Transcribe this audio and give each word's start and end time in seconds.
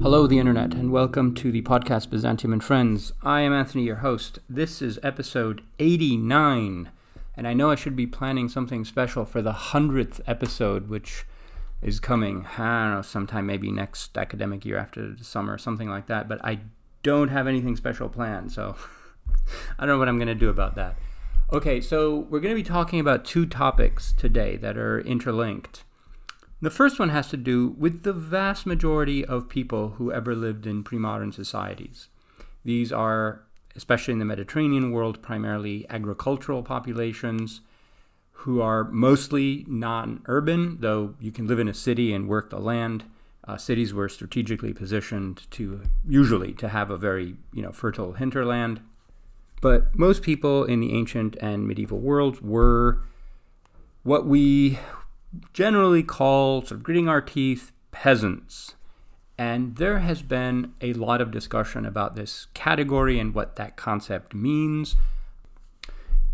Hello, 0.00 0.26
the 0.26 0.38
internet, 0.38 0.72
and 0.72 0.90
welcome 0.90 1.34
to 1.34 1.52
the 1.52 1.60
podcast 1.60 2.08
Byzantium 2.08 2.54
and 2.54 2.64
Friends. 2.64 3.12
I 3.22 3.42
am 3.42 3.52
Anthony, 3.52 3.84
your 3.84 3.96
host. 3.96 4.38
This 4.48 4.80
is 4.80 4.98
episode 5.02 5.60
89, 5.78 6.90
and 7.36 7.46
I 7.46 7.52
know 7.52 7.70
I 7.70 7.74
should 7.74 7.94
be 7.94 8.06
planning 8.06 8.48
something 8.48 8.86
special 8.86 9.26
for 9.26 9.42
the 9.42 9.52
100th 9.52 10.22
episode, 10.26 10.88
which 10.88 11.26
is 11.82 12.00
coming, 12.00 12.46
I 12.56 12.84
don't 12.84 12.94
know, 12.94 13.02
sometime 13.02 13.44
maybe 13.44 13.70
next 13.70 14.16
academic 14.16 14.64
year 14.64 14.78
after 14.78 15.12
the 15.12 15.24
summer, 15.24 15.52
or 15.52 15.58
something 15.58 15.90
like 15.90 16.06
that, 16.06 16.30
but 16.30 16.42
I 16.42 16.60
don't 17.02 17.28
have 17.28 17.46
anything 17.46 17.76
special 17.76 18.08
planned, 18.08 18.52
so 18.52 18.74
I 19.78 19.84
don't 19.84 19.96
know 19.96 19.98
what 19.98 20.08
I'm 20.08 20.16
going 20.16 20.28
to 20.28 20.34
do 20.34 20.48
about 20.48 20.76
that. 20.76 20.96
Okay, 21.50 21.80
so 21.80 22.26
we're 22.28 22.40
going 22.40 22.54
to 22.54 22.62
be 22.62 22.68
talking 22.68 23.00
about 23.00 23.24
two 23.24 23.46
topics 23.46 24.12
today 24.12 24.56
that 24.58 24.76
are 24.76 25.00
interlinked. 25.00 25.82
The 26.60 26.68
first 26.68 26.98
one 26.98 27.08
has 27.08 27.28
to 27.28 27.38
do 27.38 27.74
with 27.78 28.02
the 28.02 28.12
vast 28.12 28.66
majority 28.66 29.24
of 29.24 29.48
people 29.48 29.90
who 29.96 30.12
ever 30.12 30.34
lived 30.34 30.66
in 30.66 30.84
pre 30.84 30.98
modern 30.98 31.32
societies. 31.32 32.08
These 32.66 32.92
are, 32.92 33.44
especially 33.74 34.12
in 34.12 34.18
the 34.18 34.26
Mediterranean 34.26 34.92
world, 34.92 35.22
primarily 35.22 35.86
agricultural 35.88 36.62
populations 36.62 37.62
who 38.32 38.60
are 38.60 38.84
mostly 38.84 39.64
non 39.68 40.20
urban, 40.26 40.76
though 40.80 41.14
you 41.18 41.32
can 41.32 41.46
live 41.46 41.58
in 41.58 41.68
a 41.68 41.72
city 41.72 42.12
and 42.12 42.28
work 42.28 42.50
the 42.50 42.58
land. 42.58 43.04
Uh, 43.46 43.56
cities 43.56 43.94
were 43.94 44.10
strategically 44.10 44.74
positioned 44.74 45.50
to 45.52 45.80
usually 46.06 46.52
to 46.52 46.68
have 46.68 46.90
a 46.90 46.98
very 46.98 47.36
you 47.54 47.62
know 47.62 47.72
fertile 47.72 48.12
hinterland. 48.12 48.82
But 49.60 49.98
most 49.98 50.22
people 50.22 50.64
in 50.64 50.80
the 50.80 50.94
ancient 50.94 51.36
and 51.40 51.66
medieval 51.66 51.98
world 51.98 52.40
were 52.40 53.02
what 54.02 54.26
we 54.26 54.78
generally 55.52 56.02
call, 56.02 56.62
sort 56.62 56.72
of 56.72 56.82
gritting 56.82 57.08
our 57.08 57.20
teeth, 57.20 57.72
peasants. 57.90 58.74
And 59.36 59.76
there 59.76 60.00
has 60.00 60.22
been 60.22 60.72
a 60.80 60.92
lot 60.94 61.20
of 61.20 61.30
discussion 61.30 61.86
about 61.86 62.16
this 62.16 62.46
category 62.54 63.18
and 63.18 63.34
what 63.34 63.56
that 63.56 63.76
concept 63.76 64.34
means. 64.34 64.96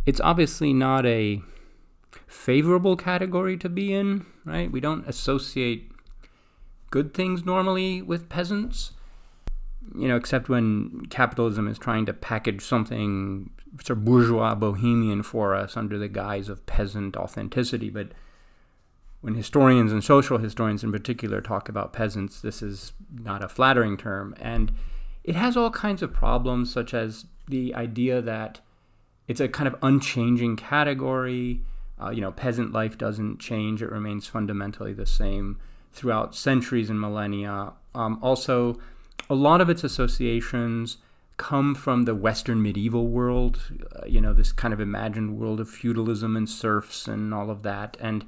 It's 0.07 0.21
obviously 0.21 0.73
not 0.73 1.05
a 1.05 1.43
favorable 2.27 2.97
category 2.97 3.57
to 3.59 3.69
be 3.69 3.93
in, 3.93 4.27
right? 4.45 4.71
We 4.71 4.81
don't 4.81 5.07
associate 5.07 5.91
good 6.91 7.13
things 7.13 7.45
normally 7.45 8.01
with 8.01 8.29
peasants, 8.29 8.93
you 9.97 10.09
know, 10.09 10.17
except 10.17 10.49
when 10.49 11.07
capitalism 11.11 11.69
is 11.69 11.79
trying 11.79 12.07
to 12.07 12.13
package 12.13 12.63
something 12.63 13.51
sort 13.83 13.99
of 13.99 14.05
bourgeois 14.05 14.55
bohemian 14.55 15.23
for 15.23 15.55
us 15.55 15.77
under 15.77 15.99
the 15.99 16.09
guise 16.09 16.49
of 16.49 16.65
peasant 16.67 17.17
authenticity. 17.17 17.91
But 17.91 18.09
when 19.21 19.35
historians 19.35 19.93
and 19.93 20.05
social 20.05 20.39
historians 20.39 20.85
in 20.85 20.93
particular 20.93 21.41
talk 21.41 21.69
about 21.69 21.93
peasants, 21.93 22.41
this 22.41 22.63
is 22.63 22.93
not 23.13 23.43
a 23.43 23.49
flattering 23.49 23.97
term. 23.97 24.35
And 24.41 24.73
it 25.25 25.35
has 25.35 25.57
all 25.57 25.71
kinds 25.71 26.03
of 26.03 26.13
problems, 26.13 26.73
such 26.73 26.93
as 26.95 27.27
the 27.49 27.75
idea 27.75 28.21
that 28.21 28.61
it's 29.27 29.41
a 29.41 29.49
kind 29.49 29.67
of 29.67 29.77
unchanging 29.83 30.57
category. 30.57 31.63
Uh, 32.01 32.11
you 32.11 32.21
know, 32.21 32.33
peasant 32.33 32.73
life 32.73 32.99
doesn't 32.99 33.39
change, 33.39 33.81
it 33.81 33.91
remains 33.91 34.27
fundamentally 34.27 34.93
the 34.93 35.07
same 35.07 35.59
throughout 35.93 36.35
centuries 36.35 36.91
and 36.91 37.01
millennia. 37.01 37.73
Um, 37.95 38.19
also, 38.21 38.79
a 39.29 39.35
lot 39.35 39.61
of 39.61 39.71
its 39.71 39.85
associations 39.85 40.99
come 41.37 41.75
from 41.75 42.05
the 42.05 42.15
Western 42.15 42.63
medieval 42.63 43.09
world, 43.09 43.61
uh, 43.97 44.07
you 44.07 44.21
know, 44.21 44.33
this 44.33 44.53
kind 44.53 44.73
of 44.73 44.81
imagined 44.81 45.39
world 45.39 45.61
of 45.61 45.69
feudalism 45.69 46.37
and 46.37 46.49
serfs 46.49 47.09
and 47.09 47.35
all 47.35 47.51
of 47.51 47.63
that. 47.63 47.97
And 48.01 48.25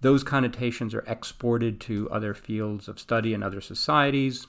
those 0.00 0.22
connotations 0.22 0.94
are 0.94 1.04
exported 1.06 1.80
to 1.82 2.08
other 2.10 2.32
fields 2.32 2.88
of 2.88 2.98
study 2.98 3.34
and 3.34 3.44
other 3.44 3.60
societies. 3.60 4.46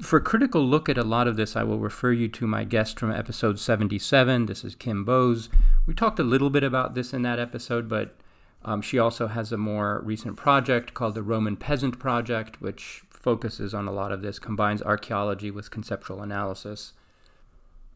For 0.00 0.18
a 0.18 0.22
critical 0.22 0.62
look 0.62 0.88
at 0.88 0.96
a 0.96 1.04
lot 1.04 1.28
of 1.28 1.36
this, 1.36 1.56
I 1.56 1.62
will 1.62 1.78
refer 1.78 2.12
you 2.12 2.28
to 2.28 2.46
my 2.46 2.64
guest 2.64 2.98
from 2.98 3.12
episode 3.12 3.58
77. 3.58 4.46
This 4.46 4.64
is 4.64 4.74
Kim 4.74 5.04
Bowes. 5.04 5.48
We 5.86 5.94
talked 5.94 6.18
a 6.18 6.24
little 6.24 6.50
bit 6.50 6.62
about 6.62 6.94
this 6.94 7.12
in 7.12 7.22
that 7.22 7.38
episode, 7.38 7.88
but 7.88 8.16
um, 8.64 8.80
she 8.80 8.98
also 8.98 9.26
has 9.26 9.52
a 9.52 9.58
more 9.58 10.00
recent 10.04 10.36
project 10.36 10.94
called 10.94 11.14
the 11.14 11.22
Roman 11.22 11.56
Peasant 11.56 11.98
Project, 11.98 12.60
which 12.62 13.02
focuses 13.20 13.72
on 13.74 13.86
a 13.86 13.92
lot 13.92 14.10
of 14.10 14.22
this, 14.22 14.38
combines 14.38 14.82
archaeology 14.82 15.50
with 15.50 15.70
conceptual 15.70 16.22
analysis. 16.22 16.94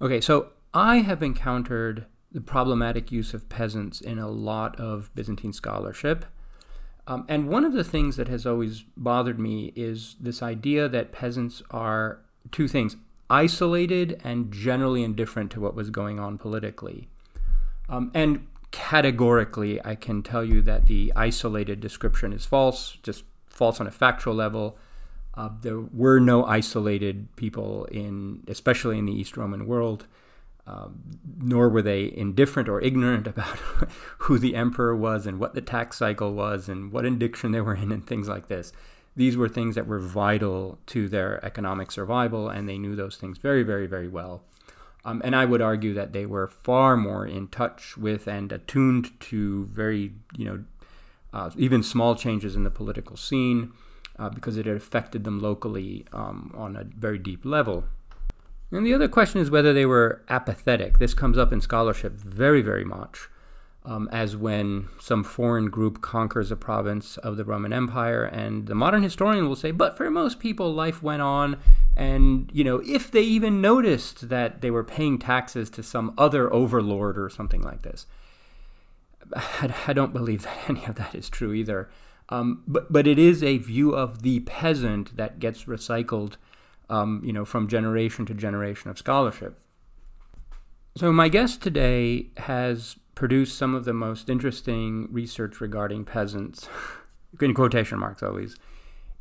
Okay, 0.01 0.21
so 0.21 0.51
I 0.73 0.99
have 0.99 1.23
encountered 1.23 2.07
the 2.31 2.41
problematic 2.41 3.11
use 3.11 3.33
of 3.33 3.49
peasants 3.49 4.01
in 4.01 4.19
a 4.19 4.29
lot 4.29 4.79
of 4.79 5.13
Byzantine 5.15 5.53
scholarship. 5.53 6.27
Um, 7.07 7.25
and 7.29 7.49
one 7.49 7.65
of 7.65 7.73
the 7.73 7.85
things 7.85 8.17
that 8.17 8.29
has 8.29 8.47
always 8.47 8.85
bothered 8.97 9.39
me 9.39 9.73
is 9.77 10.17
this 10.21 10.43
idea 10.43 10.89
that 10.89 11.13
peasants 11.13 11.63
are 11.71 12.21
two 12.51 12.69
things 12.69 12.97
isolated 13.31 14.21
and 14.25 14.53
generally 14.53 15.03
indifferent 15.03 15.51
to 15.53 15.61
what 15.61 15.75
was 15.75 15.91
going 15.91 16.19
on 16.19 16.39
politically. 16.39 17.09
Um, 17.89 18.11
and 18.15 18.47
categorically, 18.71 19.85
I 19.85 19.95
can 19.95 20.23
tell 20.23 20.45
you 20.45 20.61
that 20.63 20.87
the 20.87 21.13
isolated 21.15 21.81
description 21.81 22.33
is 22.33 22.45
false, 22.45 22.99
just 23.03 23.25
false 23.47 23.81
on 23.81 23.87
a 23.87 23.91
factual 23.91 24.35
level. 24.35 24.77
Uh, 25.37 25.51
there 25.63 25.81
were 25.81 26.21
no 26.21 26.45
isolated 26.45 27.35
people 27.37 27.87
in, 27.87 28.43
especially 28.49 28.99
in 28.99 29.07
the 29.07 29.13
East 29.13 29.37
Roman 29.37 29.67
world. 29.67 30.07
Um, 30.67 31.19
nor 31.37 31.69
were 31.69 31.83
they 31.83 32.11
indifferent 32.17 32.71
or 32.71 32.81
ignorant 32.81 33.27
about 33.35 33.59
who 34.19 34.39
the 34.39 34.57
emperor 34.57 34.97
was 34.97 35.27
and 35.27 35.39
what 35.39 35.55
the 35.55 35.61
tax 35.61 35.99
cycle 35.99 36.33
was 36.33 36.69
and 36.69 36.91
what 36.91 37.05
indiction 37.05 37.53
they 37.53 37.61
were 37.61 37.75
in 37.75 37.93
and 37.93 38.07
things 38.07 38.29
like 38.29 38.49
this. 38.49 38.73
These 39.17 39.37
were 39.37 39.49
things 39.49 39.75
that 39.75 39.87
were 39.87 40.01
vital 40.01 40.79
to 40.87 41.09
their 41.09 41.45
economic 41.45 41.93
survival, 41.93 42.49
and 42.49 42.69
they 42.69 42.79
knew 42.79 42.97
those 42.97 43.17
things 43.17 43.39
very, 43.39 43.63
very, 43.63 43.87
very 43.87 44.09
well. 44.09 44.43
Um, 45.05 45.21
and 45.25 45.37
I 45.37 45.45
would 45.45 45.61
argue 45.61 45.93
that 45.95 46.13
they 46.13 46.27
were 46.27 46.49
far 46.49 46.97
more 46.97 47.27
in 47.27 47.49
touch 47.49 47.97
with 47.97 48.27
and 48.27 48.51
attuned 48.51 49.21
to 49.21 49.67
very, 49.67 50.15
you 50.37 50.45
know, 50.47 50.65
uh, 51.33 51.51
even 51.57 51.83
small 51.83 52.17
changes 52.17 52.57
in 52.57 52.65
the 52.65 52.71
political 52.71 53.17
scene 53.17 53.73
uh, 54.19 54.29
because 54.29 54.57
it 54.57 54.67
had 54.67 54.77
affected 54.77 55.25
them 55.25 55.41
locally 55.41 56.05
um, 56.13 56.53
on 56.57 56.77
a 56.77 56.85
very 56.85 57.19
deep 57.19 57.45
level. 57.45 57.85
And 58.71 58.85
the 58.85 58.95
other 58.95 59.09
question 59.09 59.41
is 59.41 59.51
whether 59.51 59.73
they 59.73 59.87
were 59.87 60.23
apathetic. 60.29 60.99
This 60.99 61.15
comes 61.15 61.39
up 61.39 61.53
in 61.53 61.61
scholarship 61.61 62.15
very, 62.15 62.63
very 62.63 62.85
much. 62.85 63.29
Um, 63.87 64.09
as 64.11 64.35
when 64.35 64.89
some 64.99 65.23
foreign 65.23 65.67
group 65.69 66.01
conquers 66.01 66.51
a 66.51 66.57
province 66.57 67.19
of 67.19 67.37
the 67.37 67.45
Roman 67.45 67.71
Empire, 67.71 68.25
and 68.25 68.67
the 68.67 68.75
modern 68.75 69.03
historian 69.03 69.47
will 69.47 69.57
say, 69.57 69.73
but 69.73 69.95
for 69.95 70.11
most 70.11 70.39
people, 70.39 70.73
life 70.73 71.03
went 71.03 71.21
on, 71.21 71.59
and 71.95 72.51
you 72.55 72.65
know, 72.65 72.81
if 72.87 73.11
they 73.11 73.21
even 73.21 73.61
noticed 73.61 74.31
that 74.31 74.63
they 74.63 74.71
were 74.71 74.85
paying 74.85 75.19
taxes 75.19 75.69
to 75.69 75.83
some 75.83 76.15
other 76.17 76.51
overlord 76.51 77.19
or 77.19 77.29
something 77.29 77.61
like 77.61 77.83
this, 77.83 78.07
I, 79.87 79.93
don't 79.93 80.15
believe 80.15 80.45
that 80.45 80.69
any 80.69 80.85
of 80.87 80.95
that 80.97 81.15
is 81.15 81.29
true 81.29 81.53
either. 81.53 81.91
Um, 82.31 82.63
but 82.67 82.93
but 82.93 83.07
it 83.07 83.19
is 83.19 83.43
a 83.43 83.59
view 83.59 83.95
of 83.95 84.23
the 84.23 84.41
peasant 84.41 85.17
that 85.17 85.39
gets 85.39 85.65
recycled 85.65 86.37
um, 86.91 87.23
you 87.25 87.33
know, 87.33 87.45
from 87.45 87.69
generation 87.69 88.27
to 88.27 88.35
generation 88.35 88.91
of 88.91 88.99
scholarship. 88.99 89.59
So 90.97 91.13
my 91.13 91.29
guest 91.29 91.63
today 91.63 92.29
has 92.37 92.97
produced 93.15 93.57
some 93.57 93.75
of 93.75 93.85
the 93.85 93.93
most 93.93 94.29
interesting 94.29 95.09
research 95.11 95.61
regarding 95.61 96.05
peasants, 96.05 96.69
in 97.41 97.55
quotation 97.55 97.99
marks 97.99 98.23
always, 98.23 98.57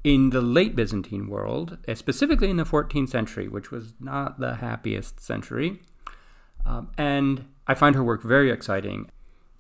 in 0.04 0.32
the 0.32 0.42
late 0.42 0.76
Byzantine 0.76 1.28
world, 1.28 1.78
eh, 1.88 1.96
specifically 1.96 2.50
in 2.50 2.58
the 2.58 2.64
14th 2.64 3.10
century, 3.10 3.48
which 3.48 3.72
was 3.72 3.94
not 4.00 4.40
the 4.40 4.56
happiest 4.56 5.20
century. 5.20 5.82
Um, 6.66 6.92
and 6.98 7.46
I 7.68 7.74
find 7.74 7.96
her 7.96 8.04
work 8.04 8.24
very 8.24 8.52
exciting. 8.52 9.10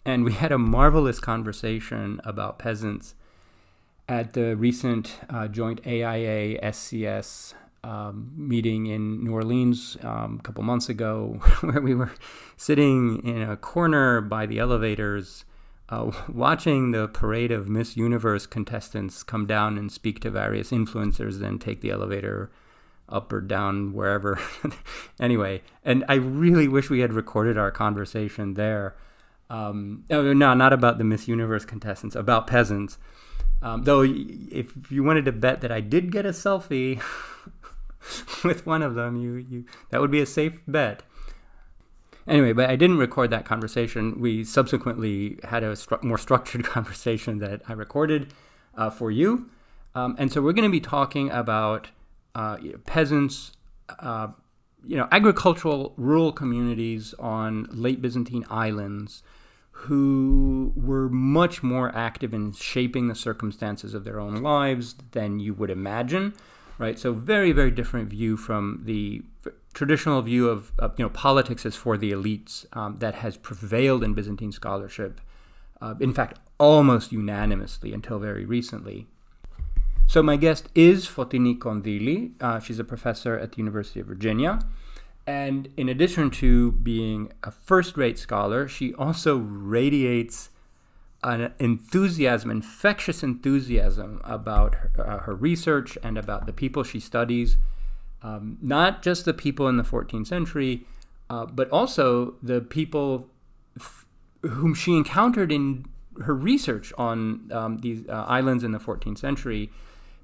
And 0.06 0.26
we 0.26 0.34
had 0.34 0.52
a 0.52 0.58
marvelous 0.58 1.20
conversation 1.20 2.20
about 2.26 2.60
peasants 2.60 3.16
at 4.08 4.34
the 4.34 4.56
recent 4.56 5.20
uh, 5.30 5.48
joint 5.48 5.82
AIA 5.86 6.60
SCS 6.62 7.54
um, 7.84 8.32
meeting 8.36 8.88
in 8.88 9.24
New 9.24 9.34
Orleans 9.34 9.98
um, 10.04 10.38
a 10.40 10.44
couple 10.44 10.64
months 10.64 10.90
ago, 10.90 11.40
where 11.62 11.82
we 11.82 11.94
were 11.94 12.12
sitting 12.56 13.22
in 13.26 13.42
a 13.42 13.58
corner 13.58 14.22
by 14.22 14.46
the 14.46 14.60
elevators, 14.60 15.46
uh, 15.90 16.12
watching 16.30 16.92
the 16.92 17.08
parade 17.08 17.52
of 17.52 17.68
Miss 17.68 17.98
Universe 17.98 18.46
contestants 18.46 19.24
come 19.24 19.46
down 19.46 19.78
and 19.78 19.92
speak 19.92 20.20
to 20.22 20.32
various 20.32 20.72
influencers, 20.72 21.40
then 21.40 21.60
take 21.60 21.82
the 21.82 21.92
elevator 21.92 22.52
up 23.10 23.32
or 23.34 23.42
down 23.42 23.94
wherever. 23.94 24.40
anyway, 25.20 25.62
and 25.84 26.06
I 26.08 26.16
really 26.16 26.68
wish 26.68 26.90
we 26.90 27.02
had 27.02 27.14
recorded 27.14 27.58
our 27.58 27.72
conversation 27.72 28.54
there. 28.54 28.96
Um, 29.50 30.06
oh, 30.10 30.34
no, 30.34 30.54
not 30.54 30.74
about 30.74 30.98
the 30.98 31.04
Miss 31.04 31.28
Universe 31.28 31.66
contestants, 31.66 32.16
about 32.16 32.48
peasants. 32.48 32.98
Um, 33.64 33.84
though, 33.84 34.04
if 34.04 34.92
you 34.92 35.04
wanted 35.04 35.26
to 35.26 35.32
bet 35.32 35.62
that 35.62 35.72
I 35.72 35.80
did 35.80 36.12
get 36.12 36.26
a 36.26 36.30
selfie, 36.30 37.02
with 38.44 38.66
one 38.66 38.82
of 38.82 38.96
them, 38.96 39.16
you, 39.16 39.36
you 39.36 39.66
that 39.90 40.02
would 40.02 40.12
be 40.12 40.22
a 40.22 40.26
safe 40.26 40.60
bet. 40.68 41.04
Anyway, 42.28 42.54
but 42.54 42.70
I 42.70 42.76
didn't 42.76 42.98
record 42.98 43.32
that 43.32 43.46
conversation. 43.46 44.20
We 44.20 44.44
subsequently 44.44 45.40
had 45.44 45.64
a 45.64 45.74
stru- 45.74 46.04
more 46.04 46.18
structured 46.18 46.64
conversation 46.76 47.40
that 47.40 47.62
I 47.68 47.74
recorded 47.74 48.34
uh, 48.76 48.90
for 48.90 49.12
you. 49.12 49.50
Um, 49.96 50.16
and 50.18 50.32
so 50.32 50.42
we're 50.42 50.54
going 50.54 50.68
to 50.68 50.72
be 50.72 50.80
talking 50.80 51.30
about 51.30 51.90
uh, 52.34 52.58
peasants, 52.86 53.52
uh, 54.00 54.30
you 54.86 54.98
know, 54.98 55.08
agricultural 55.12 55.94
rural 55.98 56.32
communities 56.32 57.14
on 57.20 57.68
late 57.72 58.02
Byzantine 58.02 58.46
islands 58.50 59.22
who 59.74 60.72
were 60.76 61.10
much 61.10 61.62
more 61.62 61.94
active 61.96 62.34
in 62.34 62.54
shaping 62.54 63.08
the 63.08 63.16
circumstances 63.16 63.94
of 63.94 64.04
their 64.04 64.20
own 64.20 64.36
lives 64.36 64.96
than 65.12 65.40
you 65.40 65.54
would 65.54 65.70
imagine, 65.70 66.34
right? 66.78 66.98
So 66.98 67.12
very, 67.12 67.52
very 67.52 67.72
different 67.72 68.10
view 68.10 68.38
from 68.38 68.82
the 68.86 69.24
traditional 69.74 70.22
view 70.22 70.48
of, 70.48 70.72
of 70.78 70.98
you 70.98 71.04
know 71.04 71.10
politics 71.10 71.66
as 71.66 71.76
for 71.76 71.98
the 71.98 72.12
elites 72.12 72.66
um, 72.78 73.00
that 73.00 73.16
has 73.16 73.36
prevailed 73.36 74.04
in 74.04 74.14
Byzantine 74.14 74.52
scholarship. 74.52 75.20
Uh, 75.82 75.96
in 76.00 76.14
fact, 76.14 76.40
almost 76.60 77.12
unanimously 77.12 77.94
until 77.94 78.20
very 78.20 78.46
recently. 78.46 79.08
So 80.06 80.22
my 80.22 80.36
guest 80.36 80.70
is 80.76 81.08
Fotini 81.08 81.58
Kondyli. 81.58 82.34
Uh, 82.40 82.60
she's 82.60 82.80
a 82.80 82.84
professor 82.84 83.38
at 83.38 83.54
the 83.54 83.58
University 83.58 84.00
of 84.00 84.08
Virginia. 84.08 84.60
And 85.26 85.70
in 85.78 85.88
addition 85.88 86.30
to 86.32 86.74
being 86.74 87.32
a 87.44 87.52
first 87.52 87.96
rate 87.96 88.20
scholar, 88.20 88.68
she 88.68 88.94
also 88.94 89.38
radiates 89.38 90.50
an 91.24 91.54
enthusiasm, 91.60 92.52
infectious 92.52 93.24
enthusiasm 93.24 94.20
about 94.26 94.76
her, 94.76 94.92
uh, 95.00 95.18
her 95.20 95.34
research 95.34 95.98
and 96.04 96.18
about 96.18 96.46
the 96.46 96.54
people 96.54 96.84
she 96.84 97.00
studies. 97.00 97.56
Um, 98.22 98.58
not 98.62 99.02
just 99.02 99.26
the 99.26 99.34
people 99.34 99.68
in 99.68 99.78
the 99.78 99.84
14th 99.84 100.28
century, 100.28 100.86
uh, 101.30 101.46
but 101.46 101.70
also 101.72 102.36
the 102.44 102.62
people 102.62 103.30
f- 103.80 104.06
whom 104.42 104.74
she 104.74 104.96
encountered 104.96 105.52
in 105.52 105.86
her 106.22 106.36
research 106.36 106.94
on 106.98 107.50
um, 107.52 107.78
these 107.80 108.08
uh, 108.08 108.26
islands 108.28 108.64
in 108.64 108.72
the 108.72 108.80
14th 108.80 109.18
century 109.18 109.72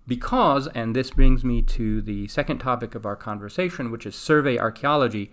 because, 0.09 0.67
and 0.69 0.95
this 0.95 1.11
brings 1.11 1.45
me 1.45 1.61
to 1.61 2.01
the 2.01 2.27
second 2.27 2.57
topic 2.57 2.95
of 2.95 3.06
our 3.06 3.15
conversation, 3.15 3.91
which 3.91 4.07
is 4.07 4.15
survey 4.15 4.57
archaeology, 4.57 5.31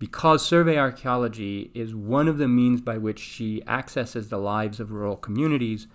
because 0.00 0.44
survey 0.44 0.76
archaeology 0.76 1.70
is 1.72 1.94
one 1.94 2.26
of 2.26 2.36
the 2.36 2.48
means 2.48 2.80
by 2.80 2.98
which 2.98 3.20
she 3.20 3.62
accesses 3.66 4.28
the 4.28 4.36
lives 4.36 4.80
of 4.80 4.90
rural 4.90 5.16
communities 5.16 5.86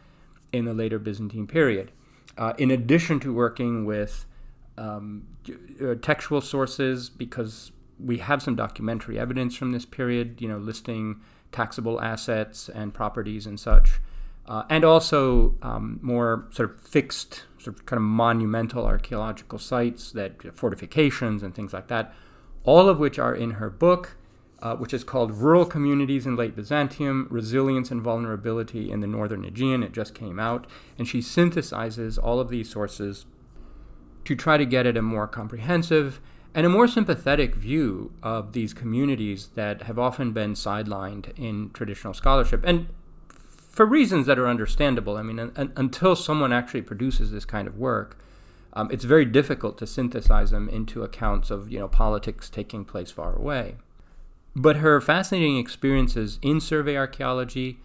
in 0.54 0.66
the 0.66 0.74
later 0.74 0.98
Byzantine 0.98 1.46
period. 1.46 1.92
Uh, 2.38 2.54
in 2.58 2.72
addition 2.72 3.20
to 3.20 3.34
working 3.34 3.86
with 3.86 4.26
um, 4.78 5.28
uh, 5.84 5.96
textual 6.02 6.40
sources, 6.40 7.10
because 7.10 7.74
we 8.00 8.18
have 8.20 8.42
some 8.42 8.56
documentary 8.56 9.20
evidence 9.20 9.56
from 9.56 9.74
this 9.74 9.86
period, 9.86 10.42
you 10.42 10.48
know, 10.48 10.58
listing 10.58 11.20
taxable 11.52 12.02
assets 12.02 12.70
and 12.70 12.94
properties 12.94 13.46
and 13.46 13.60
such, 13.60 14.00
uh, 14.48 14.64
and 14.70 14.84
also 14.84 15.56
um, 15.62 16.00
more 16.02 16.48
sort 16.52 16.72
of 16.72 16.82
fixed 16.82 17.44
sort 17.58 17.76
of 17.76 17.86
kind 17.86 17.98
of 17.98 18.04
monumental 18.04 18.86
archaeological 18.86 19.60
sites 19.60 20.12
that 20.12 20.56
fortifications 20.56 21.44
and 21.44 21.54
things 21.54 21.74
like 21.74 21.88
that, 21.88 22.14
all 22.64 22.90
of 22.90 23.00
which 23.00 23.20
are 23.20 23.36
in 23.36 23.52
her 23.52 23.70
book, 23.70 24.18
uh, 24.62 24.76
which 24.76 24.94
is 24.94 25.04
called 25.04 25.32
Rural 25.32 25.66
Communities 25.66 26.26
in 26.26 26.36
Late 26.36 26.56
Byzantium 26.56 27.28
Resilience 27.30 27.92
and 27.92 28.02
Vulnerability 28.02 28.92
in 28.92 29.00
the 29.00 29.08
Northern 29.08 29.46
Aegean. 29.46 29.84
It 29.84 29.92
just 29.92 30.14
came 30.14 30.40
out. 30.40 30.68
And 30.98 31.08
she 31.08 31.20
synthesizes 31.20 32.20
all 32.22 32.40
of 32.40 32.50
these 32.50 32.70
sources 32.70 33.26
to 34.26 34.36
try 34.36 34.58
to 34.58 34.66
get 34.66 34.86
at 34.86 34.98
a 34.98 35.02
more 35.02 35.28
comprehensive 35.28 36.20
and 36.54 36.66
a 36.66 36.70
more 36.70 36.88
sympathetic 36.88 37.56
view 37.56 38.12
of 38.22 38.54
these 38.54 38.74
communities 38.74 39.50
that 39.56 39.84
have 39.84 39.98
often 39.98 40.32
been 40.32 40.54
sidelined 40.54 41.32
in 41.40 41.72
traditional 41.72 42.14
scholarship. 42.14 42.64
And 42.66 42.88
for 43.72 43.86
reasons 43.86 44.26
that 44.28 44.38
are 44.38 44.48
understandable. 44.48 45.18
I 45.18 45.24
mean, 45.24 45.40
un- 45.40 45.74
until 45.76 46.16
someone 46.16 46.52
actually 46.54 46.82
produces 46.82 47.32
this 47.32 47.46
kind 47.46 47.68
of 47.68 47.78
work, 47.78 48.18
um, 48.74 48.90
it's 48.92 49.06
very 49.06 49.26
difficult 49.26 49.78
to 49.80 49.88
synthesize 49.88 50.52
them 50.52 50.70
into 50.70 51.04
accounts 51.04 51.50
of 51.50 51.72
you 51.72 51.80
know 51.80 51.88
politics 51.88 52.50
taking 52.50 52.86
place 52.86 53.12
far 53.12 53.36
away. 53.36 53.76
But 54.56 54.78
her 54.78 55.00
fascinating 55.00 55.58
experiences 55.58 56.38
in 56.42 56.60
survey 56.60 56.98
archaeology, 56.98 57.80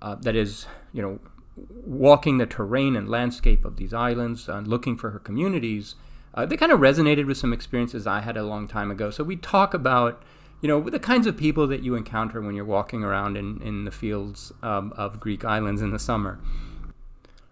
uh, 0.00 0.14
that 0.16 0.36
is, 0.36 0.66
you 0.92 1.02
know, 1.02 1.18
walking 1.56 2.38
the 2.38 2.46
terrain 2.46 2.94
and 2.94 3.08
landscape 3.08 3.64
of 3.64 3.76
these 3.76 3.92
islands 3.92 4.48
and 4.48 4.66
looking 4.66 4.96
for 4.96 5.10
her 5.10 5.18
communities, 5.18 5.96
uh, 6.34 6.46
they 6.46 6.56
kind 6.56 6.72
of 6.72 6.80
resonated 6.80 7.26
with 7.26 7.36
some 7.36 7.52
experiences 7.52 8.06
I 8.06 8.20
had 8.20 8.36
a 8.36 8.44
long 8.44 8.68
time 8.68 8.90
ago. 8.90 9.10
So 9.10 9.24
we 9.24 9.36
talk 9.36 9.74
about 9.74 10.22
you 10.62 10.68
know, 10.68 10.80
the 10.80 11.00
kinds 11.00 11.26
of 11.26 11.36
people 11.36 11.66
that 11.66 11.82
you 11.82 11.96
encounter 11.96 12.40
when 12.40 12.54
you're 12.54 12.64
walking 12.64 13.02
around 13.02 13.36
in, 13.36 13.60
in 13.62 13.84
the 13.84 13.90
fields 13.90 14.52
um, 14.62 14.92
of 14.96 15.18
Greek 15.18 15.44
islands 15.44 15.82
in 15.82 15.90
the 15.90 15.98
summer. 15.98 16.38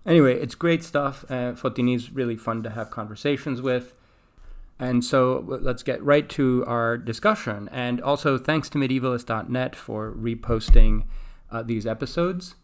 Anyway, 0.07 0.41
it's 0.41 0.55
great 0.55 0.85
stuff. 0.85 1.25
Uh, 1.29 1.53
Fotini's 1.53 2.13
really 2.13 2.37
fun 2.37 2.63
to 2.63 2.71
have 2.71 2.91
conversations 2.91 3.61
with. 3.61 3.93
And 4.79 5.05
so 5.05 5.45
let's 5.47 5.83
get 5.83 6.03
right 6.03 6.27
to 6.31 6.65
our 6.67 6.97
discussion. 6.97 7.69
And 7.73 8.01
also, 8.01 8.39
thanks 8.39 8.71
to 8.71 8.79
medievalist.net 8.79 9.77
for 9.77 10.13
reposting 10.13 11.05
uh, 11.51 11.63
these 11.63 11.87
episodes. 11.87 12.55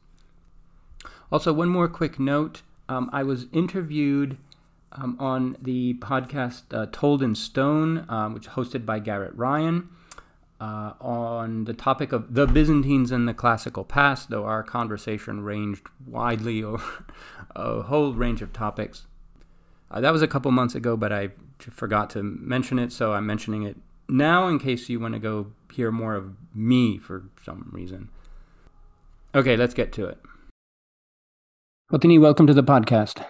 Also, 1.31 1.53
one 1.53 1.69
more 1.69 1.89
quick 1.89 2.19
note 2.21 2.63
um, 2.89 3.11
I 3.13 3.25
was 3.25 3.47
interviewed 3.53 4.39
um, 4.93 5.17
on 5.19 5.57
the 5.61 5.95
podcast 5.95 6.63
uh, 6.71 6.87
Told 6.93 7.21
in 7.21 7.35
Stone, 7.35 8.07
um, 8.09 8.33
which 8.33 8.47
is 8.47 8.53
hosted 8.53 8.87
by 8.87 9.01
Garrett 9.01 9.35
Ryan 9.35 9.91
uh, 10.61 10.93
on 11.01 11.65
the 11.65 11.75
topic 11.75 12.13
of 12.13 12.35
the 12.35 12.47
Byzantines 12.47 13.11
and 13.11 13.29
the 13.29 13.35
classical 13.35 13.85
past, 13.85 14.31
though 14.31 14.45
our 14.45 14.63
conversation 14.63 15.43
ranged 15.43 15.87
widely 16.07 16.63
over 16.65 17.05
a 17.55 17.83
whole 17.83 18.13
range 18.13 18.43
of 18.43 18.53
topics. 18.53 19.07
Uh, 19.91 20.01
that 20.01 20.13
was 20.13 20.23
a 20.23 20.29
couple 20.29 20.51
months 20.51 20.75
ago, 20.75 20.97
but 20.97 21.13
I 21.13 21.31
forgot 21.59 22.11
to 22.11 22.23
mention 22.23 22.79
it, 22.79 22.93
so 22.93 23.13
I'm 23.13 23.27
mentioning 23.27 23.63
it 23.63 23.77
now 24.09 24.49
in 24.49 24.59
case 24.59 24.89
you 24.89 25.01
want 25.01 25.15
to 25.15 25.21
go 25.21 25.53
hear 25.73 25.91
more 25.91 26.15
of 26.15 26.35
me 26.55 26.99
for 26.99 27.25
some 27.45 27.71
reason. 27.73 28.09
Okay, 29.35 29.57
let's 29.57 29.75
get 29.75 29.93
to 29.93 30.07
it. 30.07 30.19
Fotini, 31.93 32.21
welcome 32.21 32.47
to 32.47 32.55
the 32.55 32.63
podcast. 32.63 33.25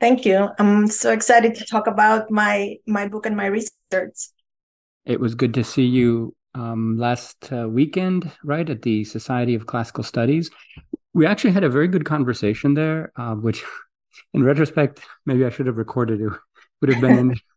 Thank 0.00 0.24
you. 0.24 0.48
I'm 0.58 0.86
so 0.86 1.12
excited 1.12 1.54
to 1.56 1.64
talk 1.66 1.86
about 1.86 2.30
my 2.30 2.76
my 2.86 3.06
book 3.06 3.26
and 3.26 3.36
my 3.36 3.46
research. 3.46 4.30
It 5.04 5.20
was 5.20 5.34
good 5.34 5.54
to 5.54 5.64
see 5.64 5.84
you 5.84 6.34
um, 6.54 6.98
last 6.98 7.52
uh, 7.52 7.68
weekend, 7.68 8.30
right, 8.44 8.68
at 8.68 8.82
the 8.82 9.04
Society 9.04 9.54
of 9.54 9.66
Classical 9.66 10.04
Studies. 10.04 10.50
We 11.12 11.26
actually 11.26 11.52
had 11.52 11.64
a 11.64 11.70
very 11.70 11.88
good 11.88 12.04
conversation 12.04 12.74
there, 12.74 13.12
uh, 13.16 13.34
which, 13.34 13.64
in 14.34 14.44
retrospect, 14.44 15.00
maybe 15.26 15.44
I 15.44 15.50
should 15.50 15.66
have 15.66 15.78
recorded 15.78 16.20
it. 16.20 16.32
Would 16.80 16.92
have 16.92 17.00
been 17.00 17.18
in. 17.18 17.40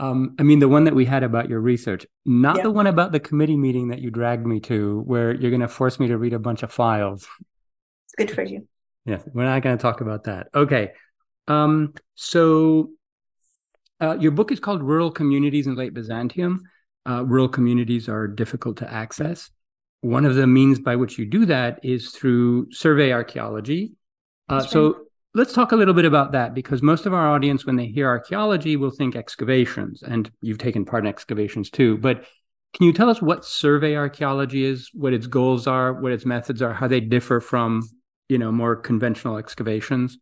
Um, 0.00 0.36
I 0.38 0.44
mean, 0.44 0.60
the 0.60 0.68
one 0.68 0.84
that 0.84 0.94
we 0.94 1.04
had 1.04 1.24
about 1.24 1.48
your 1.48 1.58
research, 1.58 2.06
not 2.24 2.58
yeah. 2.58 2.62
the 2.62 2.70
one 2.70 2.86
about 2.86 3.10
the 3.10 3.18
committee 3.18 3.56
meeting 3.56 3.88
that 3.88 4.00
you 4.00 4.12
dragged 4.12 4.46
me 4.46 4.60
to, 4.60 5.00
where 5.00 5.34
you're 5.34 5.50
going 5.50 5.60
to 5.60 5.66
force 5.66 5.98
me 5.98 6.06
to 6.06 6.16
read 6.16 6.34
a 6.34 6.38
bunch 6.38 6.62
of 6.62 6.70
files. 6.70 7.26
It's 8.06 8.14
good 8.16 8.30
for 8.30 8.44
you. 8.44 8.68
Yeah, 9.06 9.18
we're 9.34 9.42
not 9.42 9.60
going 9.62 9.76
to 9.76 9.82
talk 9.82 10.00
about 10.00 10.24
that. 10.24 10.50
Okay. 10.54 10.92
Um, 11.48 11.94
so 12.14 12.90
uh, 14.00 14.16
your 14.18 14.32
book 14.32 14.52
is 14.52 14.60
called 14.60 14.82
Rural 14.82 15.10
Communities 15.10 15.66
in 15.66 15.74
Late 15.74 15.94
Byzantium. 15.94 16.62
Uh, 17.08 17.24
rural 17.24 17.48
communities 17.48 18.08
are 18.08 18.28
difficult 18.28 18.76
to 18.78 18.92
access. 18.92 19.50
One 20.00 20.24
of 20.24 20.34
the 20.34 20.46
means 20.46 20.78
by 20.78 20.96
which 20.96 21.18
you 21.18 21.26
do 21.26 21.46
that 21.46 21.80
is 21.82 22.10
through 22.10 22.70
survey 22.70 23.12
archaeology. 23.12 23.92
Uh, 24.48 24.60
so 24.60 25.06
let's 25.34 25.52
talk 25.52 25.72
a 25.72 25.76
little 25.76 25.94
bit 25.94 26.04
about 26.04 26.32
that 26.32 26.54
because 26.54 26.82
most 26.82 27.06
of 27.06 27.14
our 27.14 27.34
audience, 27.34 27.66
when 27.66 27.76
they 27.76 27.86
hear 27.86 28.06
archaeology, 28.06 28.76
will 28.76 28.90
think 28.90 29.16
excavations, 29.16 30.02
and 30.02 30.30
you've 30.40 30.58
taken 30.58 30.84
part 30.84 31.04
in 31.04 31.08
excavations 31.08 31.70
too. 31.70 31.98
But 31.98 32.24
can 32.74 32.86
you 32.86 32.92
tell 32.92 33.10
us 33.10 33.20
what 33.20 33.44
survey 33.44 33.96
archaeology 33.96 34.64
is, 34.64 34.90
what 34.92 35.12
its 35.12 35.26
goals 35.26 35.66
are, 35.66 35.92
what 35.94 36.12
its 36.12 36.26
methods 36.26 36.62
are, 36.62 36.72
how 36.72 36.86
they 36.86 37.00
differ 37.00 37.40
from, 37.40 37.82
you 38.28 38.38
know, 38.38 38.52
more 38.52 38.76
conventional 38.76 39.38
excavations? 39.38 40.18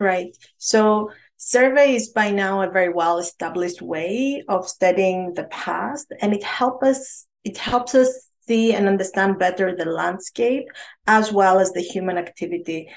Right. 0.00 0.36
So 0.58 1.12
survey 1.44 1.96
is 1.96 2.10
by 2.10 2.30
now 2.30 2.62
a 2.62 2.70
very 2.70 2.88
well 2.88 3.18
established 3.18 3.82
way 3.82 4.44
of 4.48 4.68
studying 4.68 5.34
the 5.34 5.42
past 5.44 6.06
and 6.20 6.32
it 6.32 6.44
helps 6.44 6.86
us 6.86 7.26
it 7.42 7.58
helps 7.58 7.96
us 7.96 8.28
see 8.46 8.72
and 8.72 8.86
understand 8.86 9.40
better 9.40 9.74
the 9.74 9.84
landscape 9.84 10.66
as 11.08 11.32
well 11.32 11.58
as 11.58 11.72
the 11.72 11.80
human 11.80 12.16
activity 12.16 12.88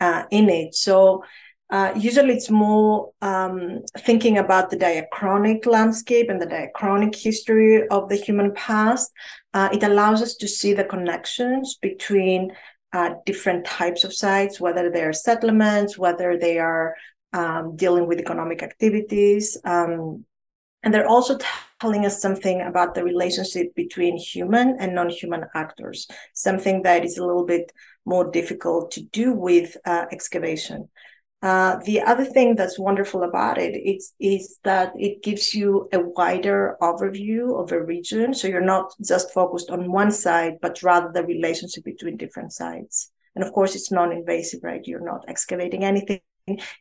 uh, 0.00 0.24
in 0.30 0.50
it 0.50 0.74
so 0.74 1.24
uh, 1.70 1.94
usually 1.96 2.34
it's 2.34 2.50
more 2.50 3.10
um, 3.22 3.80
thinking 4.00 4.36
about 4.36 4.68
the 4.68 4.76
diachronic 4.76 5.64
landscape 5.64 6.28
and 6.28 6.40
the 6.40 6.46
diachronic 6.46 7.16
history 7.16 7.88
of 7.88 8.10
the 8.10 8.16
human 8.16 8.52
past. 8.52 9.10
Uh, 9.54 9.70
it 9.72 9.82
allows 9.82 10.20
us 10.20 10.36
to 10.36 10.46
see 10.46 10.74
the 10.74 10.84
connections 10.84 11.78
between 11.80 12.52
uh, 12.92 13.14
different 13.24 13.64
types 13.64 14.04
of 14.04 14.14
sites, 14.14 14.60
whether 14.60 14.88
they're 14.90 15.12
settlements, 15.12 15.98
whether 15.98 16.38
they 16.38 16.58
are 16.58 16.94
um, 17.34 17.76
dealing 17.76 18.06
with 18.06 18.18
economic 18.18 18.62
activities. 18.62 19.58
Um, 19.64 20.24
and 20.82 20.92
they're 20.92 21.08
also 21.08 21.38
telling 21.80 22.06
us 22.06 22.20
something 22.20 22.60
about 22.60 22.94
the 22.94 23.02
relationship 23.02 23.74
between 23.74 24.16
human 24.16 24.76
and 24.78 24.94
non-human 24.94 25.46
actors, 25.54 26.06
something 26.34 26.82
that 26.82 27.04
is 27.04 27.18
a 27.18 27.26
little 27.26 27.44
bit 27.44 27.72
more 28.04 28.30
difficult 28.30 28.90
to 28.92 29.02
do 29.02 29.32
with 29.32 29.76
uh, 29.84 30.04
excavation. 30.12 30.88
Uh, 31.42 31.76
the 31.84 32.00
other 32.00 32.24
thing 32.24 32.54
that's 32.54 32.78
wonderful 32.78 33.22
about 33.22 33.58
it 33.58 33.76
is, 33.76 34.14
is 34.18 34.58
that 34.64 34.92
it 34.96 35.22
gives 35.22 35.54
you 35.54 35.88
a 35.92 36.00
wider 36.00 36.76
overview 36.80 37.60
of 37.62 37.72
a 37.72 37.82
region. 37.82 38.32
So 38.32 38.48
you're 38.48 38.60
not 38.60 38.92
just 39.06 39.32
focused 39.32 39.70
on 39.70 39.92
one 39.92 40.10
side, 40.10 40.54
but 40.62 40.82
rather 40.82 41.10
the 41.12 41.24
relationship 41.24 41.84
between 41.84 42.16
different 42.16 42.52
sides. 42.52 43.10
And 43.34 43.44
of 43.44 43.52
course, 43.52 43.74
it's 43.74 43.90
non-invasive, 43.90 44.60
right? 44.62 44.86
You're 44.86 45.04
not 45.04 45.24
excavating 45.28 45.84
anything. 45.84 46.20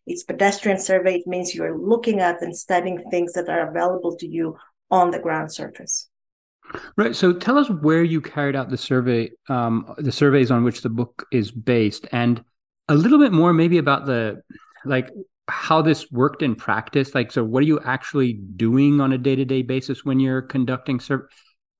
It's 0.05 0.24
pedestrian 0.24 0.79
survey. 0.79 1.15
It 1.15 1.27
means 1.27 1.55
you're 1.55 1.77
looking 1.77 2.20
at 2.20 2.41
and 2.41 2.55
studying 2.55 3.03
things 3.10 3.34
that 3.34 3.50
are 3.50 3.70
available 3.70 4.15
to 4.17 4.27
you 4.27 4.58
on 4.91 5.12
the 5.12 5.20
ground 5.20 5.51
surface. 5.51 6.10
Right. 6.96 7.15
So 7.15 7.34
tell 7.34 7.58
us 7.58 7.70
where 7.70 8.03
you 8.03 8.22
carried 8.22 8.55
out 8.55 8.70
the 8.70 8.77
survey, 8.77 9.32
um, 9.50 9.93
the 9.98 10.12
surveys 10.12 10.51
on 10.51 10.63
which 10.63 10.82
the 10.82 10.89
book 10.89 11.25
is 11.32 11.51
based, 11.51 12.08
and 12.12 12.43
a 12.89 12.96
little 12.96 13.20
bit 13.20 13.32
more 13.32 13.53
maybe 13.53 13.77
about 13.77 14.05
the 14.05 14.41
like 14.86 15.10
how 15.48 15.82
this 15.82 16.12
worked 16.12 16.41
in 16.41 16.55
practice 16.55 17.13
like 17.13 17.32
so 17.32 17.43
what 17.43 17.62
are 17.62 17.65
you 17.65 17.79
actually 17.82 18.34
doing 18.34 19.01
on 19.01 19.12
a 19.12 19.17
day-to-day 19.17 19.62
basis 19.62 20.05
when 20.05 20.20
you're 20.20 20.41
conducting 20.41 21.00
sur- 21.00 21.27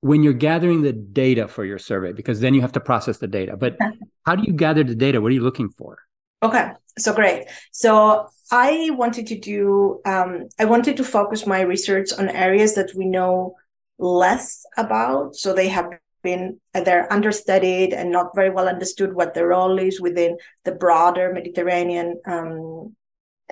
when 0.00 0.22
you're 0.22 0.34
gathering 0.34 0.82
the 0.82 0.92
data 0.92 1.48
for 1.48 1.64
your 1.64 1.78
survey 1.78 2.12
because 2.12 2.40
then 2.40 2.52
you 2.52 2.60
have 2.60 2.72
to 2.72 2.80
process 2.80 3.18
the 3.18 3.26
data 3.26 3.56
but 3.56 3.76
how 4.26 4.36
do 4.36 4.42
you 4.42 4.52
gather 4.52 4.84
the 4.84 4.94
data 4.94 5.20
what 5.20 5.28
are 5.28 5.34
you 5.34 5.42
looking 5.42 5.70
for 5.70 5.98
okay 6.42 6.70
so 6.98 7.12
great 7.12 7.46
so 7.72 8.26
i 8.50 8.90
wanted 8.92 9.26
to 9.26 9.38
do 9.38 10.00
um, 10.04 10.48
i 10.58 10.64
wanted 10.64 10.96
to 10.96 11.04
focus 11.04 11.46
my 11.46 11.60
research 11.60 12.10
on 12.18 12.28
areas 12.28 12.74
that 12.74 12.90
we 12.96 13.06
know 13.06 13.54
less 13.98 14.64
about 14.76 15.34
so 15.34 15.52
they 15.52 15.68
have 15.68 15.86
been 16.24 16.58
they're 16.72 17.12
understudied 17.12 17.92
and 17.92 18.10
not 18.10 18.34
very 18.34 18.50
well 18.50 18.66
understood 18.66 19.14
what 19.14 19.34
their 19.34 19.48
role 19.48 19.78
is 19.78 20.00
within 20.00 20.36
the 20.64 20.72
broader 20.72 21.32
Mediterranean 21.32 22.20
um, 22.26 22.96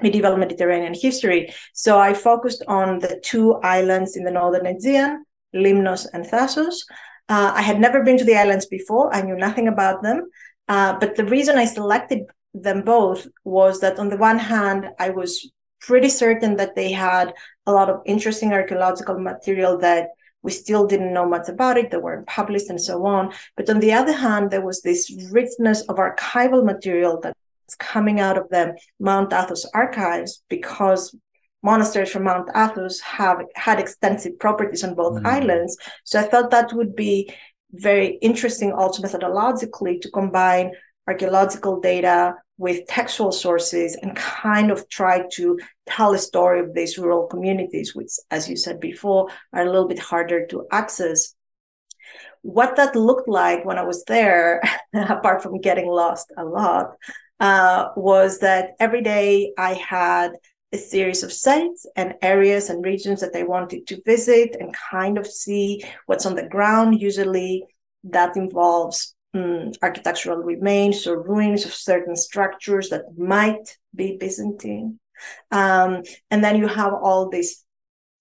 medieval 0.02 0.36
Mediterranean 0.36 0.94
history. 0.94 1.52
So 1.74 1.98
I 1.98 2.14
focused 2.14 2.64
on 2.66 2.98
the 2.98 3.20
two 3.22 3.54
islands 3.62 4.16
in 4.16 4.24
the 4.24 4.30
northern 4.30 4.66
Aegean, 4.66 5.24
Limnos 5.54 6.06
and 6.12 6.24
Thasos. 6.24 6.84
Uh, 7.28 7.52
I 7.54 7.62
had 7.62 7.78
never 7.78 8.02
been 8.02 8.18
to 8.18 8.24
the 8.24 8.36
islands 8.36 8.66
before. 8.66 9.14
I 9.14 9.22
knew 9.22 9.36
nothing 9.36 9.68
about 9.68 10.02
them. 10.02 10.28
Uh, 10.68 10.98
but 10.98 11.16
the 11.16 11.24
reason 11.24 11.58
I 11.58 11.66
selected 11.66 12.22
them 12.54 12.82
both 12.82 13.26
was 13.44 13.80
that 13.80 13.98
on 13.98 14.08
the 14.08 14.16
one 14.16 14.38
hand, 14.38 14.88
I 14.98 15.10
was 15.10 15.50
pretty 15.80 16.08
certain 16.08 16.56
that 16.56 16.74
they 16.74 16.92
had 16.92 17.32
a 17.66 17.72
lot 17.72 17.90
of 17.90 18.02
interesting 18.06 18.52
archaeological 18.52 19.18
material 19.18 19.78
that 19.78 20.08
we 20.42 20.50
still 20.50 20.86
didn't 20.86 21.14
know 21.14 21.28
much 21.28 21.48
about 21.48 21.78
it. 21.78 21.90
They 21.90 21.96
weren't 21.96 22.26
published 22.26 22.68
and 22.68 22.80
so 22.80 23.04
on. 23.06 23.32
But 23.56 23.70
on 23.70 23.80
the 23.80 23.92
other 23.92 24.12
hand, 24.12 24.50
there 24.50 24.64
was 24.64 24.82
this 24.82 25.12
richness 25.30 25.82
of 25.82 25.96
archival 25.96 26.64
material 26.64 27.20
that's 27.22 27.36
coming 27.78 28.20
out 28.20 28.36
of 28.36 28.48
the 28.50 28.76
Mount 28.98 29.32
Athos 29.32 29.64
archives 29.72 30.42
because 30.48 31.14
monasteries 31.62 32.10
from 32.10 32.24
Mount 32.24 32.48
Athos 32.56 33.00
have 33.00 33.38
had 33.54 33.78
extensive 33.78 34.38
properties 34.38 34.82
on 34.82 34.94
both 34.94 35.20
mm. 35.20 35.26
islands. 35.26 35.76
So 36.04 36.20
I 36.20 36.24
thought 36.24 36.50
that 36.50 36.72
would 36.72 36.96
be 36.96 37.32
very 37.70 38.18
interesting 38.20 38.72
also 38.72 39.02
methodologically 39.02 40.00
to 40.00 40.10
combine 40.10 40.72
archaeological 41.06 41.80
data 41.80 42.34
with 42.58 42.86
textual 42.86 43.32
sources 43.32 43.96
and 44.02 44.14
kind 44.16 44.70
of 44.70 44.88
try 44.88 45.26
to 45.32 45.58
tell 45.86 46.14
a 46.14 46.18
story 46.18 46.60
of 46.60 46.74
these 46.74 46.98
rural 46.98 47.26
communities, 47.26 47.94
which, 47.94 48.12
as 48.30 48.48
you 48.48 48.56
said 48.56 48.78
before, 48.78 49.28
are 49.52 49.62
a 49.62 49.66
little 49.66 49.88
bit 49.88 49.98
harder 49.98 50.46
to 50.46 50.66
access. 50.70 51.34
What 52.42 52.76
that 52.76 52.94
looked 52.94 53.28
like 53.28 53.64
when 53.64 53.78
I 53.78 53.84
was 53.84 54.04
there, 54.04 54.62
apart 54.94 55.42
from 55.42 55.60
getting 55.60 55.88
lost 55.88 56.32
a 56.36 56.44
lot, 56.44 56.92
uh, 57.40 57.88
was 57.96 58.38
that 58.38 58.70
every 58.78 59.02
day 59.02 59.52
I 59.58 59.74
had 59.74 60.32
a 60.72 60.78
series 60.78 61.22
of 61.22 61.32
sites 61.32 61.86
and 61.96 62.14
areas 62.22 62.70
and 62.70 62.84
regions 62.84 63.20
that 63.20 63.36
I 63.36 63.42
wanted 63.42 63.86
to 63.88 64.02
visit 64.06 64.56
and 64.58 64.74
kind 64.90 65.18
of 65.18 65.26
see 65.26 65.84
what's 66.06 66.24
on 66.24 66.34
the 66.34 66.48
ground. 66.48 67.00
Usually 67.00 67.66
that 68.04 68.36
involves 68.36 69.14
um, 69.34 69.72
architectural 69.82 70.38
remains 70.38 71.06
or 71.06 71.22
ruins 71.22 71.64
of 71.64 71.74
certain 71.74 72.16
structures 72.16 72.90
that 72.90 73.04
might 73.16 73.78
be 73.94 74.16
Byzantine. 74.18 74.98
Um, 75.50 76.02
and 76.30 76.42
then 76.42 76.56
you 76.56 76.66
have 76.66 76.92
all 76.92 77.28
these 77.28 77.64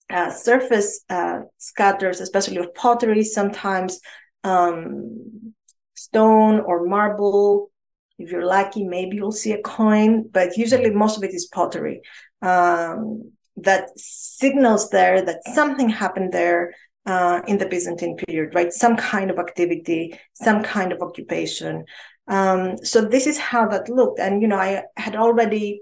uh, 0.09 0.29
surface 0.29 1.03
uh, 1.09 1.41
scatters, 1.57 2.19
especially 2.19 2.57
of 2.57 2.73
pottery, 2.75 3.23
sometimes 3.23 3.99
um, 4.43 5.53
stone 5.95 6.59
or 6.59 6.85
marble. 6.85 7.71
If 8.17 8.31
you're 8.31 8.45
lucky, 8.45 8.83
maybe 8.83 9.17
you'll 9.17 9.31
see 9.31 9.53
a 9.53 9.61
coin, 9.61 10.27
but 10.31 10.57
usually 10.57 10.91
most 10.91 11.17
of 11.17 11.23
it 11.23 11.33
is 11.33 11.47
pottery. 11.47 12.01
Um, 12.41 13.31
that 13.57 13.89
signals 13.97 14.89
there 14.89 15.21
that 15.21 15.41
something 15.53 15.89
happened 15.89 16.31
there 16.31 16.73
uh, 17.05 17.41
in 17.47 17.57
the 17.57 17.65
Byzantine 17.65 18.17
period, 18.17 18.53
right? 18.53 18.71
Some 18.71 18.95
kind 18.95 19.31
of 19.31 19.39
activity, 19.39 20.19
some 20.33 20.63
kind 20.63 20.91
of 20.91 21.01
occupation. 21.01 21.85
Um, 22.27 22.77
so 22.83 23.01
this 23.01 23.27
is 23.27 23.37
how 23.37 23.67
that 23.69 23.89
looked. 23.89 24.19
And, 24.19 24.41
you 24.41 24.47
know, 24.47 24.57
I 24.57 24.83
had 24.97 25.15
already 25.15 25.81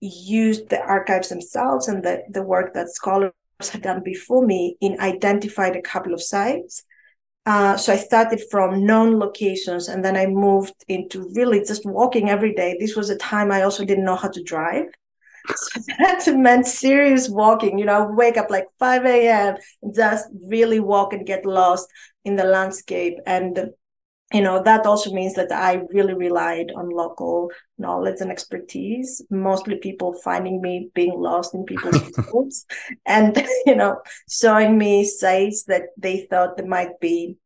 used 0.00 0.68
the 0.68 0.80
archives 0.80 1.28
themselves 1.28 1.88
and 1.88 2.02
the, 2.02 2.22
the 2.30 2.42
work 2.42 2.74
that 2.74 2.90
scholars 2.90 3.32
had 3.70 3.82
done 3.82 4.02
before 4.02 4.44
me 4.44 4.76
in 4.80 5.00
identified 5.00 5.76
a 5.76 5.82
couple 5.82 6.12
of 6.12 6.22
sites. 6.22 6.84
Uh, 7.46 7.76
so 7.76 7.92
I 7.92 7.96
started 7.96 8.42
from 8.50 8.86
known 8.86 9.18
locations 9.18 9.88
and 9.88 10.04
then 10.04 10.16
I 10.16 10.26
moved 10.26 10.74
into 10.88 11.30
really 11.34 11.62
just 11.64 11.84
walking 11.84 12.30
every 12.30 12.54
day. 12.54 12.76
This 12.80 12.96
was 12.96 13.10
a 13.10 13.16
time 13.16 13.52
I 13.52 13.62
also 13.62 13.84
didn't 13.84 14.04
know 14.04 14.16
how 14.16 14.28
to 14.28 14.42
drive. 14.42 14.86
So 15.56 15.80
that 15.98 16.36
meant 16.36 16.66
serious 16.66 17.28
walking. 17.28 17.78
You 17.78 17.84
know, 17.84 18.08
wake 18.10 18.36
up 18.36 18.50
like 18.50 18.66
5 18.78 19.28
a.m., 19.28 19.56
just 19.94 20.26
really 20.48 20.80
walk 20.80 21.12
and 21.12 21.26
get 21.26 21.44
lost 21.44 21.88
in 22.24 22.36
the 22.36 22.44
landscape. 22.44 23.18
And, 23.26 23.70
you 24.32 24.40
know, 24.40 24.62
that 24.62 24.86
also 24.86 25.12
means 25.12 25.34
that 25.34 25.52
I 25.52 25.82
really 25.92 26.14
relied 26.14 26.72
on 26.74 26.88
local 26.88 27.50
knowledge 27.78 28.20
and 28.20 28.30
expertise. 28.30 29.22
Mostly 29.30 29.76
people 29.76 30.14
finding 30.24 30.60
me 30.60 30.88
being 30.94 31.18
lost 31.18 31.54
in 31.54 31.64
people's 31.64 31.98
fields 32.16 32.66
and, 33.04 33.36
you 33.66 33.76
know, 33.76 34.00
showing 34.30 34.78
me 34.78 35.04
sites 35.04 35.64
that 35.64 35.88
they 35.98 36.26
thought 36.30 36.56
there 36.56 36.66
might 36.66 36.98
be 37.00 37.36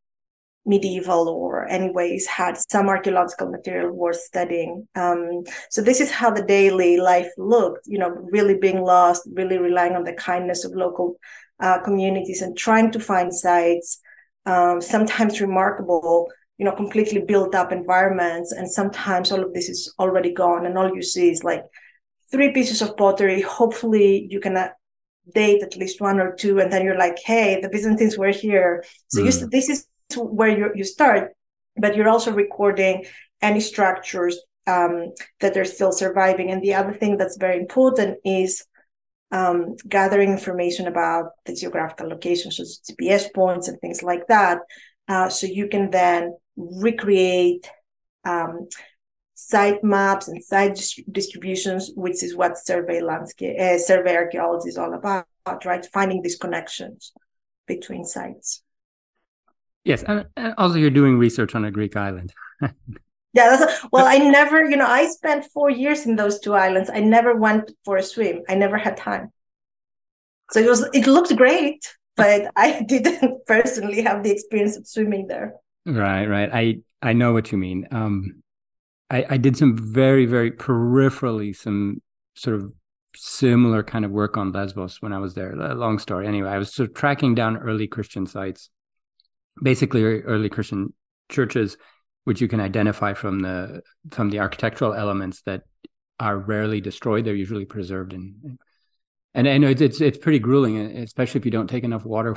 medieval 0.69 1.29
or 1.29 1.67
anyways 1.69 2.27
had 2.27 2.57
some 2.57 2.89
archaeological 2.89 3.51
material 3.51 3.91
worth 3.91 4.21
studying 4.21 4.87
um, 4.95 5.43
so 5.71 5.81
this 5.81 6.01
is 6.01 6.11
how 6.11 6.31
the 6.31 6.45
daily 6.45 6.99
life 6.99 7.31
looked 7.39 7.87
you 7.87 7.99
know 7.99 8.11
really 8.31 8.57
being 8.57 8.83
lost 8.83 9.27
really 9.35 9.59
relying 9.59 9.95
on 9.95 10.05
the 10.05 10.13
kindness 10.13 10.65
of 10.65 10.73
local 10.73 11.17
uh, 11.61 11.79
communities 11.81 12.43
and 12.43 12.57
trying 12.57 12.91
to 12.91 13.01
find 13.01 13.35
sites 13.35 14.01
um, 14.47 14.81
sometimes 14.81 15.41
remarkable 15.41 16.29
you 16.59 16.65
know 16.65 16.73
completely 16.73 17.23
built 17.23 17.55
up 17.55 17.73
environments 17.73 18.53
and 18.53 18.71
sometimes 18.71 19.33
all 19.33 19.43
of 19.43 19.55
this 19.55 19.69
is 19.71 19.95
already 19.99 20.33
gone 20.33 20.67
and 20.67 20.77
all 20.77 20.95
you 20.95 21.03
see 21.03 21.31
is 21.31 21.43
like 21.43 21.65
three 22.31 22.53
pieces 22.53 22.83
of 22.83 22.97
pottery 22.97 23.41
hopefully 23.41 24.29
you 24.31 24.39
can 24.39 24.57
uh, 24.57 24.69
date 25.35 25.63
at 25.63 25.77
least 25.77 26.01
one 26.01 26.21
or 26.21 26.35
two 26.35 26.59
and 26.61 26.73
then 26.73 26.85
you're 26.85 26.99
like 26.99 27.19
hey 27.25 27.59
the 27.61 27.69
byzantines 27.69 28.19
were 28.19 28.31
here 28.31 28.85
so 29.09 29.21
mm. 29.21 29.27
you, 29.27 29.39
hmm. 29.39 29.49
this 29.51 29.69
is 29.69 29.87
where 30.17 30.49
you, 30.49 30.71
you 30.75 30.85
start, 30.85 31.33
but 31.77 31.97
you're 31.97 32.09
also 32.09 32.33
recording 32.33 33.05
any 33.43 33.61
structures 33.61 34.39
um, 34.67 35.13
that 35.41 35.57
are 35.57 35.65
still 35.65 35.93
surviving. 35.93 36.51
And 36.51 36.63
the 36.63 36.75
other 36.75 36.93
thing 36.93 37.17
that's 37.17 37.37
very 37.37 37.59
important 37.59 38.19
is 38.25 38.65
um, 39.31 39.77
gathering 39.89 40.31
information 40.31 40.87
about 40.87 41.31
the 41.45 41.55
geographical 41.55 42.09
locations, 42.09 42.57
so 42.57 42.65
GPS 42.93 43.33
points 43.35 43.69
and 43.69 43.79
things 43.81 44.03
like 44.03 44.27
that. 44.29 44.59
Uh, 45.07 45.29
so 45.29 45.47
you 45.47 45.69
can 45.69 45.91
then 45.91 46.37
recreate 46.57 47.71
um, 48.25 48.69
site 49.35 49.83
maps 49.85 50.29
and 50.29 50.43
site 50.43 50.79
distributions, 51.11 51.91
which 51.95 52.23
is 52.23 52.37
what 52.37 52.59
survey 52.59 53.01
landscape, 53.01 53.59
uh, 53.59 53.79
survey 53.79 54.17
archaeology 54.17 54.69
is 54.69 54.77
all 54.77 54.95
about, 54.95 55.27
right? 55.65 55.87
Finding 55.93 56.23
these 56.23 56.37
connections 56.37 57.13
between 57.67 58.05
sites. 58.05 58.63
Yes, 59.85 60.03
and, 60.03 60.27
also 60.59 60.77
you're 60.77 60.91
doing 60.91 61.19
research 61.19 61.55
on 61.55 61.65
a 61.65 61.71
Greek 61.71 61.97
island. 61.97 62.33
yeah, 62.61 62.71
that's 63.33 63.63
a, 63.63 63.89
well, 63.93 64.07
I 64.07 64.19
never, 64.19 64.69
you 64.69 64.77
know, 64.77 64.87
I 64.87 65.09
spent 65.09 65.47
four 65.53 65.71
years 65.71 66.07
in 66.07 66.17
those 66.17 66.41
two 66.41 66.55
islands. 66.55 66.91
I 66.93 67.01
never 67.01 67.37
went 67.37 67.71
for 67.85 67.97
a 67.97 68.03
swim. 68.03 68.43
I 68.49 68.55
never 68.55 68.77
had 68.77 68.97
time. 68.97 69.33
So 70.51 70.61
it 70.61 70.69
was, 70.69 70.89
it 70.93 71.07
looked 71.07 71.35
great, 71.37 71.95
but 72.17 72.51
I 72.57 72.83
didn't 72.83 73.47
personally 73.47 74.03
have 74.03 74.23
the 74.23 74.31
experience 74.31 74.77
of 74.77 74.87
swimming 74.87 75.27
there. 75.27 75.55
Right, 75.87 76.27
right. 76.27 76.51
I 76.53 76.81
I 77.01 77.13
know 77.15 77.33
what 77.33 77.51
you 77.51 77.57
mean. 77.57 77.87
Um, 77.91 78.43
I 79.09 79.25
I 79.31 79.37
did 79.39 79.57
some 79.57 79.77
very 79.77 80.27
very 80.27 80.51
peripherally 80.51 81.57
some 81.57 82.03
sort 82.35 82.57
of 82.57 82.73
similar 83.17 83.83
kind 83.83 84.05
of 84.05 84.11
work 84.11 84.37
on 84.37 84.53
Lesbos 84.53 85.01
when 85.01 85.13
I 85.13 85.19
was 85.19 85.35
there. 85.35 85.55
Long 85.57 85.99
story. 85.99 86.27
Anyway, 86.27 86.51
I 86.51 86.59
was 86.59 86.75
sort 86.75 86.91
of 86.91 86.95
tracking 86.95 87.35
down 87.35 87.57
early 87.57 87.87
Christian 87.87 88.27
sites, 88.27 88.69
basically 89.63 90.03
early 90.03 90.49
Christian 90.49 90.93
churches, 91.29 91.77
which 92.25 92.41
you 92.41 92.49
can 92.49 92.61
identify 92.61 93.15
from 93.15 93.41
the 93.41 93.83
from 94.11 94.31
the 94.31 94.41
architectural 94.41 94.95
elements 94.95 95.43
that 95.43 95.63
are 96.21 96.39
rarely 96.39 96.81
destroyed. 96.81 97.25
They're 97.25 97.35
usually 97.35 97.65
preserved 97.65 98.13
and 98.13 98.59
and 99.35 99.49
I 99.49 99.59
know 99.59 99.69
it's 99.69 99.81
it's, 99.81 100.01
it's 100.01 100.19
pretty 100.19 100.39
grueling, 100.39 100.79
especially 100.79 101.39
if 101.39 101.45
you 101.45 101.51
don't 101.51 101.69
take 101.69 101.85
enough 101.85 102.05
water 102.05 102.37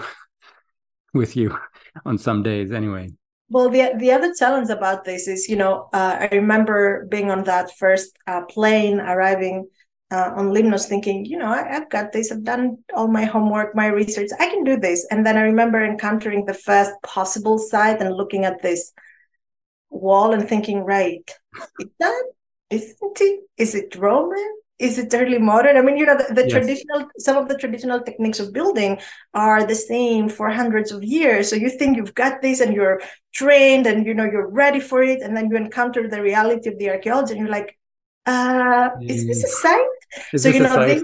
with 1.13 1.35
you 1.35 1.57
on 2.05 2.17
some 2.17 2.43
days. 2.43 2.71
Anyway. 2.71 3.09
Well, 3.49 3.69
the 3.69 3.93
the 3.97 4.11
other 4.11 4.33
challenge 4.33 4.69
about 4.69 5.03
this 5.03 5.27
is, 5.27 5.49
you 5.49 5.57
know, 5.57 5.89
uh, 5.93 6.27
I 6.31 6.35
remember 6.35 7.05
being 7.09 7.31
on 7.31 7.43
that 7.45 7.71
first 7.77 8.17
uh, 8.27 8.43
plane 8.45 8.99
arriving 8.99 9.67
uh, 10.11 10.31
on 10.35 10.49
Limnos, 10.49 10.85
thinking, 10.85 11.25
you 11.25 11.37
know, 11.37 11.47
I, 11.47 11.63
have 11.67 11.89
got 11.89 12.11
this. 12.11 12.31
I've 12.31 12.43
done 12.43 12.77
all 12.93 13.07
my 13.07 13.25
homework, 13.25 13.75
my 13.75 13.87
research. 13.87 14.29
I 14.39 14.47
can 14.47 14.63
do 14.63 14.77
this. 14.77 15.07
And 15.09 15.25
then 15.25 15.37
I 15.37 15.41
remember 15.41 15.83
encountering 15.83 16.45
the 16.45 16.53
first 16.53 16.91
possible 17.03 17.57
site 17.57 18.01
and 18.01 18.15
looking 18.15 18.45
at 18.45 18.61
this 18.61 18.93
wall 19.89 20.33
and 20.33 20.47
thinking, 20.47 20.79
right, 20.79 21.29
is 21.79 21.89
that 21.99 22.23
isn't 22.69 23.21
it? 23.21 23.39
Is 23.57 23.75
it 23.75 23.95
Roman? 23.95 24.61
is 24.81 24.97
it 24.97 25.13
early 25.13 25.37
modern 25.37 25.77
i 25.77 25.81
mean 25.81 25.95
you 25.95 26.05
know 26.05 26.17
the, 26.17 26.33
the 26.33 26.41
yes. 26.41 26.51
traditional 26.51 27.07
some 27.19 27.37
of 27.37 27.47
the 27.47 27.57
traditional 27.57 28.01
techniques 28.01 28.39
of 28.39 28.51
building 28.51 28.99
are 29.33 29.63
the 29.63 29.75
same 29.75 30.27
for 30.27 30.49
hundreds 30.49 30.91
of 30.91 31.03
years 31.03 31.49
so 31.49 31.55
you 31.55 31.69
think 31.69 31.95
you've 31.95 32.15
got 32.15 32.41
this 32.41 32.59
and 32.59 32.73
you're 32.73 32.99
trained 33.33 33.85
and 33.85 34.05
you 34.07 34.13
know 34.13 34.25
you're 34.25 34.49
ready 34.49 34.79
for 34.79 35.03
it 35.03 35.21
and 35.21 35.37
then 35.37 35.49
you 35.49 35.55
encounter 35.55 36.07
the 36.07 36.21
reality 36.21 36.67
of 36.67 36.77
the 36.79 36.89
archaeology 36.89 37.33
and 37.33 37.41
you're 37.41 37.57
like 37.59 37.77
uh 38.25 38.89
is 39.03 39.27
this 39.27 39.43
a 39.43 39.47
mm. 39.47 39.61
site 39.61 40.00
is 40.33 40.43
so 40.43 40.49
you 40.49 40.59
know 40.59 40.87
these, 40.87 41.03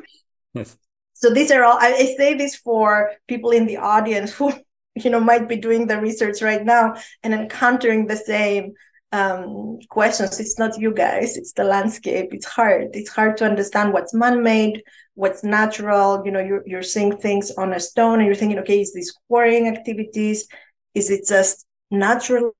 yes. 0.54 0.78
so 1.14 1.30
these 1.30 1.52
are 1.52 1.64
all 1.64 1.78
I, 1.80 1.94
I 1.94 2.16
say 2.18 2.34
this 2.34 2.56
for 2.56 3.12
people 3.28 3.52
in 3.52 3.66
the 3.66 3.78
audience 3.78 4.32
who 4.32 4.54
you 4.96 5.10
know 5.10 5.20
might 5.20 5.48
be 5.48 5.58
doing 5.58 5.88
the 5.88 6.00
research 6.00 6.42
right 6.42 6.64
now 6.64 6.96
and 7.24 7.34
encountering 7.34 8.08
the 8.08 8.18
same 8.18 8.74
um, 9.12 9.80
questions. 9.90 10.40
It's 10.40 10.60
not 10.60 10.78
you 10.78 10.94
guys, 10.94 11.38
it's 11.38 11.54
the 11.54 11.64
landscape. 11.64 12.34
It's 12.34 12.46
hard. 12.46 12.90
It's 12.94 13.10
hard 13.10 13.38
to 13.38 13.46
understand 13.46 13.94
what's 13.94 14.14
man 14.14 14.44
made, 14.44 14.84
what's 15.16 15.44
natural. 15.44 16.22
You 16.26 16.32
know, 16.32 16.40
you're, 16.40 16.64
you're 16.66 16.84
seeing 16.84 17.18
things 17.18 17.52
on 17.52 17.74
a 17.74 17.80
stone 17.80 18.20
and 18.20 18.26
you're 18.26 18.36
thinking, 18.36 18.60
okay, 18.60 18.82
is 18.82 18.94
this 18.94 19.14
quarrying 19.28 19.68
activities? 19.68 20.48
Is 20.94 21.10
it 21.10 21.28
just 21.28 21.66
naturally 21.90 22.52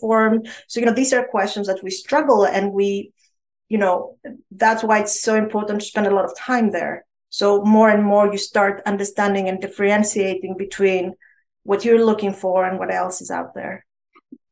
formed? 0.00 0.48
So, 0.68 0.80
you 0.80 0.86
know, 0.86 0.92
these 0.92 1.12
are 1.12 1.26
questions 1.26 1.66
that 1.66 1.82
we 1.82 1.90
struggle 1.90 2.46
and 2.46 2.72
we, 2.72 3.12
you 3.68 3.78
know, 3.78 4.16
that's 4.50 4.82
why 4.82 5.00
it's 5.00 5.20
so 5.22 5.34
important 5.34 5.80
to 5.80 5.86
spend 5.86 6.06
a 6.06 6.14
lot 6.14 6.24
of 6.24 6.36
time 6.36 6.70
there. 6.70 7.04
So, 7.30 7.62
more 7.62 7.90
and 7.90 8.04
more 8.04 8.30
you 8.30 8.38
start 8.38 8.82
understanding 8.86 9.48
and 9.48 9.60
differentiating 9.60 10.56
between 10.56 11.14
what 11.64 11.84
you're 11.84 12.04
looking 12.04 12.32
for 12.32 12.64
and 12.64 12.78
what 12.78 12.94
else 12.94 13.20
is 13.20 13.30
out 13.30 13.54
there. 13.54 13.84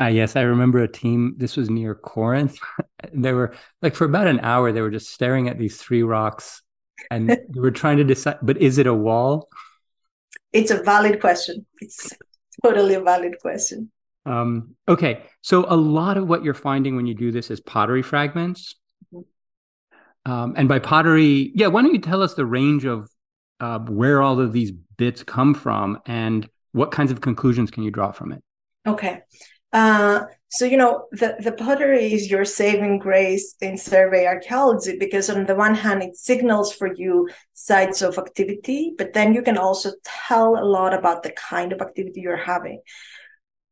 Uh, 0.00 0.06
yes, 0.06 0.36
I 0.36 0.42
remember 0.42 0.82
a 0.82 0.88
team. 0.88 1.34
This 1.36 1.56
was 1.56 1.70
near 1.70 1.94
Corinth. 1.94 2.58
they 3.12 3.32
were 3.32 3.54
like 3.80 3.94
for 3.94 4.04
about 4.04 4.26
an 4.26 4.40
hour. 4.40 4.72
They 4.72 4.80
were 4.80 4.90
just 4.90 5.10
staring 5.10 5.48
at 5.48 5.58
these 5.58 5.76
three 5.76 6.02
rocks, 6.02 6.62
and 7.10 7.28
they 7.48 7.60
were 7.60 7.70
trying 7.70 7.98
to 7.98 8.04
decide. 8.04 8.38
But 8.42 8.58
is 8.58 8.78
it 8.78 8.86
a 8.86 8.94
wall? 8.94 9.48
It's 10.52 10.70
a 10.70 10.82
valid 10.82 11.20
question. 11.20 11.66
It's 11.80 12.12
totally 12.62 12.94
a 12.94 13.00
valid 13.00 13.36
question. 13.40 13.90
Um, 14.26 14.74
okay, 14.88 15.22
so 15.42 15.66
a 15.68 15.76
lot 15.76 16.16
of 16.16 16.28
what 16.28 16.44
you're 16.44 16.54
finding 16.54 16.96
when 16.96 17.06
you 17.06 17.14
do 17.14 17.30
this 17.30 17.50
is 17.50 17.60
pottery 17.60 18.02
fragments. 18.02 18.74
Um, 20.26 20.54
and 20.56 20.68
by 20.68 20.78
pottery, 20.78 21.52
yeah, 21.54 21.66
why 21.66 21.82
don't 21.82 21.94
you 21.94 22.00
tell 22.00 22.22
us 22.22 22.34
the 22.34 22.46
range 22.46 22.84
of 22.84 23.10
uh, 23.60 23.78
where 23.80 24.22
all 24.22 24.40
of 24.40 24.52
these 24.52 24.72
bits 24.72 25.22
come 25.22 25.54
from 25.54 26.00
and 26.06 26.48
what 26.72 26.90
kinds 26.90 27.10
of 27.12 27.20
conclusions 27.20 27.70
can 27.70 27.82
you 27.82 27.90
draw 27.90 28.10
from 28.10 28.32
it? 28.32 28.42
Okay. 28.86 29.20
Uh, 29.72 30.22
so 30.54 30.64
you 30.64 30.76
know 30.76 31.06
the, 31.10 31.34
the 31.40 31.50
pottery 31.50 32.12
is 32.12 32.30
your 32.30 32.44
saving 32.44 33.00
grace 33.00 33.56
in 33.60 33.76
survey 33.76 34.24
archaeology 34.24 34.96
because 34.98 35.28
on 35.28 35.46
the 35.46 35.54
one 35.54 35.74
hand 35.74 36.00
it 36.00 36.16
signals 36.16 36.72
for 36.72 36.94
you 36.94 37.28
sites 37.54 38.00
of 38.00 38.16
activity 38.16 38.94
but 38.96 39.12
then 39.14 39.34
you 39.34 39.42
can 39.42 39.58
also 39.58 39.90
tell 40.04 40.56
a 40.56 40.64
lot 40.64 40.94
about 40.94 41.24
the 41.24 41.32
kind 41.32 41.72
of 41.72 41.80
activity 41.80 42.20
you're 42.20 42.36
having 42.36 42.80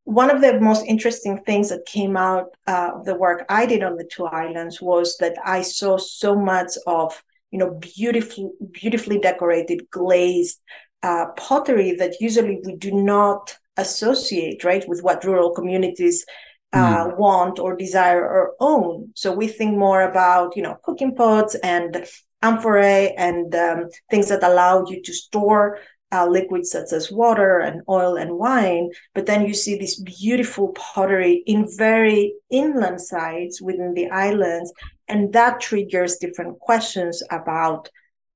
one 0.05 0.31
of 0.31 0.41
the 0.41 0.61
most 0.61 0.85
interesting 0.87 1.41
things 1.45 1.69
that 1.69 1.87
came 1.87 2.17
out 2.17 2.49
uh, 2.67 2.91
of 2.95 3.05
the 3.05 3.15
work 3.15 3.45
i 3.49 3.67
did 3.67 3.83
on 3.83 3.97
the 3.97 4.09
two 4.13 4.25
islands 4.27 4.81
was 4.81 5.17
that 5.19 5.37
i 5.45 5.63
saw 5.63 5.97
so 5.97 6.35
much 6.35 6.73
of 6.87 7.23
you 7.51 7.59
know 7.59 7.79
beautifully 7.95 8.51
beautifully 8.73 9.19
decorated 9.19 9.89
glazed 9.91 10.61
uh, 11.03 11.27
pottery 11.37 11.93
that 11.93 12.21
usually 12.21 12.61
we 12.65 12.77
do 12.77 12.93
not 12.93 13.57
associate 13.77 14.65
right 14.65 14.87
with 14.89 15.03
what 15.03 15.25
rural 15.25 15.51
communities 15.51 16.25
uh, 16.73 17.07
mm. 17.07 17.19
want 17.19 17.59
or 17.59 17.77
desire 17.77 18.25
or 18.25 18.55
own 18.61 19.11
so 19.15 19.33
we 19.33 19.47
think 19.47 19.77
more 19.77 20.03
about 20.03 20.57
you 20.57 20.63
know 20.63 20.77
cooking 20.83 21.15
pots 21.15 21.55
and 21.57 22.07
amphorae 22.43 23.15
and 23.17 23.55
um, 23.55 23.89
things 24.11 24.29
that 24.29 24.43
allow 24.43 24.85
you 24.87 25.01
to 25.03 25.13
store 25.13 25.79
uh, 26.13 26.27
liquids 26.27 26.71
such 26.71 26.93
as 26.93 27.11
water 27.11 27.61
and 27.61 27.83
oil 27.89 28.17
and 28.17 28.39
wine 28.39 28.91
but 29.15 29.27
then 29.27 29.47
you 29.47 29.55
see 29.55 29.77
this 29.77 30.01
beautiful 30.01 30.69
pottery 30.69 31.43
in 31.47 31.67
very 31.77 32.35
inland 32.51 33.01
sites 33.01 33.61
within 33.63 33.95
the 33.95 34.09
islands 34.11 34.73
and 35.09 35.33
that 35.33 35.61
triggers 35.61 36.17
different 36.17 36.59
questions 36.61 37.23
about 37.31 37.89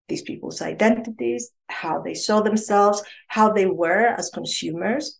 these 0.08 0.22
people's 0.22 0.62
identities, 0.62 1.50
how 1.68 2.00
they 2.00 2.14
saw 2.14 2.40
themselves, 2.40 3.02
how 3.26 3.52
they 3.52 3.66
were 3.66 4.06
as 4.06 4.30
consumers, 4.30 5.18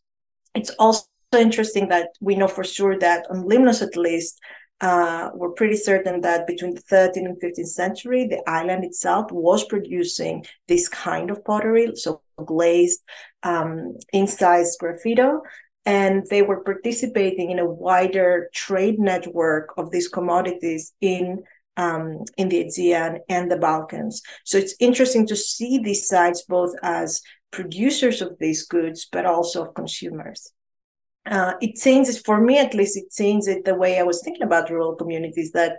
it's 0.57 0.71
also 0.79 1.05
interesting 1.37 1.89
that 1.89 2.09
we 2.21 2.35
know 2.35 2.49
for 2.49 2.65
sure 2.65 2.99
that 2.99 3.27
on 3.31 3.45
Limnos 3.45 3.83
at 3.83 3.97
least, 3.97 4.41
uh, 4.81 5.31
we're 5.35 5.53
pretty 5.53 5.77
certain 5.77 6.21
that 6.23 6.47
between 6.47 6.75
the 6.75 6.83
13th 6.83 7.17
and 7.17 7.41
15th 7.41 7.69
century, 7.69 8.27
the 8.27 8.43
island 8.49 8.85
itself 8.85 9.31
was 9.31 9.65
producing 9.65 10.45
this 10.69 10.89
kind 10.89 11.31
of 11.31 11.45
pottery, 11.45 11.93
so 11.95 12.23
glazed, 12.45 13.01
um, 13.43 13.97
incised 14.13 14.79
sgraffito, 14.79 15.41
and 15.85 16.27
they 16.31 16.43
were 16.43 16.65
participating 16.65 17.51
in 17.51 17.59
a 17.59 17.71
wider 17.71 18.51
trade 18.53 18.99
network 18.99 19.73
of 19.77 19.91
these 19.91 20.09
commodities 20.09 20.93
in 21.01 21.43
um, 21.77 22.25
in 22.39 22.49
the 22.49 22.61
Aegean 22.61 23.21
and 23.29 23.51
the 23.51 23.59
Balkans. 23.59 24.23
So 24.45 24.57
it's 24.57 24.75
interesting 24.81 25.27
to 25.27 25.37
see 25.37 25.79
these 25.79 26.09
sites 26.09 26.43
both 26.49 26.75
as 26.83 27.21
producers 27.51 28.23
of 28.23 28.39
these 28.41 28.67
goods, 28.67 29.07
but 29.11 29.27
also 29.27 29.67
of 29.67 29.75
consumers. 29.75 30.51
Uh, 31.27 31.55
it 31.61 31.77
changes, 31.77 32.21
for 32.21 32.41
me 32.41 32.59
at 32.59 32.75
least, 32.75 32.97
it 32.97 33.11
changes 33.11 33.59
the 33.65 33.75
way 33.75 33.99
I 33.99 34.05
was 34.05 34.23
thinking 34.23 34.45
about 34.45 34.71
rural 34.71 34.95
communities 34.95 35.53
that 35.53 35.79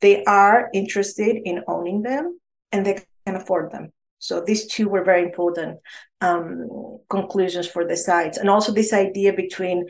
they 0.00 0.24
are 0.24 0.68
interested 0.74 1.36
in 1.44 1.62
owning 1.66 2.02
them 2.02 2.38
and 2.72 2.84
they 2.84 3.00
can 3.26 3.36
afford 3.36 3.70
them. 3.70 3.92
So 4.18 4.40
these 4.40 4.66
two 4.66 4.88
were 4.88 5.04
very 5.04 5.22
important 5.22 5.78
um, 6.20 6.98
conclusions 7.08 7.66
for 7.66 7.86
the 7.86 7.96
sites. 7.96 8.38
And 8.38 8.50
also 8.50 8.72
this 8.72 8.92
idea 8.92 9.32
between 9.32 9.86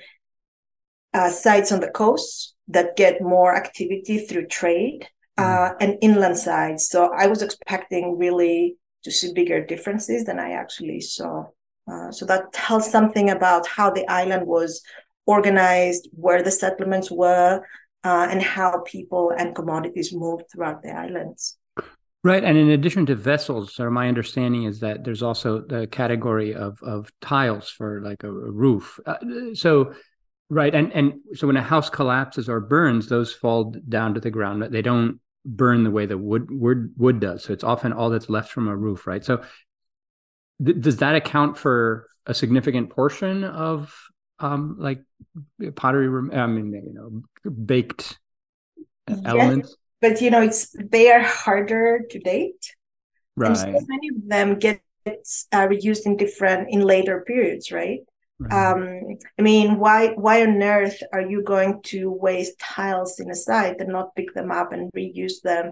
uh, 1.14 1.31
sites 1.31 1.73
on 1.73 1.81
the 1.81 1.91
coast 1.91 2.55
that 2.69 2.97
get 2.97 3.23
more 3.23 3.57
activity 3.57 4.19
through 4.19 4.47
trade 4.47 5.09
uh, 5.38 5.71
mm. 5.71 5.77
and 5.81 5.99
inland 6.03 6.37
sites. 6.37 6.91
So 6.91 7.12
I 7.17 7.27
was 7.27 7.43
expecting 7.43 8.19
really 8.19 8.77
to 9.05 9.11
see 9.11 9.33
bigger 9.33 9.64
differences 9.64 10.25
than 10.25 10.38
I 10.38 10.53
actually 10.53 11.01
saw. 11.01 11.47
Uh, 11.91 12.11
so 12.11 12.27
that 12.27 12.53
tells 12.53 12.91
something 12.91 13.31
about 13.31 13.67
how 13.67 13.91
the 13.91 14.07
island 14.09 14.47
was 14.47 14.83
organized, 15.27 16.09
where 16.12 16.43
the 16.43 16.51
settlements 16.51 17.11
were, 17.11 17.62
uh, 18.05 18.27
and 18.31 18.43
how 18.43 18.83
people 18.87 19.33
and 19.37 19.55
commodities 19.55 20.12
moved 20.12 20.45
throughout 20.51 20.83
the 20.83 20.91
islands. 20.91 21.57
Right, 22.24 22.42
and 22.42 22.59
in 22.59 22.70
addition 22.70 23.07
to 23.07 23.14
vessels, 23.14 23.74
so 23.74 23.88
my 23.90 24.09
understanding 24.09 24.64
is 24.64 24.81
that 24.81 25.04
there's 25.04 25.22
also 25.22 25.61
the 25.61 25.87
category 25.87 26.52
of 26.52 26.83
of 26.83 27.12
tiles 27.20 27.70
for 27.70 28.00
like 28.02 28.24
a, 28.24 28.28
a 28.28 28.50
roof. 28.50 28.98
Uh, 29.07 29.18
so, 29.54 29.94
right, 30.50 30.74
and 30.74 30.92
and 30.92 31.20
so 31.35 31.46
when 31.46 31.57
a 31.57 31.62
house 31.62 31.88
collapses 31.88 32.48
or 32.48 32.59
burns, 32.59 33.09
those 33.09 33.33
fall 33.33 33.72
down 33.88 34.14
to 34.14 34.20
the 34.20 34.31
ground. 34.31 34.62
They 34.62 34.83
don't 34.83 35.20
burn 35.44 35.85
the 35.85 35.92
way 35.92 36.07
the 36.07 36.18
wood 36.18 36.50
wood 36.50 36.92
wood 36.96 37.20
does. 37.20 37.44
So 37.44 37.52
it's 37.52 37.64
often 37.64 37.92
all 37.92 38.11
that's 38.11 38.28
left 38.28 38.50
from 38.50 38.66
a 38.66 38.76
roof, 38.76 39.07
right? 39.07 39.24
So 39.24 39.42
th- 40.64 40.81
does 40.81 40.96
that 40.98 41.14
account 41.14 41.57
for 41.57 42.09
a 42.26 42.35
significant 42.35 42.90
portion 42.90 43.44
of 43.44 43.94
um 44.40 44.76
like 44.78 45.02
pottery 45.74 46.07
i 46.37 46.46
mean 46.46 46.72
you 46.72 46.94
know 46.94 47.50
baked 47.50 48.18
yes, 49.09 49.20
elements 49.24 49.76
but 50.01 50.21
you 50.21 50.31
know 50.31 50.43
it's 50.43 50.75
they 50.79 51.11
are 51.11 51.21
harder 51.21 52.01
to 52.11 52.19
date 52.19 52.75
right 53.37 53.49
and 53.49 53.59
so 53.59 53.87
many 53.87 54.09
of 54.09 54.29
them 54.29 54.59
get 54.59 54.81
uh, 55.07 55.67
reused 55.67 56.05
in 56.07 56.17
different 56.17 56.69
in 56.71 56.81
later 56.81 57.25
periods 57.27 57.73
right 57.73 58.01
Right. 58.41 58.73
Um, 58.73 59.19
I 59.39 59.43
mean, 59.43 59.79
why 59.79 60.11
why 60.15 60.43
on 60.43 60.63
earth 60.63 61.03
are 61.13 61.23
you 61.23 61.43
going 61.43 61.83
to 61.87 62.11
waste 62.11 62.59
tiles 62.61 63.19
in 63.19 63.31
a 63.31 63.35
site 63.35 63.81
and 63.81 63.89
not 63.89 64.15
pick 64.15 64.33
them 64.33 64.53
up 64.53 64.73
and 64.73 64.93
reuse 64.93 65.41
them? 65.43 65.71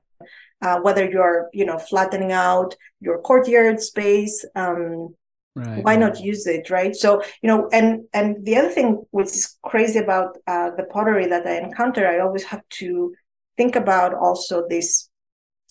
Uh, 0.63 0.81
whether 0.81 1.09
you're 1.09 1.49
you 1.53 1.65
know 1.65 1.79
flattening 1.79 2.33
out 2.33 2.75
your 3.01 3.21
courtyard 3.21 3.81
space, 3.81 4.45
um, 4.57 5.15
right. 5.55 5.85
why 5.85 5.95
not 5.95 6.19
use 6.19 6.47
it, 6.49 6.69
right? 6.69 6.97
So 6.97 7.23
you 7.41 7.47
know, 7.47 7.69
and 7.73 8.03
and 8.13 8.45
the 8.45 8.57
other 8.57 8.71
thing 8.71 9.05
which 9.13 9.29
is 9.29 9.57
crazy 9.63 10.01
about 10.01 10.37
uh, 10.49 10.71
the 10.77 10.85
pottery 10.85 11.27
that 11.27 11.47
I 11.47 11.59
encounter, 11.59 12.09
I 12.09 12.19
always 12.19 12.45
have 12.45 12.69
to 12.81 13.15
think 13.57 13.77
about 13.77 14.15
also 14.15 14.67
this 14.69 15.09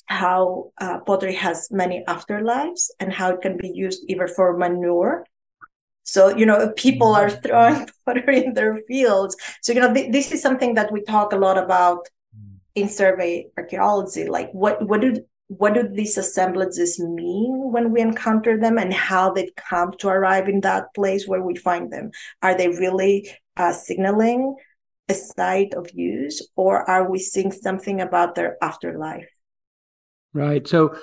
how 0.07 0.71
uh, 0.79 0.99
pottery 0.99 1.33
has 1.33 1.69
many 1.71 2.03
afterlives 2.07 2.89
and 2.99 3.11
how 3.11 3.31
it 3.31 3.41
can 3.41 3.57
be 3.57 3.69
used 3.69 4.03
either 4.07 4.27
for 4.27 4.55
manure 4.57 5.25
so 6.03 6.29
you 6.35 6.45
know 6.45 6.71
people 6.77 7.13
are 7.13 7.27
mm-hmm. 7.27 7.41
throwing 7.41 7.89
pottery 8.05 8.45
in 8.45 8.53
their 8.53 8.77
fields 8.87 9.35
so 9.61 9.73
you 9.73 9.79
know 9.79 9.93
th- 9.93 10.11
this 10.11 10.31
is 10.31 10.41
something 10.41 10.75
that 10.75 10.91
we 10.91 11.01
talk 11.03 11.33
a 11.33 11.37
lot 11.37 11.57
about 11.57 12.07
mm. 12.37 12.55
in 12.75 12.87
survey 12.87 13.47
archaeology 13.57 14.27
like 14.27 14.51
what 14.51 14.87
what 14.87 15.01
do 15.01 15.15
what 15.47 15.73
do 15.73 15.87
these 15.87 16.17
assemblages 16.17 16.99
mean 16.99 17.71
when 17.71 17.91
we 17.91 18.01
encounter 18.01 18.59
them 18.59 18.77
and 18.77 18.93
how 18.93 19.31
they've 19.31 19.55
come 19.55 19.91
to 19.99 20.07
arrive 20.07 20.47
in 20.47 20.61
that 20.61 20.93
place 20.95 21.27
where 21.27 21.41
we 21.41 21.55
find 21.55 21.91
them 21.91 22.11
are 22.41 22.55
they 22.55 22.69
really 22.69 23.29
uh, 23.57 23.71
signaling 23.71 24.55
a 25.09 25.13
site 25.13 25.73
of 25.75 25.89
use 25.93 26.47
or 26.55 26.89
are 26.89 27.09
we 27.09 27.19
seeing 27.19 27.51
something 27.51 28.01
about 28.01 28.35
their 28.35 28.57
afterlife 28.61 29.27
Right. 30.35 30.67
So 30.67 30.97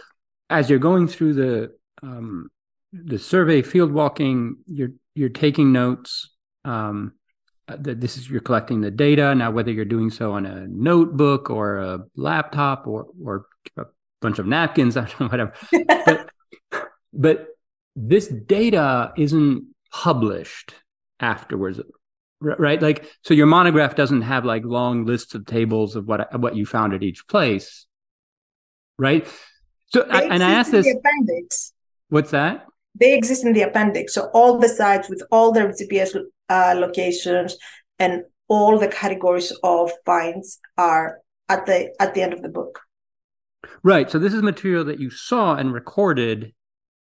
as 0.51 0.69
you're 0.69 0.79
going 0.79 1.09
through 1.09 1.33
the 1.33 1.73
um, 2.03 2.51
the 2.93 3.19
survey 3.19 3.63
field 3.63 3.91
walking, 3.91 4.59
you're 4.67 4.93
you're 5.15 5.31
taking 5.31 5.73
notes. 5.73 6.29
Um, 6.65 7.15
uh, 7.67 7.77
that 7.81 8.01
this 8.01 8.19
is 8.19 8.29
you're 8.29 8.41
collecting 8.41 8.83
the 8.83 8.91
data 8.91 9.35
now. 9.35 9.51
Whether 9.51 9.73
you're 9.73 9.87
doing 9.87 10.11
so 10.11 10.33
on 10.33 10.45
a 10.45 10.67
notebook 10.69 11.49
or 11.49 11.79
a 11.79 12.01
laptop 12.15 12.87
or 12.87 13.07
or 13.25 13.47
a 13.79 13.85
bunch 14.21 14.39
of 14.39 14.47
napkins, 14.47 14.97
I 14.99 15.07
don't 15.07 15.21
know, 15.21 15.29
whatever. 15.29 15.55
but, 16.05 16.31
but 17.15 17.47
this 17.97 18.29
data 18.29 19.15
isn't 19.17 19.65
published 19.91 20.75
afterwards 21.21 21.81
right 22.43 22.83
like 22.83 23.05
so 23.23 23.35
your 23.35 23.47
monograph 23.47 23.95
doesn't 23.95 24.23
have 24.23 24.45
like 24.45 24.65
long 24.65 25.05
lists 25.05 25.35
of 25.35 25.47
tables 25.47 25.97
of 25.97 26.07
what 26.07 26.41
what 26.41 26.57
you 26.57 26.67
found 26.67 26.93
at 26.93 27.03
each 27.03 27.27
place 27.29 27.87
right? 29.03 29.27
So, 29.89 30.07
I, 30.11 30.23
and 30.23 30.43
I 30.43 30.53
asked 30.53 30.71
this. 30.71 30.87
appendix. 30.87 31.73
What's 32.09 32.31
that? 32.31 32.67
They 32.99 33.15
exist 33.15 33.45
in 33.45 33.53
the 33.53 33.63
appendix. 33.63 34.15
So 34.15 34.31
all 34.33 34.59
the 34.59 34.69
sites 34.69 35.09
with 35.09 35.23
all 35.31 35.53
their 35.53 35.69
GPS 35.69 36.17
uh, 36.49 36.75
locations 36.77 37.57
and 37.99 38.23
all 38.49 38.79
the 38.79 38.89
categories 38.89 39.53
of 39.63 39.91
finds 40.05 40.59
are 40.77 41.19
at 41.49 41.67
the 41.67 41.93
at 42.01 42.15
the 42.15 42.23
end 42.23 42.33
of 42.33 42.43
the 42.43 42.49
book. 42.49 42.81
Right. 43.83 44.11
So 44.11 44.19
this 44.19 44.35
is 44.35 44.43
material 44.43 44.85
that 44.85 45.01
you 45.01 45.11
saw 45.11 45.55
and 45.55 45.73
recorded, 45.73 46.53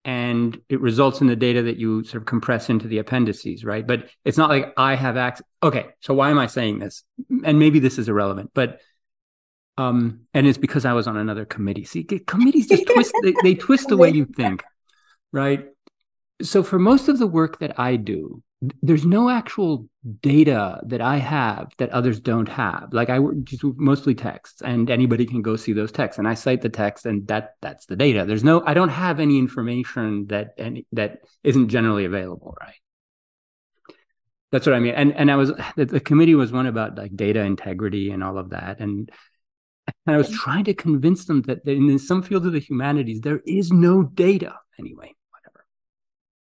and 0.04 0.60
it 0.68 0.80
results 0.80 1.20
in 1.20 1.26
the 1.26 1.36
data 1.36 1.62
that 1.62 1.76
you 1.76 2.04
sort 2.04 2.22
of 2.22 2.26
compress 2.26 2.70
into 2.70 2.88
the 2.88 2.98
appendices, 2.98 3.64
right? 3.64 3.86
But 3.86 4.08
it's 4.24 4.38
not 4.38 4.48
like 4.48 4.72
I 4.76 4.94
have 4.94 5.16
access. 5.16 5.46
Okay. 5.62 5.86
So 6.00 6.14
why 6.14 6.30
am 6.30 6.38
I 6.38 6.46
saying 6.46 6.78
this? 6.78 7.02
And 7.44 7.58
maybe 7.58 7.78
this 7.78 7.98
is 7.98 8.08
irrelevant, 8.08 8.50
but 8.54 8.80
um, 9.76 10.22
and 10.34 10.46
it's 10.46 10.58
because 10.58 10.84
I 10.84 10.92
was 10.92 11.06
on 11.06 11.16
another 11.16 11.44
committee. 11.44 11.84
See, 11.84 12.02
committees 12.02 12.66
just 12.66 12.86
twist, 12.86 13.14
they, 13.22 13.34
they 13.44 13.54
twist 13.54 13.88
the 13.88 13.96
way 13.96 14.10
you 14.10 14.24
think, 14.24 14.64
right? 15.32 15.66
So 16.42 16.62
for 16.64 16.78
most 16.80 17.08
of 17.08 17.18
the 17.18 17.28
work 17.28 17.60
that 17.60 17.78
I 17.78 17.96
do, 17.96 18.42
there's 18.82 19.06
no 19.06 19.30
actual 19.30 19.88
data 20.20 20.80
that 20.86 21.00
I 21.00 21.18
have 21.18 21.72
that 21.78 21.90
others 21.90 22.18
don't 22.18 22.48
have. 22.48 22.88
Like 22.92 23.08
I 23.08 23.20
just 23.44 23.62
mostly 23.76 24.14
texts, 24.14 24.62
and 24.62 24.90
anybody 24.90 25.26
can 25.26 25.42
go 25.42 25.56
see 25.56 25.72
those 25.72 25.92
texts, 25.92 26.18
and 26.18 26.26
I 26.26 26.34
cite 26.34 26.62
the 26.62 26.68
text, 26.68 27.06
and 27.06 27.26
that 27.28 27.54
that's 27.60 27.86
the 27.86 27.96
data. 27.96 28.24
There's 28.24 28.44
no, 28.44 28.62
I 28.66 28.74
don't 28.74 28.88
have 28.88 29.20
any 29.20 29.38
information 29.38 30.26
that 30.28 30.54
any 30.58 30.86
that 30.92 31.20
isn't 31.44 31.68
generally 31.68 32.04
available, 32.04 32.56
right? 32.60 32.74
That's 34.50 34.66
what 34.66 34.74
I 34.74 34.80
mean. 34.80 34.94
And 34.94 35.14
and 35.14 35.30
I 35.30 35.36
was 35.36 35.52
the, 35.76 35.84
the 35.84 36.00
committee 36.00 36.34
was 36.34 36.50
one 36.50 36.66
about 36.66 36.98
like 36.98 37.14
data 37.14 37.40
integrity 37.40 38.10
and 38.10 38.24
all 38.24 38.38
of 38.38 38.50
that, 38.50 38.80
and 38.80 39.10
and 40.06 40.14
I 40.14 40.18
was 40.18 40.30
trying 40.30 40.64
to 40.64 40.74
convince 40.74 41.26
them 41.26 41.42
that 41.42 41.64
in 41.64 41.98
some 41.98 42.22
fields 42.22 42.46
of 42.46 42.52
the 42.52 42.60
humanities, 42.60 43.20
there 43.20 43.40
is 43.46 43.70
no 43.70 44.02
data 44.02 44.56
anyway. 44.80 45.14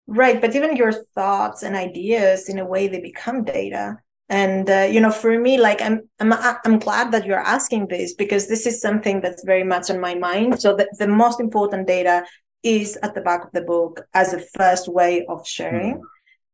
Right. 0.08 0.42
But 0.42 0.56
even 0.56 0.76
your 0.76 0.92
thoughts 0.92 1.64
and 1.64 1.76
ideas, 1.76 2.50
in 2.50 2.60
a 2.60 2.66
way, 2.66 2.88
they 2.88 3.00
become 3.00 3.44
data. 3.44 3.98
And 4.30 4.70
uh, 4.70 4.88
you 4.90 5.02
know, 5.02 5.12
for 5.12 5.38
me, 5.38 5.58
like 5.58 5.82
I'm, 5.82 6.10
I'm, 6.20 6.34
I'm 6.66 6.80
glad 6.80 7.12
that 7.12 7.26
you're 7.26 7.38
asking 7.38 7.88
this 7.88 8.14
because 8.14 8.48
this 8.48 8.66
is 8.66 8.82
something 8.82 9.20
that's 9.22 9.44
very 9.44 9.64
much 9.64 9.90
on 9.90 10.00
my 10.00 10.16
mind. 10.16 10.62
So 10.62 10.76
that 10.78 10.88
the 10.98 11.08
most 11.08 11.40
important 11.40 11.88
data 11.88 12.26
is 12.64 12.98
at 13.04 13.16
the 13.16 13.22
back 13.22 13.44
of 13.44 13.52
the 13.52 13.62
book 13.62 14.02
as 14.14 14.34
a 14.34 14.40
first 14.40 14.88
way 14.88 15.26
of 15.28 15.48
sharing. 15.48 15.96
Mm. 15.96 16.02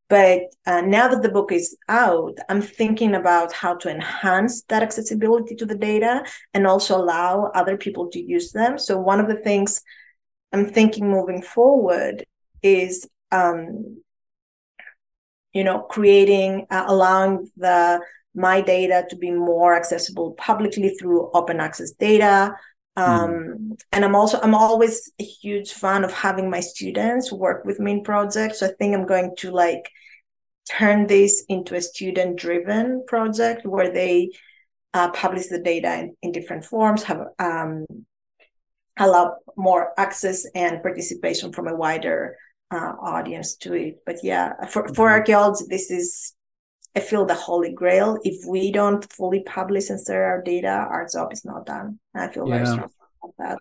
But 0.09 0.43
uh, 0.65 0.81
now 0.81 1.09
that 1.09 1.21
the 1.21 1.29
book 1.29 1.51
is 1.51 1.75
out, 1.89 2.37
I'm 2.47 2.61
thinking 2.61 3.15
about 3.15 3.51
how 3.51 3.75
to 3.75 3.89
enhance 3.89 4.63
that 4.63 4.81
accessibility 4.81 5.53
to 5.55 5.65
the 5.65 5.75
data 5.75 6.23
and 6.53 6.65
also 6.65 6.97
allow 6.97 7.51
other 7.53 7.77
people 7.77 8.09
to 8.11 8.21
use 8.21 8.53
them. 8.53 8.79
So, 8.79 8.97
one 8.97 9.19
of 9.19 9.27
the 9.27 9.35
things 9.35 9.81
I'm 10.53 10.65
thinking 10.65 11.11
moving 11.11 11.41
forward 11.41 12.25
is, 12.63 13.05
um, 13.31 14.01
you 15.53 15.63
know, 15.63 15.79
creating, 15.79 16.67
uh, 16.69 16.85
allowing 16.87 17.49
the 17.57 17.99
my 18.35 18.61
data 18.61 19.03
to 19.09 19.15
be 19.15 19.31
more 19.31 19.75
accessible 19.75 20.33
publicly 20.33 20.89
through 20.89 21.31
open 21.33 21.59
access 21.59 21.91
data, 21.91 22.55
um, 22.97 23.29
mm. 23.29 23.81
and 23.91 24.03
i'm 24.03 24.15
also 24.15 24.39
i'm 24.41 24.55
always 24.55 25.11
a 25.19 25.23
huge 25.23 25.71
fan 25.71 26.03
of 26.03 26.11
having 26.11 26.49
my 26.49 26.59
students 26.59 27.31
work 27.31 27.63
with 27.63 27.79
me 27.79 27.91
in 27.91 28.03
projects 28.03 28.59
so 28.59 28.65
i 28.65 28.71
think 28.79 28.93
i'm 28.93 29.05
going 29.05 29.33
to 29.37 29.51
like 29.51 29.89
turn 30.69 31.07
this 31.07 31.45
into 31.47 31.75
a 31.75 31.81
student 31.81 32.37
driven 32.37 33.05
project 33.07 33.65
where 33.65 33.93
they 33.93 34.29
uh, 34.93 35.09
publish 35.11 35.45
the 35.45 35.59
data 35.59 35.99
in, 35.99 36.15
in 36.23 36.31
different 36.31 36.65
forms 36.65 37.03
have 37.03 37.21
um, 37.39 37.85
allow 38.97 39.35
more 39.55 39.93
access 39.97 40.45
and 40.55 40.81
participation 40.81 41.53
from 41.53 41.67
a 41.67 41.75
wider 41.75 42.35
uh, 42.71 42.93
audience 43.01 43.55
to 43.55 43.73
it 43.73 43.99
but 44.05 44.17
yeah 44.23 44.53
for, 44.65 44.87
for 44.89 45.07
mm-hmm. 45.07 45.19
archaeology 45.19 45.65
this 45.69 45.89
is 45.89 46.33
I 46.97 46.99
feel 46.99 47.27
the 47.27 47.35
holy 47.35 47.71
grail. 47.71 48.17
If 48.23 48.43
we 48.47 48.71
don't 48.71 49.05
fully 49.13 49.41
publish 49.43 49.91
and 49.91 49.99
share 50.03 50.25
our 50.25 50.41
data, 50.41 50.67
our 50.67 51.07
job 51.07 51.31
is 51.31 51.45
not 51.45 51.67
done. 51.67 51.99
And 52.15 52.23
I 52.23 52.33
feel 52.33 52.49
yeah. 52.49 52.55
very 52.55 52.65
strong 52.65 52.89
about 53.21 53.33
that. 53.37 53.59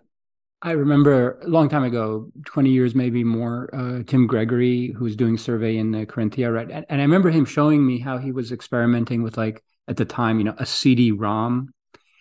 I 0.63 0.71
remember 0.71 1.39
a 1.41 1.47
long 1.47 1.69
time 1.69 1.83
ago, 1.83 2.31
20 2.47 2.71
years, 2.71 2.95
maybe 2.95 3.23
more, 3.23 3.69
uh, 3.75 4.01
Tim 4.07 4.25
Gregory, 4.25 4.91
who 4.97 5.03
was 5.03 5.15
doing 5.15 5.37
survey 5.37 5.77
in 5.77 5.91
the 5.91 6.07
Corinthia, 6.07 6.51
right? 6.51 6.67
And, 6.71 6.83
and, 6.89 6.99
I 6.99 7.03
remember 7.03 7.29
him 7.29 7.45
showing 7.45 7.85
me 7.85 7.99
how 7.99 8.17
he 8.17 8.31
was 8.31 8.51
experimenting 8.51 9.21
with 9.21 9.37
like, 9.37 9.63
at 9.87 9.97
the 9.97 10.05
time, 10.05 10.39
you 10.39 10.45
know, 10.45 10.55
a 10.57 10.65
CD-ROM. 10.65 11.69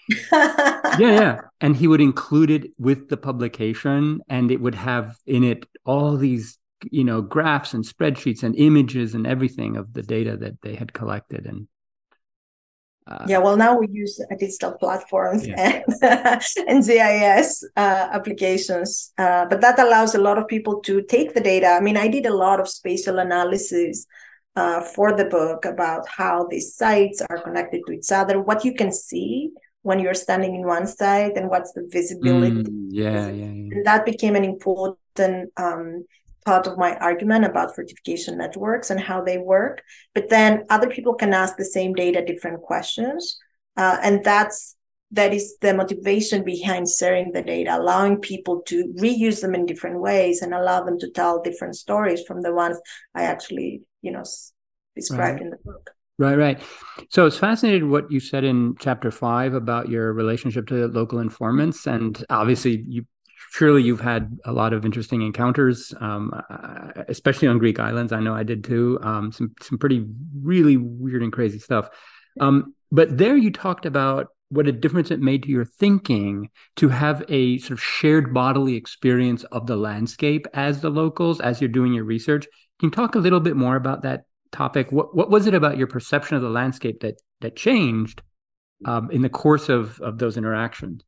yeah, 0.32 0.84
yeah. 0.98 1.40
And 1.62 1.74
he 1.74 1.88
would 1.88 2.02
include 2.02 2.50
it 2.50 2.72
with 2.76 3.08
the 3.08 3.16
publication 3.16 4.20
and 4.28 4.50
it 4.50 4.60
would 4.60 4.74
have 4.74 5.16
in 5.26 5.44
it 5.44 5.64
all 5.86 6.18
these 6.18 6.58
you 6.90 7.04
know 7.04 7.22
graphs 7.22 7.74
and 7.74 7.84
spreadsheets 7.84 8.42
and 8.42 8.54
images 8.56 9.14
and 9.14 9.26
everything 9.26 9.76
of 9.76 9.92
the 9.92 10.02
data 10.02 10.36
that 10.36 10.60
they 10.62 10.74
had 10.74 10.92
collected 10.92 11.46
and 11.46 11.68
uh, 13.08 13.24
yeah, 13.28 13.38
well, 13.38 13.56
now 13.56 13.78
we 13.78 13.86
use 13.88 14.20
digital 14.36 14.72
platforms 14.72 15.46
yeah. 15.46 15.80
and, 16.02 16.42
and 16.68 16.84
GIS 16.84 17.64
uh, 17.76 18.08
applications, 18.10 19.12
uh, 19.16 19.46
but 19.46 19.60
that 19.60 19.78
allows 19.78 20.16
a 20.16 20.20
lot 20.20 20.38
of 20.38 20.48
people 20.48 20.80
to 20.80 21.02
take 21.02 21.32
the 21.32 21.40
data. 21.40 21.68
I 21.68 21.80
mean, 21.80 21.96
I 21.96 22.08
did 22.08 22.26
a 22.26 22.34
lot 22.34 22.58
of 22.58 22.68
spatial 22.68 23.20
analysis 23.20 24.06
uh, 24.56 24.80
for 24.80 25.12
the 25.12 25.26
book 25.26 25.64
about 25.64 26.08
how 26.08 26.48
these 26.50 26.74
sites 26.74 27.22
are 27.30 27.38
connected 27.42 27.82
to 27.86 27.92
each 27.92 28.10
other, 28.10 28.40
what 28.40 28.64
you 28.64 28.74
can 28.74 28.90
see 28.90 29.50
when 29.82 30.00
you're 30.00 30.14
standing 30.14 30.56
in 30.56 30.66
one 30.66 30.88
site, 30.88 31.36
and 31.36 31.48
what's 31.48 31.72
the 31.74 31.86
visibility. 31.88 32.64
Mm, 32.64 32.88
yeah, 32.90 33.28
yeah, 33.28 33.28
yeah. 33.28 33.44
And 33.44 33.86
that 33.86 34.04
became 34.04 34.34
an 34.34 34.44
important 34.44 35.52
um, 35.56 36.04
part 36.46 36.66
of 36.66 36.78
my 36.78 36.96
argument 36.96 37.44
about 37.44 37.74
fortification 37.74 38.38
networks 38.38 38.88
and 38.90 39.00
how 39.00 39.20
they 39.20 39.36
work. 39.36 39.82
But 40.14 40.30
then 40.30 40.64
other 40.70 40.88
people 40.88 41.14
can 41.14 41.34
ask 41.34 41.56
the 41.56 41.64
same 41.64 41.92
data 41.92 42.24
different 42.24 42.62
questions, 42.62 43.38
uh, 43.76 43.98
and 44.02 44.24
that's 44.24 44.76
that 45.12 45.32
is 45.32 45.56
the 45.60 45.72
motivation 45.72 46.42
behind 46.44 46.86
sharing 46.88 47.32
the 47.32 47.42
data, 47.42 47.76
allowing 47.76 48.16
people 48.18 48.62
to 48.66 48.92
reuse 48.98 49.40
them 49.40 49.54
in 49.54 49.66
different 49.66 50.00
ways 50.00 50.42
and 50.42 50.52
allow 50.52 50.82
them 50.84 50.98
to 50.98 51.10
tell 51.10 51.42
different 51.42 51.76
stories 51.76 52.22
from 52.24 52.42
the 52.42 52.52
ones 52.52 52.76
I 53.14 53.22
actually, 53.22 53.82
you 54.02 54.10
know, 54.10 54.24
described 54.96 55.38
right. 55.38 55.42
in 55.42 55.50
the 55.50 55.58
book. 55.64 55.90
Right, 56.18 56.36
right. 56.36 56.60
So 57.10 57.26
it's 57.26 57.36
fascinating 57.36 57.90
what 57.90 58.10
you 58.10 58.20
said 58.20 58.42
in 58.42 58.74
chapter 58.80 59.10
five 59.10 59.54
about 59.54 59.88
your 59.88 60.12
relationship 60.12 60.66
to 60.68 60.88
local 60.88 61.18
informants, 61.18 61.86
and 61.86 62.24
obviously 62.30 62.84
you 62.88 63.04
surely 63.52 63.82
you've 63.82 64.00
had 64.00 64.38
a 64.44 64.52
lot 64.52 64.72
of 64.72 64.84
interesting 64.84 65.22
encounters, 65.22 65.94
um, 66.00 66.32
especially 67.08 67.48
on 67.48 67.58
Greek 67.58 67.78
islands. 67.78 68.12
I 68.12 68.20
know 68.20 68.34
I 68.34 68.42
did 68.42 68.64
too. 68.64 68.98
Um, 69.02 69.32
some 69.32 69.54
some 69.60 69.78
pretty 69.78 70.06
really 70.42 70.76
weird 70.76 71.22
and 71.22 71.32
crazy 71.32 71.58
stuff. 71.58 71.88
Um, 72.40 72.74
but 72.92 73.16
there 73.16 73.36
you 73.36 73.50
talked 73.50 73.86
about 73.86 74.28
what 74.48 74.68
a 74.68 74.72
difference 74.72 75.10
it 75.10 75.20
made 75.20 75.42
to 75.42 75.48
your 75.48 75.64
thinking 75.64 76.50
to 76.76 76.88
have 76.88 77.24
a 77.28 77.58
sort 77.58 77.72
of 77.72 77.82
shared 77.82 78.32
bodily 78.32 78.76
experience 78.76 79.42
of 79.44 79.66
the 79.66 79.76
landscape 79.76 80.46
as 80.54 80.80
the 80.80 80.90
locals 80.90 81.40
as 81.40 81.60
you're 81.60 81.68
doing 81.68 81.92
your 81.92 82.04
research. 82.04 82.46
Can 82.78 82.88
you 82.88 82.90
talk 82.90 83.14
a 83.14 83.18
little 83.18 83.40
bit 83.40 83.56
more 83.56 83.76
about 83.76 84.02
that 84.02 84.24
topic? 84.52 84.92
What 84.92 85.16
what 85.16 85.30
was 85.30 85.46
it 85.46 85.54
about 85.54 85.78
your 85.78 85.88
perception 85.88 86.36
of 86.36 86.42
the 86.42 86.50
landscape 86.50 87.00
that 87.00 87.20
that 87.40 87.56
changed 87.56 88.22
um, 88.84 89.10
in 89.10 89.22
the 89.22 89.28
course 89.28 89.68
of 89.68 90.00
of 90.00 90.18
those 90.18 90.36
interactions? 90.36 91.02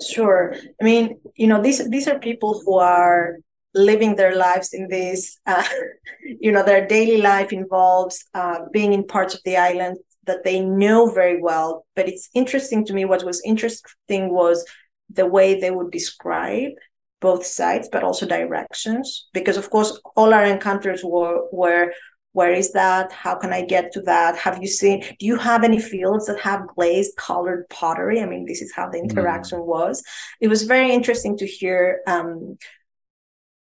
Sure. 0.00 0.54
I 0.80 0.84
mean, 0.84 1.20
you 1.36 1.46
know, 1.46 1.62
these 1.62 1.88
these 1.88 2.08
are 2.08 2.18
people 2.18 2.60
who 2.64 2.78
are 2.78 3.36
living 3.74 4.16
their 4.16 4.34
lives 4.36 4.72
in 4.72 4.88
this. 4.88 5.38
Uh, 5.46 5.64
you 6.40 6.50
know, 6.52 6.62
their 6.64 6.86
daily 6.86 7.20
life 7.20 7.52
involves 7.52 8.24
uh, 8.34 8.60
being 8.72 8.92
in 8.92 9.06
parts 9.06 9.34
of 9.34 9.40
the 9.44 9.56
island 9.56 9.98
that 10.26 10.42
they 10.44 10.60
know 10.60 11.10
very 11.10 11.40
well. 11.40 11.86
But 11.94 12.08
it's 12.08 12.28
interesting 12.34 12.84
to 12.86 12.92
me. 12.92 13.04
What 13.04 13.24
was 13.24 13.42
interesting 13.44 14.32
was 14.32 14.64
the 15.10 15.26
way 15.26 15.60
they 15.60 15.70
would 15.70 15.92
describe 15.92 16.72
both 17.20 17.46
sides, 17.46 17.88
but 17.90 18.02
also 18.02 18.26
directions. 18.26 19.28
Because 19.32 19.56
of 19.56 19.70
course, 19.70 20.00
all 20.16 20.34
our 20.34 20.44
encounters 20.44 21.02
were 21.04 21.46
were 21.52 21.92
where 22.34 22.52
is 22.52 22.72
that 22.72 23.10
how 23.12 23.34
can 23.34 23.52
i 23.52 23.62
get 23.64 23.92
to 23.92 24.00
that 24.02 24.36
have 24.36 24.60
you 24.60 24.68
seen 24.68 25.00
do 25.18 25.24
you 25.24 25.36
have 25.36 25.64
any 25.64 25.80
fields 25.80 26.26
that 26.26 26.38
have 26.38 26.66
glazed 26.76 27.16
colored 27.16 27.66
pottery 27.70 28.20
i 28.20 28.26
mean 28.26 28.44
this 28.44 28.60
is 28.60 28.72
how 28.74 28.88
the 28.90 28.98
hmm. 28.98 29.08
interaction 29.08 29.58
mm. 29.60 29.66
was 29.66 30.02
it 30.40 30.48
was 30.48 30.64
very 30.64 30.92
interesting 30.92 31.36
to 31.38 31.46
hear 31.46 32.00
um, 32.06 32.58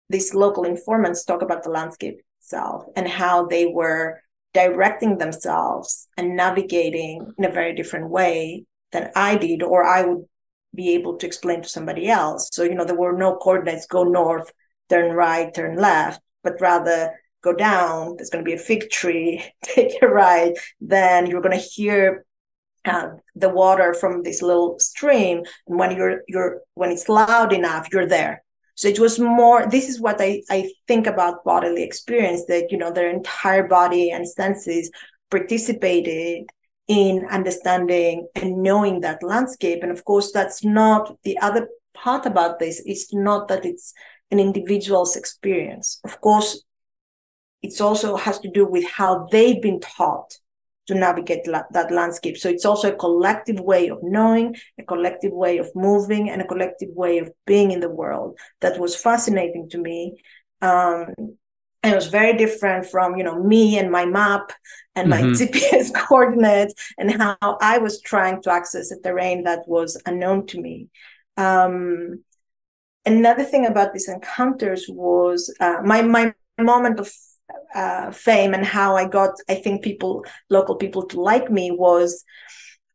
these 0.09 0.35
local 0.35 0.65
informants 0.65 1.25
talk 1.25 1.43
about 1.43 1.63
the 1.65 1.71
landscape 1.71 2.21
itself 2.41 2.85
and 2.97 3.09
how 3.09 3.47
they 3.47 3.67
were 3.67 4.21
directing 4.53 5.19
themselves 5.19 6.09
and 6.17 6.37
navigating 6.37 7.33
in 7.39 7.45
a 7.45 7.53
very 7.53 7.75
different 7.75 8.11
way 8.11 8.65
than 8.93 9.11
i 9.17 9.37
did 9.37 9.63
or 9.63 9.85
i 9.85 10.05
would 10.05 10.25
be 10.75 10.95
able 10.95 11.17
to 11.17 11.27
explain 11.27 11.63
to 11.63 11.69
somebody 11.69 12.09
else 12.09 12.49
so 12.53 12.63
you 12.63 12.75
know 12.75 12.85
there 12.85 12.95
were 12.95 13.17
no 13.17 13.37
coordinates 13.37 13.87
go 13.87 14.05
north 14.05 14.53
turn 14.89 15.13
right 15.13 15.55
turn 15.55 15.77
left 15.77 16.21
but 16.43 16.61
rather 16.61 17.13
go 17.43 17.53
down, 17.53 18.17
there's 18.17 18.31
going 18.31 18.45
to 18.45 18.49
be 18.49 18.55
a 18.55 18.59
fig 18.59 18.91
tree, 18.91 19.43
take 19.65 20.03
a 20.03 20.09
ride, 20.09 20.55
then 20.81 21.27
you're 21.27 21.41
going 21.41 21.59
to 21.59 21.65
hear 21.65 22.25
uh, 22.85 23.09
the 23.35 23.49
water 23.49 23.95
from 23.95 24.23
this 24.23 24.43
little 24.43 24.79
stream. 24.79 25.43
And 25.67 25.79
when 25.79 25.97
you're 25.97 26.23
you're 26.29 26.61
when 26.75 26.91
it's 26.91 27.09
loud 27.09 27.53
enough, 27.53 27.89
you're 27.93 28.07
there. 28.07 28.43
So 28.75 28.89
it 28.89 28.99
was 28.99 29.19
more. 29.19 29.69
This 29.69 29.89
is 29.89 30.01
what 30.01 30.21
I 30.21 30.43
I 30.51 30.71
think 30.89 31.07
about 31.07 31.45
bodily 31.45 31.83
experience 31.83 32.47
that 32.47 32.71
you 32.71 32.79
know 32.79 32.91
their 32.91 33.11
entire 33.11 33.69
body 33.69 34.11
and 34.11 34.27
senses 34.27 34.91
participated 35.31 36.49
in 36.89 37.27
understanding 37.31 38.27
and 38.35 38.63
knowing 38.63 39.01
that 39.01 39.23
landscape. 39.23 39.83
And 39.83 39.93
of 39.93 40.05
course, 40.05 40.33
that's 40.33 40.65
not 40.65 41.17
the 41.23 41.39
other 41.39 41.69
part 41.95 42.27
about 42.27 42.59
this. 42.59 42.83
It's 42.85 43.13
not 43.15 43.49
that 43.49 43.65
it's 43.65 43.93
an 44.31 44.41
individual's 44.41 45.17
experience. 45.17 46.01
Of 46.05 46.21
course, 46.21 46.65
it 47.63 47.81
also 47.81 48.17
has 48.17 48.39
to 48.41 48.51
do 48.51 48.67
with 48.67 48.87
how 48.89 49.27
they've 49.31 49.61
been 49.61 49.81
taught 49.81 50.39
to 50.87 50.95
navigate 50.95 51.47
la- 51.47 51.71
that 51.71 51.93
landscape. 51.93 52.37
So 52.37 52.49
it's 52.49 52.65
also 52.65 52.93
a 52.93 52.97
collective 52.97 53.61
way 53.61 53.89
of 53.89 53.99
knowing, 54.03 54.57
a 54.79 54.83
collective 54.83 55.33
way 55.33 55.59
of 55.59 55.71
moving, 55.75 56.31
and 56.31 56.43
a 56.43 56.47
collective 56.47 56.91
way 56.91 57.19
of 57.19 57.31
being 57.47 57.71
in 57.71 57.81
the 57.81 57.89
world 57.89 58.39
that 58.61 58.79
was 58.79 58.97
fascinating 58.97 59.69
to 59.71 59.79
me. 59.79 60.17
Um, 60.61 61.15
and 61.83 61.93
it 61.93 61.95
was 61.95 62.09
very 62.09 62.37
different 62.37 62.87
from 62.87 63.17
you 63.17 63.25
know 63.25 63.43
me 63.43 63.79
and 63.79 63.91
my 63.91 64.05
map 64.05 64.53
and 64.95 65.09
my 65.09 65.23
mm-hmm. 65.23 65.33
GPS 65.33 65.95
coordinates 66.09 66.75
and 66.99 67.11
how 67.11 67.59
I 67.61 67.79
was 67.79 68.03
trying 68.03 68.43
to 68.43 68.53
access 68.53 68.91
a 68.91 69.01
terrain 69.01 69.45
that 69.45 69.61
was 69.67 70.01
unknown 70.07 70.47
to 70.49 70.61
me. 70.61 70.89
Um, 71.37 72.23
another 73.07 73.45
thing 73.45 73.65
about 73.65 73.93
these 73.93 74.09
encounters 74.09 74.87
was 74.89 75.55
uh, 75.61 75.79
my 75.85 76.03
my 76.03 76.35
moment 76.59 77.01
of 77.01 77.11
uh, 77.75 78.11
fame 78.11 78.55
and 78.55 78.65
how 78.65 78.97
I 78.97 79.07
got, 79.07 79.31
I 79.49 79.55
think, 79.55 79.83
people, 79.83 80.25
local 80.49 80.77
people 80.77 81.07
to 81.09 81.21
like 81.21 81.51
me 81.51 81.71
was 81.71 82.25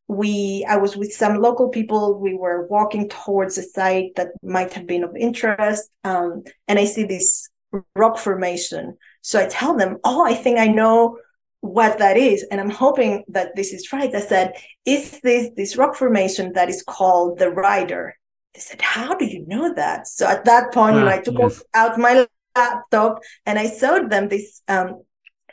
we, 0.07 0.65
I 0.69 0.77
was 0.77 0.95
with 0.95 1.11
some 1.11 1.41
local 1.41 1.69
people. 1.69 2.19
We 2.19 2.35
were 2.35 2.67
walking 2.67 3.09
towards 3.09 3.57
a 3.57 3.63
site 3.63 4.15
that 4.15 4.29
might 4.43 4.73
have 4.73 4.85
been 4.85 5.03
of 5.03 5.15
interest. 5.15 5.89
Um, 6.03 6.43
and 6.67 6.77
I 6.77 6.85
see 6.85 7.05
this 7.05 7.49
rock 7.95 8.17
formation. 8.17 8.97
So 9.21 9.39
I 9.39 9.47
tell 9.47 9.75
them, 9.75 9.97
Oh, 10.03 10.25
I 10.25 10.35
think 10.35 10.59
I 10.59 10.67
know 10.67 11.17
what 11.61 11.97
that 11.97 12.17
is. 12.17 12.45
And 12.51 12.61
I'm 12.61 12.69
hoping 12.69 13.23
that 13.29 13.55
this 13.55 13.73
is 13.73 13.91
right. 13.91 14.13
I 14.13 14.19
said, 14.21 14.53
Is 14.85 15.19
this 15.21 15.49
this 15.55 15.75
rock 15.77 15.95
formation 15.95 16.53
that 16.53 16.69
is 16.69 16.83
called 16.83 17.39
the 17.39 17.49
Rider? 17.49 18.15
They 18.53 18.61
said, 18.61 18.81
How 18.81 19.15
do 19.15 19.25
you 19.25 19.45
know 19.47 19.73
that? 19.73 20.07
So 20.07 20.27
at 20.27 20.45
that 20.45 20.71
point, 20.73 20.95
ah, 20.95 20.99
you 20.99 21.05
know, 21.05 21.11
I 21.11 21.21
took 21.21 21.39
yes. 21.39 21.63
out 21.73 21.97
my 21.97 22.27
laptop 22.55 23.19
and 23.45 23.59
I 23.59 23.69
showed 23.69 24.09
them 24.09 24.29
this 24.29 24.61
um, 24.67 25.01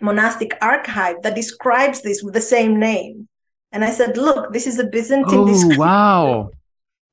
monastic 0.00 0.52
archive 0.60 1.22
that 1.22 1.34
describes 1.34 2.02
this 2.02 2.22
with 2.22 2.34
the 2.34 2.40
same 2.40 2.78
name. 2.78 3.28
And 3.70 3.84
I 3.84 3.90
said, 3.90 4.16
look, 4.16 4.52
this 4.52 4.66
is 4.66 4.78
a 4.78 4.84
Byzantine. 4.84 5.48
Oh, 5.48 5.78
wow. 5.78 6.50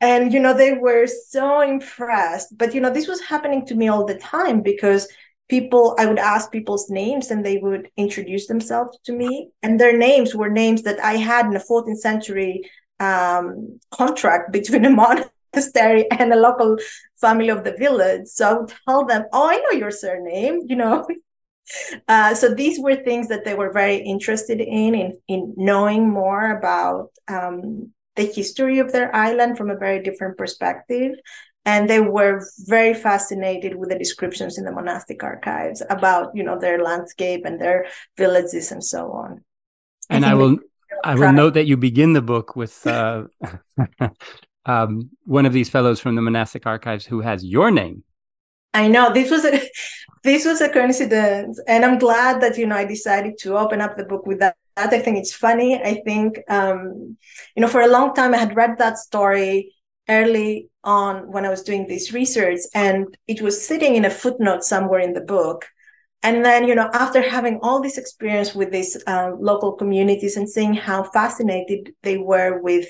And, 0.02 0.32
you 0.32 0.40
know, 0.40 0.54
they 0.54 0.76
were 0.76 1.08
so 1.08 1.60
impressed. 1.60 2.58
But, 2.58 2.74
you 2.74 2.80
know, 2.80 2.90
this 2.90 3.10
was 3.10 3.20
happening 3.20 3.66
to 3.66 3.76
me 3.76 3.90
all 3.90 4.06
the 4.06 4.16
time 4.16 4.62
because 4.62 5.10
people, 5.50 5.94
I 6.00 6.06
would 6.06 6.20
ask 6.20 6.54
people's 6.54 6.90
names 6.90 7.32
and 7.32 7.46
they 7.46 7.58
would 7.58 7.90
introduce 7.98 8.48
themselves 8.48 8.98
to 9.04 9.12
me. 9.12 9.50
And 9.62 9.78
their 9.78 9.98
names 9.98 10.34
were 10.34 10.50
names 10.50 10.84
that 10.84 11.04
I 11.04 11.18
had 11.18 11.48
in 11.48 11.56
a 11.58 11.60
14th 11.60 11.98
century 11.98 12.62
um, 13.02 13.82
contract 13.92 14.52
between 14.54 14.86
a 14.86 14.90
monastery 14.90 15.34
monastery 15.54 16.10
and 16.20 16.34
a 16.34 16.36
local 16.36 16.78
family 17.20 17.50
of 17.50 17.64
the 17.64 17.76
village. 17.78 18.28
So 18.28 18.48
I 18.50 18.54
would 18.54 18.74
tell 18.88 19.06
them, 19.06 19.26
"Oh, 19.34 19.50
I 19.50 19.58
know 19.58 19.80
your 19.80 19.92
surname," 19.92 20.62
you 20.68 20.76
know. 20.76 21.08
Uh, 22.08 22.34
so 22.34 22.52
these 22.52 22.80
were 22.80 22.96
things 22.96 23.28
that 23.28 23.46
they 23.46 23.54
were 23.54 23.72
very 23.72 23.98
interested 23.98 24.60
in, 24.60 24.96
in, 24.96 25.14
in 25.28 25.54
knowing 25.56 26.10
more 26.10 26.58
about 26.58 27.12
um, 27.28 27.94
the 28.16 28.24
history 28.24 28.80
of 28.80 28.92
their 28.92 29.16
island 29.16 29.56
from 29.56 29.70
a 29.70 29.78
very 29.78 30.02
different 30.02 30.36
perspective. 30.36 31.12
And 31.66 31.88
they 31.88 32.00
were 32.00 32.42
very 32.66 32.96
fascinated 32.96 33.76
with 33.76 33.90
the 33.90 34.00
descriptions 34.00 34.58
in 34.58 34.66
the 34.66 34.72
monastic 34.72 35.24
archives 35.24 35.84
about, 35.92 36.32
you 36.34 36.44
know, 36.44 36.58
their 36.58 36.82
landscape 36.82 37.46
and 37.46 37.62
their 37.62 37.86
villages 38.18 38.72
and 38.72 38.84
so 38.84 39.12
on. 39.12 39.44
And 40.10 40.26
I, 40.26 40.32
I 40.32 40.34
will, 40.34 40.58
I 41.04 41.14
will 41.14 41.32
note 41.34 41.54
that 41.54 41.68
you 41.68 41.78
begin 41.78 42.14
the 42.14 42.22
book 42.24 42.56
with 42.56 42.88
uh, 42.88 43.26
um, 44.66 45.10
one 45.26 45.46
of 45.46 45.54
these 45.54 45.70
fellows 45.70 46.00
from 46.00 46.16
the 46.16 46.22
monastic 46.22 46.66
archives 46.66 47.06
who 47.06 47.22
has 47.22 47.44
your 47.44 47.72
name. 47.72 48.04
I 48.74 48.88
know 48.88 49.12
this 49.12 49.32
was 49.32 49.46
a 49.46 49.62
this 50.24 50.46
was 50.46 50.62
a 50.62 50.70
coincidence, 50.70 51.60
and 51.68 51.86
I'm 51.86 51.98
glad 51.98 52.42
that 52.42 52.58
you 52.58 52.68
know 52.68 52.76
I 52.76 52.86
decided 52.86 53.38
to 53.40 53.58
open 53.58 53.82
up 53.82 53.98
the 53.98 54.06
book 54.06 54.26
with 54.26 54.40
that. 54.40 54.56
I 54.76 54.88
think 54.88 55.18
it's 55.18 55.34
funny. 55.34 55.82
I 55.82 56.02
think 56.06 56.40
um, 56.50 57.18
you 57.56 57.62
know 57.62 57.68
for 57.68 57.82
a 57.82 57.88
long 57.88 58.14
time 58.14 58.34
I 58.34 58.38
had 58.38 58.56
read 58.56 58.78
that 58.78 58.98
story 58.98 59.74
early 60.08 60.70
on 60.84 61.32
when 61.32 61.46
I 61.46 61.50
was 61.50 61.64
doing 61.64 61.88
this 61.88 62.14
research, 62.14 62.60
and 62.74 63.18
it 63.28 63.42
was 63.42 63.66
sitting 63.66 63.96
in 63.96 64.06
a 64.06 64.10
footnote 64.10 64.64
somewhere 64.64 65.00
in 65.00 65.14
the 65.14 65.22
book. 65.22 65.66
And 66.22 66.44
then, 66.44 66.68
you 66.68 66.76
know, 66.76 66.90
after 66.92 67.22
having 67.22 67.60
all 67.62 67.82
this 67.82 67.98
experience 67.98 68.54
with 68.54 68.72
these 68.72 69.02
uh, 69.08 69.32
local 69.40 69.72
communities 69.72 70.36
and 70.36 70.50
seeing 70.50 70.74
how 70.74 71.04
fascinated 71.04 71.94
they 72.04 72.18
were 72.18 72.60
with 72.62 72.88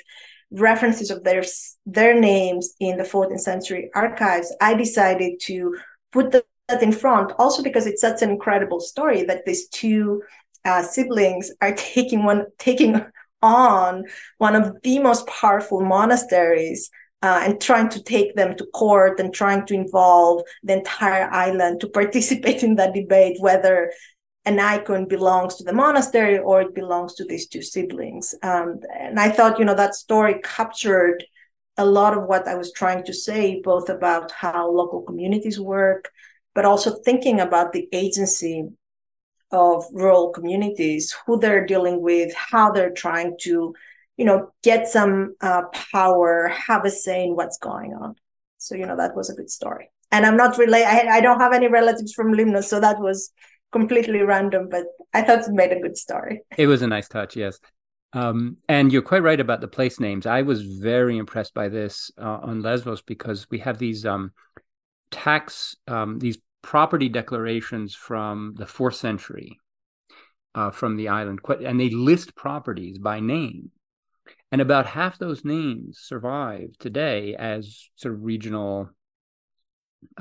references 0.52 1.12
of 1.12 1.24
their 1.24 1.44
their 1.86 2.20
names 2.20 2.74
in 2.80 2.98
the 2.98 3.04
14th 3.04 3.40
century 3.40 3.90
archives, 3.94 4.54
I 4.62 4.74
decided 4.74 5.40
to 5.44 5.78
put 6.12 6.32
that 6.32 6.84
in 6.84 6.92
front. 6.92 7.34
Also 7.38 7.64
because 7.64 7.86
it's 7.86 8.02
such 8.02 8.22
an 8.22 8.30
incredible 8.30 8.80
story 8.80 9.24
that 9.24 9.46
these 9.46 9.68
two 9.70 10.22
uh, 10.66 10.84
siblings 10.84 11.52
are 11.62 11.74
taking 11.78 12.24
one 12.24 12.46
taking 12.58 13.02
on 13.42 14.04
one 14.38 14.56
of 14.56 14.76
the 14.84 15.00
most 15.00 15.26
powerful 15.28 15.82
monasteries 15.82 16.90
uh, 17.22 17.42
and 17.44 17.62
trying 17.62 17.90
to 17.90 18.04
take 18.04 18.36
them 18.36 18.56
to 18.56 18.66
court 18.68 19.20
and 19.20 19.34
trying 19.34 19.66
to 19.66 19.74
involve 19.74 20.42
the 20.64 20.74
entire 20.74 21.30
island 21.32 21.80
to 21.82 21.88
participate 22.00 22.64
in 22.64 22.76
that 22.76 22.94
debate 22.94 23.38
whether 23.40 23.92
an 24.46 24.60
icon 24.60 25.06
belongs 25.06 25.56
to 25.56 25.64
the 25.64 25.74
monastery 25.74 26.40
or 26.40 26.62
it 26.62 26.76
belongs 26.76 27.14
to 27.16 27.26
these 27.26 27.48
two 27.48 27.62
siblings. 27.62 28.34
Um, 28.42 28.80
and 28.98 29.20
I 29.20 29.30
thought, 29.30 29.60
you 29.60 29.66
know, 29.66 29.76
that 29.76 29.96
story 29.96 30.40
captured 30.44 31.24
a 31.78 31.86
lot 31.86 32.18
of 32.18 32.26
what 32.26 32.48
I 32.48 32.56
was 32.56 32.72
trying 32.72 33.04
to 33.06 33.14
say, 33.14 33.62
both 33.62 33.90
about 33.90 34.32
how 34.32 34.70
local 34.70 35.02
communities 35.02 35.60
work, 35.60 36.10
but 36.56 36.66
also 36.66 36.96
thinking 36.96 37.40
about 37.40 37.72
the 37.74 37.88
agency 37.94 38.68
of 39.52 39.86
rural 39.92 40.30
communities, 40.30 41.16
who 41.26 41.40
they're 41.40 41.66
dealing 41.66 42.02
with, 42.02 42.34
how 42.36 42.72
they're 42.72 42.92
trying 42.92 43.36
to, 43.42 43.74
you 44.18 44.26
know, 44.26 44.52
get 44.64 44.88
some 44.88 45.36
uh, 45.42 45.64
power, 45.92 46.50
have 46.50 46.86
a 46.86 46.92
say 46.92 47.26
in 47.26 47.36
what's 47.36 47.58
going 47.58 47.94
on. 47.94 48.16
So 48.58 48.76
you 48.76 48.86
know 48.86 48.98
that 48.98 49.16
was 49.16 49.30
a 49.30 49.36
good 49.36 49.50
story. 49.50 49.90
And 50.12 50.26
I'm 50.26 50.38
not 50.38 50.58
relate. 50.58 50.84
I, 50.84 51.18
I 51.18 51.22
don't 51.22 51.40
have 51.40 51.54
any 51.54 51.68
relatives 51.68 52.14
from 52.14 52.34
Limnos, 52.34 52.66
so 52.66 52.80
that 52.80 53.00
was 53.00 53.32
completely 53.72 54.22
random. 54.22 54.70
But 54.70 54.86
I 55.14 55.22
thought 55.22 55.48
it 55.48 55.52
made 55.52 55.72
a 55.72 55.80
good 55.80 55.98
story. 55.98 56.42
It 56.58 56.68
was 56.68 56.82
a 56.82 56.88
nice 56.88 57.08
touch, 57.08 57.36
yes. 57.36 57.60
Um, 58.14 58.58
and 58.68 58.92
you're 58.92 59.04
quite 59.04 59.22
right 59.22 59.40
about 59.40 59.62
the 59.62 59.68
place 59.68 60.00
names. 60.00 60.26
I 60.26 60.42
was 60.42 60.64
very 60.64 61.18
impressed 61.18 61.54
by 61.54 61.70
this 61.70 62.12
uh, 62.18 62.40
on 62.42 62.62
Lesbos 62.62 63.02
because 63.02 63.48
we 63.52 63.60
have 63.60 63.78
these 63.78 64.06
um, 64.06 64.32
tax, 65.12 65.76
um, 65.88 66.18
these 66.20 66.40
property 66.62 67.10
declarations 67.10 67.96
from 67.96 68.56
the 68.58 68.66
fourth 68.66 68.96
century 68.96 69.60
uh, 70.56 70.72
from 70.72 70.98
the 70.98 71.08
island, 71.08 71.40
and 71.64 71.80
they 71.80 71.90
list 71.90 72.36
properties 72.36 72.98
by 72.98 73.20
name. 73.20 73.72
And 74.52 74.62
about 74.62 74.88
half 74.88 75.20
those 75.20 75.46
names 75.46 76.00
survive 76.02 76.70
today 76.80 77.36
as 77.36 77.90
sort 77.96 78.16
of 78.16 78.24
regional, 78.24 78.90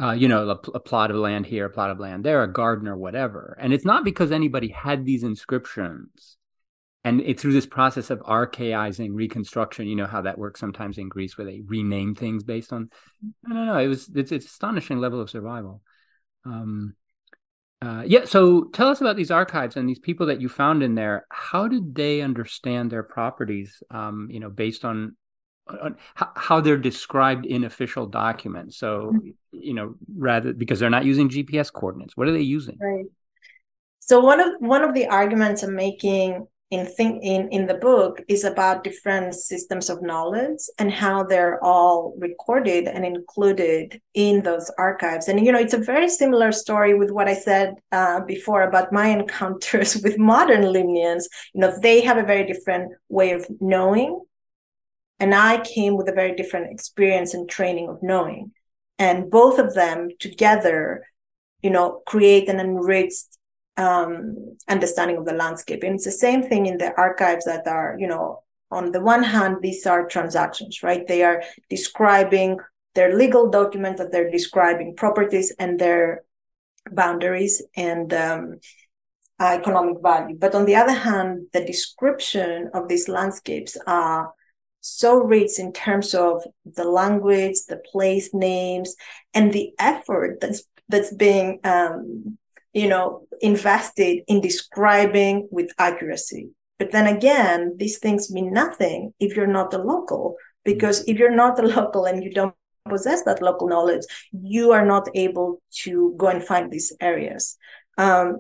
uh, 0.01 0.13
you 0.13 0.29
know, 0.29 0.49
a, 0.49 0.71
a, 0.75 0.81
plot 0.81 1.11
of 1.11 1.17
land 1.17 1.47
here, 1.47 1.67
a 1.67 1.71
plot 1.71 1.91
of 1.91 1.99
land 1.99 2.25
there, 2.25 2.43
a 2.43 2.53
garden 2.53 2.89
or 2.89 2.97
whatever. 2.97 3.57
And 3.61 3.73
it's 3.73 3.85
not 3.85 4.05
because 4.05 4.31
anybody 4.31 4.69
had 4.69 5.05
these 5.05 5.23
inscriptions. 5.23 6.37
And 7.05 7.21
it, 7.21 7.39
through 7.39 7.53
this 7.53 7.67
process 7.67 8.11
of 8.11 8.23
archaizing 8.25 9.15
reconstruction, 9.15 9.87
you 9.87 9.97
know 9.97 10.07
how 10.07 10.23
that 10.23 10.39
works 10.39 10.61
sometimes 10.61 10.99
in 10.99 11.09
Greece, 11.09 11.39
where 11.39 11.47
they 11.47 11.63
rename 11.65 12.15
things 12.15 12.43
based 12.43 12.73
on. 12.73 12.91
No, 13.47 13.55
no, 13.55 13.65
no. 13.65 13.79
It 13.79 13.87
was 13.87 14.11
it's, 14.15 14.33
it's 14.33 14.47
astonishing 14.47 14.99
level 14.99 15.21
of 15.21 15.31
survival. 15.31 15.81
Um, 16.45 16.95
uh, 17.81 18.03
yeah. 18.05 18.25
So 18.25 18.65
tell 18.65 18.89
us 18.89 19.01
about 19.01 19.17
these 19.17 19.31
archives 19.31 19.77
and 19.77 19.89
these 19.89 20.01
people 20.01 20.27
that 20.27 20.41
you 20.41 20.49
found 20.49 20.83
in 20.83 20.97
there. 20.97 21.25
How 21.31 21.69
did 21.69 21.95
they 21.95 22.21
understand 22.21 22.91
their 22.91 23.05
properties? 23.05 23.81
Um, 23.91 24.29
you 24.31 24.41
know, 24.41 24.51
based 24.51 24.85
on 24.85 25.17
how, 26.15 26.61
they're 26.61 26.77
described 26.77 27.47
in 27.47 27.65
official 27.65 28.07
documents. 28.07 28.77
So 28.77 29.19
you 29.53 29.75
know, 29.75 29.95
rather 30.17 30.53
because 30.53 30.81
they're 30.81 30.91
not 30.91 31.05
using 31.05 31.29
GPS 31.29 31.73
coordinates. 31.73 32.17
What 32.17 32.29
are 32.29 32.33
they 32.33 32.41
using? 32.41 32.79
Right. 32.81 33.07
So 34.01 34.21
one 34.21 34.41
of 34.41 34.53
one 34.61 34.83
of 34.83 34.95
the 34.95 35.07
arguments 35.07 35.63
I'm 35.63 35.75
making 35.75 36.47
in 36.71 36.87
think 36.87 37.23
in 37.23 37.49
in 37.49 37.67
the 37.67 37.75
book 37.75 38.21
is 38.29 38.45
about 38.45 38.85
different 38.85 39.35
systems 39.35 39.89
of 39.89 40.03
knowledge 40.03 40.61
and 40.79 40.93
how 40.93 41.23
they're 41.23 41.63
all 41.65 42.15
recorded 42.19 42.87
and 42.87 43.07
included 43.07 44.01
in 44.13 44.43
those 44.43 44.71
archives 44.77 45.29
and 45.29 45.45
you 45.45 45.51
know 45.51 45.59
it's 45.59 45.73
a 45.73 45.79
very 45.79 46.09
similar 46.09 46.53
story 46.53 46.93
with 46.93 47.11
what 47.11 47.27
i 47.27 47.35
said 47.35 47.75
uh, 47.93 48.21
before 48.21 48.63
about 48.63 48.93
my 48.93 49.09
encounters 49.09 49.97
with 50.05 50.19
modern 50.19 50.63
limnians 50.63 51.25
you 51.55 51.61
know 51.61 51.73
they 51.81 52.03
have 52.03 52.19
a 52.19 52.23
very 52.23 52.45
different 52.45 52.93
way 53.09 53.31
of 53.31 53.47
knowing 53.61 54.21
and 55.21 55.35
i 55.35 55.61
came 55.61 55.97
with 55.97 56.09
a 56.09 56.13
very 56.13 56.35
different 56.35 56.71
experience 56.71 57.35
and 57.35 57.49
training 57.49 57.89
of 57.89 58.03
knowing 58.03 58.53
and 58.99 59.31
both 59.31 59.59
of 59.59 59.75
them 59.75 60.09
together 60.19 61.05
you 61.63 61.71
know 61.71 62.03
create 62.07 62.49
an 62.49 62.61
enriched 62.61 63.39
um, 63.79 64.57
understanding 64.69 65.17
of 65.17 65.25
the 65.25 65.33
landscape. 65.33 65.83
And 65.85 65.95
it's 65.95 66.05
the 66.05 66.11
same 66.11 66.43
thing 66.43 66.67
in 66.67 66.79
the 66.79 66.93
archives 66.99 67.45
that 67.45 67.67
are, 67.67 67.97
you 67.99 68.09
know, 68.09 68.43
on 68.71 68.93
the 68.93 69.01
one 69.01 69.23
hand, 69.23 69.59
these 69.63 69.87
are 69.87 70.07
transactions, 70.07 70.83
right? 70.83 71.07
They 71.07 71.23
are 71.23 71.43
describing 71.71 72.59
their 72.95 73.17
legal 73.17 73.49
documents 73.49 74.01
that 74.01 74.13
they're 74.13 74.31
describing 74.31 74.97
properties 74.97 75.55
and 75.59 75.79
their 75.79 76.25
boundaries 76.91 77.63
and 77.77 78.13
um, 78.13 78.59
economic 79.41 80.03
value. 80.03 80.37
But 80.37 80.55
on 80.55 80.67
the 80.67 80.75
other 80.75 80.93
hand, 80.93 81.47
the 81.53 81.65
description 81.65 82.71
of 82.75 82.89
these 82.89 83.09
landscapes 83.09 83.77
are 83.87 84.35
so 84.89 85.19
rich 85.19 85.59
in 85.59 85.73
terms 85.73 86.15
of 86.15 86.45
the 86.65 86.85
language, 86.85 87.57
the 87.69 87.81
place 87.93 88.31
names, 88.33 88.95
and 89.35 89.53
the 89.53 89.73
effort 89.79 90.39
that's 90.41 90.63
that's 90.89 91.13
being 91.15 91.61
um, 91.65 92.39
you 92.73 92.89
know, 92.89 93.27
invested 93.41 94.23
in 94.29 94.41
describing 94.41 95.49
with 95.51 95.71
accuracy. 95.79 96.51
But 96.79 96.93
then 96.93 97.07
again, 97.07 97.75
these 97.77 97.99
things 97.99 98.31
mean 98.31 98.53
nothing 98.53 99.13
if 99.19 99.37
you're 99.37 99.47
not 99.47 99.75
a 99.75 99.79
local, 99.79 100.37
because 100.65 101.03
if 101.09 101.19
you're 101.19 101.35
not 101.35 101.59
a 101.59 101.67
local 101.67 102.05
and 102.05 102.23
you 102.23 102.33
don't 102.33 102.55
possess 102.89 103.25
that 103.25 103.43
local 103.43 103.69
knowledge, 103.69 104.03
you 104.33 104.73
are 104.73 104.87
not 104.87 105.09
able 105.15 105.61
to 105.83 106.15
go 106.17 106.29
and 106.29 106.45
find 106.45 106.71
these 106.71 106.93
areas. 107.01 107.57
Um, 107.97 108.39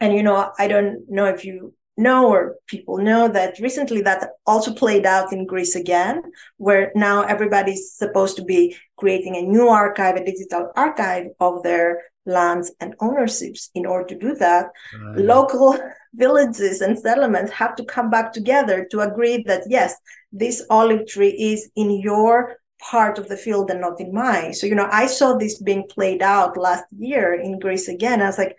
and 0.00 0.14
you 0.14 0.22
know, 0.22 0.52
I 0.58 0.68
don't 0.68 1.08
know 1.08 1.26
if 1.26 1.44
you 1.44 1.74
know 1.96 2.30
or 2.30 2.56
people 2.66 2.98
know 2.98 3.28
that 3.28 3.58
recently 3.58 4.00
that 4.02 4.30
also 4.46 4.72
played 4.72 5.06
out 5.06 5.32
in 5.32 5.46
Greece 5.46 5.76
again, 5.76 6.22
where 6.56 6.90
now 6.94 7.22
everybody's 7.22 7.92
supposed 7.92 8.36
to 8.36 8.44
be 8.44 8.76
creating 8.96 9.36
a 9.36 9.42
new 9.42 9.68
archive, 9.68 10.16
a 10.16 10.24
digital 10.24 10.72
archive 10.76 11.26
of 11.40 11.62
their 11.62 12.02
lands 12.24 12.72
and 12.80 12.94
ownerships. 13.00 13.70
In 13.74 13.84
order 13.84 14.08
to 14.08 14.18
do 14.18 14.34
that, 14.36 14.66
right. 15.02 15.18
local 15.18 15.78
villages 16.14 16.80
and 16.80 16.98
settlements 16.98 17.52
have 17.52 17.74
to 17.76 17.84
come 17.84 18.10
back 18.10 18.32
together 18.32 18.86
to 18.90 19.00
agree 19.00 19.42
that 19.46 19.64
yes, 19.68 19.94
this 20.32 20.64
olive 20.70 21.06
tree 21.06 21.30
is 21.30 21.70
in 21.76 21.90
your 22.00 22.56
part 22.82 23.18
of 23.18 23.28
the 23.28 23.36
field 23.36 23.70
and 23.70 23.80
not 23.80 24.00
in 24.00 24.12
mine. 24.12 24.52
So, 24.52 24.66
you 24.66 24.74
know, 24.74 24.88
I 24.90 25.06
saw 25.06 25.34
this 25.34 25.62
being 25.62 25.86
played 25.88 26.22
out 26.22 26.56
last 26.56 26.84
year 26.98 27.34
in 27.34 27.58
Greece 27.58 27.88
again. 27.88 28.20
I 28.20 28.26
was 28.26 28.38
like, 28.38 28.56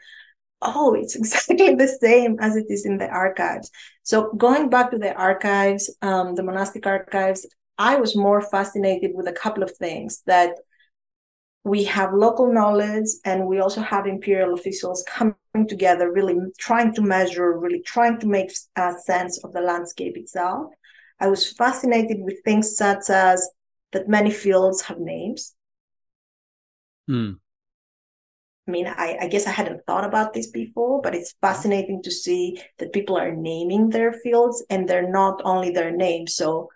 oh, 0.64 0.94
it's 0.94 1.16
exactly 1.22 1.76
the 1.76 1.88
same 1.88 2.38
as 2.40 2.56
it 2.56 2.66
is 2.70 2.86
in 2.86 2.98
the 2.98 3.08
archives. 3.08 3.72
So 4.04 4.34
going 4.34 4.70
back 4.70 4.92
to 4.92 4.98
the 4.98 5.14
archives, 5.14 5.94
um, 6.02 6.36
the 6.36 6.44
monastic 6.44 6.86
archives, 6.86 7.46
I 7.78 7.96
was 7.96 8.16
more 8.16 8.42
fascinated 8.42 9.12
with 9.14 9.28
a 9.28 9.34
couple 9.34 9.64
of 9.64 9.72
things 9.78 10.22
that 10.26 10.56
we 11.64 11.86
have 11.86 12.14
local 12.14 12.52
knowledge 12.52 13.08
and 13.24 13.48
we 13.48 13.60
also 13.60 13.82
have 13.82 14.06
imperial 14.06 14.54
officials 14.54 15.04
coming 15.08 15.36
together, 15.68 16.12
really 16.12 16.36
trying 16.58 16.94
to 16.96 17.02
measure, 17.02 17.58
really 17.58 17.82
trying 17.82 18.20
to 18.20 18.28
make 18.28 18.52
a 18.76 18.94
sense 19.06 19.42
of 19.44 19.54
the 19.54 19.62
landscape 19.62 20.18
itself. 20.18 20.74
I 21.20 21.28
was 21.28 21.52
fascinated 21.54 22.18
with 22.20 22.44
things 22.44 22.76
such 22.76 23.10
as 23.10 23.50
that 23.94 24.10
many 24.10 24.32
fields 24.32 24.82
have 24.82 25.00
names. 25.00 25.56
Hmm. 27.08 27.34
I 28.68 28.72
mean, 28.72 28.88
I, 28.88 29.18
I, 29.22 29.28
guess 29.28 29.46
I 29.46 29.52
hadn't 29.52 29.86
thought 29.86 30.06
about 30.06 30.34
this 30.34 30.48
before, 30.48 31.02
but 31.02 31.14
it's 31.14 31.36
fascinating 31.42 32.02
to 32.04 32.12
see 32.12 32.62
that 32.78 32.94
people 32.94 33.18
are 33.18 33.36
naming 33.36 33.90
their 33.90 34.14
fields 34.14 34.64
and 34.70 34.88
they're 34.88 35.10
not 35.10 35.42
only 35.44 35.72
their 35.72 35.92
name. 35.92 36.28
So 36.28 36.70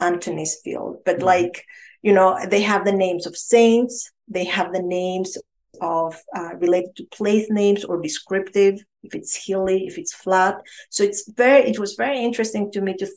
Antony's 0.00 0.60
field, 0.62 0.98
but 1.06 1.16
mm-hmm. 1.16 1.24
like, 1.24 1.64
you 2.02 2.12
know, 2.12 2.38
they 2.46 2.62
have 2.62 2.84
the 2.84 2.92
names 2.92 3.26
of 3.26 3.36
saints, 3.36 4.10
they 4.28 4.44
have 4.44 4.72
the 4.72 4.82
names 4.82 5.38
of 5.80 6.20
uh, 6.36 6.54
related 6.56 6.94
to 6.96 7.04
place 7.06 7.46
names 7.50 7.84
or 7.84 8.00
descriptive, 8.02 8.78
if 9.02 9.14
it's 9.14 9.34
hilly, 9.34 9.86
if 9.86 9.96
it's 9.96 10.12
flat. 10.12 10.60
So 10.90 11.04
it's 11.04 11.30
very, 11.30 11.62
it 11.70 11.78
was 11.78 11.94
very 11.94 12.22
interesting 12.22 12.70
to 12.72 12.82
me 12.82 12.94
to, 12.98 13.08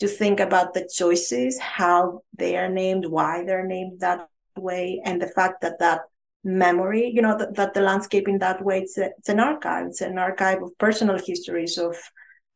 to 0.00 0.08
think 0.08 0.40
about 0.40 0.72
the 0.72 0.88
choices, 0.92 1.58
how 1.58 2.22
they 2.36 2.56
are 2.56 2.70
named, 2.70 3.04
why 3.04 3.44
they're 3.44 3.66
named 3.66 4.00
that 4.00 4.28
way, 4.56 5.02
and 5.04 5.20
the 5.20 5.28
fact 5.28 5.60
that 5.60 5.78
that 5.80 6.00
memory 6.42 7.10
you 7.14 7.20
know 7.20 7.36
that, 7.36 7.74
the 7.74 7.80
landscape 7.80 8.26
in 8.26 8.38
that 8.38 8.64
way 8.64 8.80
it's, 8.80 8.96
a, 8.96 9.10
it's 9.18 9.28
an 9.28 9.40
archive. 9.40 9.86
It's 9.86 10.00
an 10.00 10.18
archive 10.18 10.62
of 10.62 10.76
personal 10.78 11.18
histories 11.18 11.76
of 11.76 11.96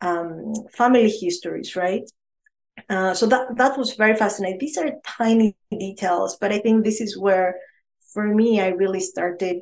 um, 0.00 0.52
family 0.72 1.10
histories 1.10 1.76
right? 1.76 2.08
Uh, 2.88 3.14
so 3.14 3.26
that 3.26 3.56
that 3.56 3.78
was 3.78 3.94
very 3.94 4.16
fascinating. 4.16 4.58
These 4.58 4.78
are 4.78 4.90
tiny 5.06 5.56
details 5.70 6.36
but 6.40 6.52
i 6.52 6.58
think 6.58 6.84
this 6.84 7.00
is 7.00 7.18
where 7.18 7.56
for 8.12 8.26
me 8.26 8.60
i 8.60 8.68
really 8.68 9.00
started 9.00 9.58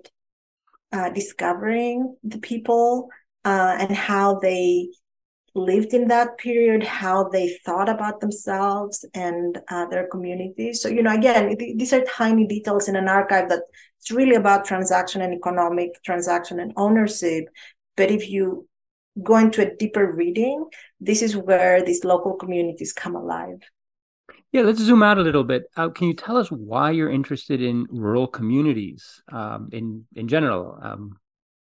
uh, 0.92 1.10
discovering 1.10 2.16
the 2.22 2.38
people 2.38 3.08
uh, 3.44 3.76
and 3.78 3.96
how 3.96 4.38
they 4.38 4.88
lived 5.54 5.92
in 5.92 6.08
that 6.08 6.38
period, 6.38 6.82
how 6.82 7.28
they 7.28 7.58
thought 7.64 7.88
about 7.88 8.20
themselves 8.20 9.04
and 9.14 9.58
uh, 9.68 9.86
their 9.86 10.06
communities. 10.08 10.80
So, 10.80 10.88
you 10.88 11.02
know, 11.02 11.14
again, 11.14 11.54
these 11.58 11.92
are 11.92 12.04
tiny 12.04 12.46
details 12.46 12.88
in 12.88 12.96
an 12.96 13.08
archive 13.08 13.48
that 13.50 13.62
it's 14.02 14.10
really 14.10 14.34
about 14.34 14.64
transaction 14.64 15.22
and 15.22 15.32
economic 15.32 16.02
transaction 16.02 16.58
and 16.58 16.72
ownership. 16.76 17.44
But 17.96 18.10
if 18.10 18.28
you 18.28 18.66
go 19.22 19.36
into 19.36 19.62
a 19.62 19.76
deeper 19.76 20.12
reading, 20.12 20.66
this 21.00 21.22
is 21.22 21.36
where 21.36 21.84
these 21.84 22.02
local 22.02 22.34
communities 22.34 22.92
come 22.92 23.14
alive. 23.14 23.60
Yeah, 24.50 24.62
let's 24.62 24.80
zoom 24.80 25.04
out 25.04 25.18
a 25.18 25.22
little 25.22 25.44
bit. 25.44 25.66
Uh, 25.76 25.88
can 25.90 26.08
you 26.08 26.14
tell 26.14 26.36
us 26.36 26.50
why 26.50 26.90
you're 26.90 27.10
interested 27.10 27.62
in 27.62 27.86
rural 27.90 28.26
communities 28.26 29.22
um, 29.30 29.68
in 29.70 30.04
in 30.16 30.26
general? 30.26 30.78
Um, 30.82 31.18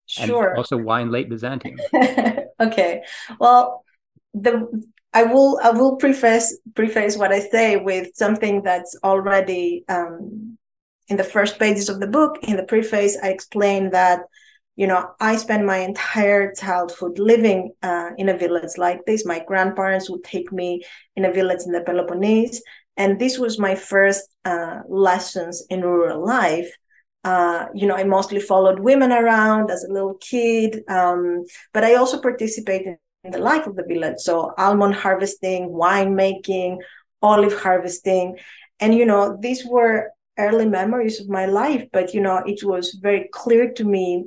Sure. 0.06 0.56
also 0.56 0.78
why 0.78 1.02
in 1.02 1.10
late 1.10 1.28
Byzantium? 1.28 1.76
okay. 2.60 3.02
Well, 3.38 3.84
the 4.32 4.66
I 5.12 5.24
will 5.24 5.60
I 5.62 5.70
will 5.70 5.96
preface 5.96 6.56
preface 6.74 7.18
what 7.18 7.30
I 7.30 7.40
say 7.40 7.76
with 7.76 8.08
something 8.14 8.62
that's 8.62 8.96
already 9.04 9.84
um, 9.88 10.56
in 11.08 11.16
the 11.16 11.24
first 11.24 11.58
pages 11.58 11.88
of 11.88 12.00
the 12.00 12.06
book. 12.06 12.38
In 12.42 12.56
the 12.56 12.64
preface, 12.64 13.16
I 13.22 13.28
explain 13.28 13.90
that 13.90 14.20
you 14.76 14.86
know 14.86 15.10
I 15.20 15.36
spent 15.36 15.64
my 15.64 15.78
entire 15.78 16.52
childhood 16.54 17.18
living 17.18 17.72
uh, 17.82 18.10
in 18.16 18.28
a 18.28 18.38
village 18.38 18.76
like 18.76 19.04
this. 19.06 19.24
My 19.24 19.42
grandparents 19.46 20.08
would 20.10 20.24
take 20.24 20.52
me 20.52 20.82
in 21.16 21.24
a 21.24 21.32
village 21.32 21.62
in 21.66 21.72
the 21.72 21.80
Peloponnese, 21.82 22.62
And 22.98 23.18
this 23.18 23.38
was 23.38 23.58
my 23.60 23.74
first 23.76 24.28
uh, 24.44 24.80
lessons 24.88 25.64
in 25.70 25.82
rural 25.82 26.24
life. 26.24 26.70
Uh, 27.24 27.66
you 27.72 27.86
know, 27.86 27.94
I 27.94 28.04
mostly 28.04 28.40
followed 28.40 28.80
women 28.80 29.12
around 29.12 29.70
as 29.70 29.84
a 29.84 29.92
little 29.92 30.14
kid, 30.14 30.82
um, 30.88 31.44
but 31.72 31.84
I 31.84 31.94
also 31.94 32.20
participated 32.20 32.96
in 33.24 33.30
the 33.30 33.38
life 33.38 33.66
of 33.66 33.76
the 33.76 33.84
village. 33.84 34.18
So 34.18 34.52
almond 34.58 34.94
harvesting, 34.94 35.72
wine 35.72 36.14
making, 36.16 36.80
olive 37.22 37.54
harvesting. 37.60 38.36
And, 38.80 38.94
you 38.94 39.06
know, 39.06 39.36
these 39.40 39.64
were 39.64 40.10
early 40.38 40.66
memories 40.66 41.20
of 41.20 41.28
my 41.28 41.46
life, 41.46 41.84
but, 41.92 42.14
you 42.14 42.20
know, 42.20 42.38
it 42.46 42.62
was 42.64 42.98
very 43.02 43.28
clear 43.32 43.72
to 43.72 43.84
me 43.84 44.24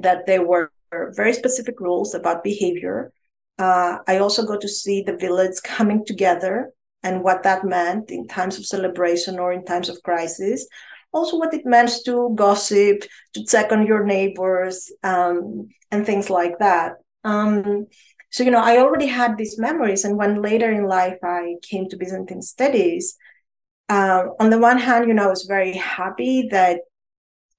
that 0.00 0.26
there 0.26 0.44
were 0.44 0.72
very 1.14 1.32
specific 1.32 1.80
rules 1.80 2.14
about 2.14 2.44
behavior. 2.44 3.12
Uh, 3.58 3.98
I 4.06 4.18
also 4.18 4.46
got 4.46 4.60
to 4.62 4.68
see 4.68 5.02
the 5.02 5.16
village 5.16 5.56
coming 5.62 6.04
together 6.04 6.72
and 7.02 7.22
what 7.22 7.42
that 7.42 7.64
meant 7.64 8.10
in 8.10 8.26
times 8.26 8.58
of 8.58 8.66
celebration 8.66 9.38
or 9.38 9.52
in 9.52 9.64
times 9.64 9.88
of 9.88 10.02
crisis. 10.02 10.66
Also, 11.12 11.38
what 11.38 11.54
it 11.54 11.64
meant 11.64 11.92
to 12.04 12.32
gossip, 12.34 13.04
to 13.34 13.44
check 13.44 13.72
on 13.72 13.86
your 13.86 14.04
neighbors, 14.04 14.92
um, 15.02 15.68
and 15.90 16.04
things 16.04 16.28
like 16.28 16.58
that. 16.58 16.94
Um, 17.24 17.86
so, 18.30 18.42
you 18.42 18.50
know, 18.50 18.62
I 18.62 18.78
already 18.78 19.06
had 19.06 19.36
these 19.36 19.58
memories. 19.58 20.04
And 20.04 20.16
when 20.16 20.42
later 20.42 20.70
in 20.70 20.86
life 20.86 21.18
I 21.22 21.54
came 21.62 21.88
to 21.88 21.96
Byzantine 21.96 22.42
studies, 22.42 23.16
uh, 23.88 24.24
on 24.40 24.50
the 24.50 24.58
one 24.58 24.78
hand, 24.78 25.06
you 25.08 25.14
know, 25.14 25.24
I 25.24 25.28
was 25.28 25.44
very 25.44 25.72
happy 25.72 26.48
that 26.50 26.80